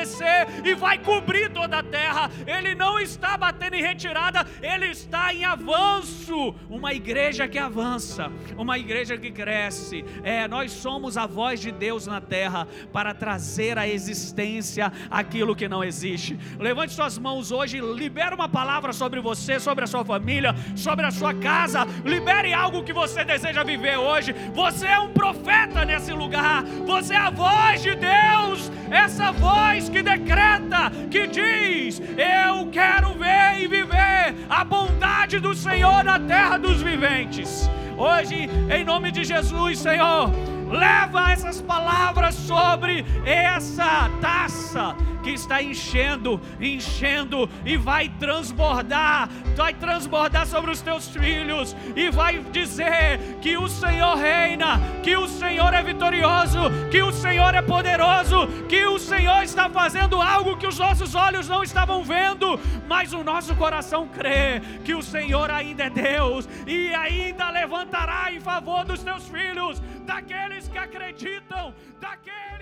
e 0.65 0.75
vai 0.75 0.99
cobrir 0.99 1.51
toda 1.51 1.79
a 1.79 1.83
terra. 1.83 2.31
Ele 2.47 2.75
não 2.75 2.99
está 2.99 3.37
batendo 3.37 3.75
em 3.75 3.83
retirada, 3.83 4.47
ele 4.63 4.87
está 4.87 5.33
em 5.33 5.45
avanço. 5.45 6.55
Uma 6.69 6.93
igreja 6.93 7.49
que 7.49 7.59
avança, 7.59 8.31
uma 8.57 8.79
igreja 8.79 9.17
que 9.17 9.31
cresce. 9.31 10.05
É, 10.23 10.47
nós 10.47 10.73
somos 10.73 11.17
a 11.17 11.27
voz 11.27 11.61
de 11.61 11.73
Deus 11.73 12.07
na 12.07 12.21
terra 12.21 12.67
para 12.93 13.15
trazer 13.15 13.79
à 13.79 13.89
existência 13.89 14.93
aquilo 15.11 15.57
que 15.57 15.69
não 15.69 15.83
existe. 15.83 16.39
Levante 16.59 16.93
suas 16.93 17.19
mãos 17.19 17.51
hoje, 17.51 17.81
libere 17.81 18.35
uma 18.35 18.49
palavra 18.49 18.93
sobre 18.93 19.21
você, 19.21 19.59
sobre 19.59 19.85
a 19.85 19.87
sua 19.87 20.05
família, 20.05 20.55
sobre 20.77 21.07
a 21.07 21.11
sua 21.11 21.35
casa. 21.35 21.87
Libere 22.05 22.53
algo 22.53 22.85
que 22.85 22.93
você 22.93 23.25
deseja 23.25 23.63
viver 23.65 23.97
hoje. 23.97 24.35
Você 24.55 24.87
é 24.87 24.99
um 24.99 25.13
profeta 25.13 25.85
nesse 25.85 26.13
lugar. 26.13 26.63
Você 26.87 27.15
é 27.15 27.19
a 27.19 27.31
voz 27.31 27.83
de 27.83 27.95
Deus. 27.95 28.71
Essa 28.91 29.33
voz 29.33 29.88
que 29.89 30.03
decreta, 30.03 30.91
que 31.11 31.27
diz: 31.27 32.01
Eu 32.01 32.67
quero 32.71 33.15
ver 33.15 33.63
e 33.63 33.67
viver 33.67 34.35
a 34.49 34.65
bondade 34.65 35.39
do 35.39 35.55
Senhor 35.55 36.05
na 36.05 36.19
terra 36.19 36.59
dos 36.59 36.83
viventes. 36.83 37.69
Hoje, 37.97 38.49
em 38.71 38.85
nome 38.85 39.11
de 39.11 39.25
Jesus, 39.25 39.79
Senhor, 39.79 40.31
leva 40.71 41.33
essas 41.33 41.61
palavras 41.61 42.35
sobre 42.35 43.05
essa 43.25 44.11
taça 44.21 44.97
que 45.23 45.31
está 45.31 45.63
enchendo, 45.63 46.41
enchendo 46.61 47.49
e 47.65 47.77
vai 47.77 48.09
transbordar, 48.09 49.29
vai 49.57 49.75
transbordar 49.75 50.47
sobre 50.47 50.71
os 50.71 50.81
teus 50.81 51.09
filhos 51.09 51.77
e 51.95 52.11
vai 52.11 52.39
dizer 52.51 53.19
que 53.41 53.57
o 53.57 53.69
Senhor 53.69 54.17
reina, 54.17 54.81
que 55.03 55.17
o 55.17 55.29
Senhor 55.29 55.75
é 55.75 55.83
vitorioso, 55.83 56.59
que 56.91 57.03
o 57.03 57.13
Senhor 57.13 57.55
é 57.55 57.61
poderoso, 57.63 58.47
que 58.69 58.87
o 58.87 58.99
Senhor 58.99 59.43
está 59.43 59.69
fazendo 59.69 60.21
algo 60.21 60.57
que 60.57 60.67
os 60.67 60.79
nossos 60.79 61.15
olhos 61.15 61.49
não 61.49 61.63
estavam 61.63 62.03
vendo, 62.03 62.59
mas 62.89 63.13
o 63.13 63.23
nosso 63.23 63.55
coração 63.57 64.09
crê 64.09 64.63
que 64.85 64.95
o 64.95 65.03
Senhor 65.03 65.51
ainda 65.51 65.85
é 65.85 65.91
Deus 65.91 66.49
e 66.67 66.95
ainda 66.95 67.51
levantará 67.51 68.33
em 68.33 68.41
favor 68.41 68.85
dos 68.85 69.03
teus 69.03 69.29
filhos, 69.29 69.83
daqueles 70.09 70.67
que 70.69 70.79
acreditam, 70.79 71.75
daqueles 72.01 72.58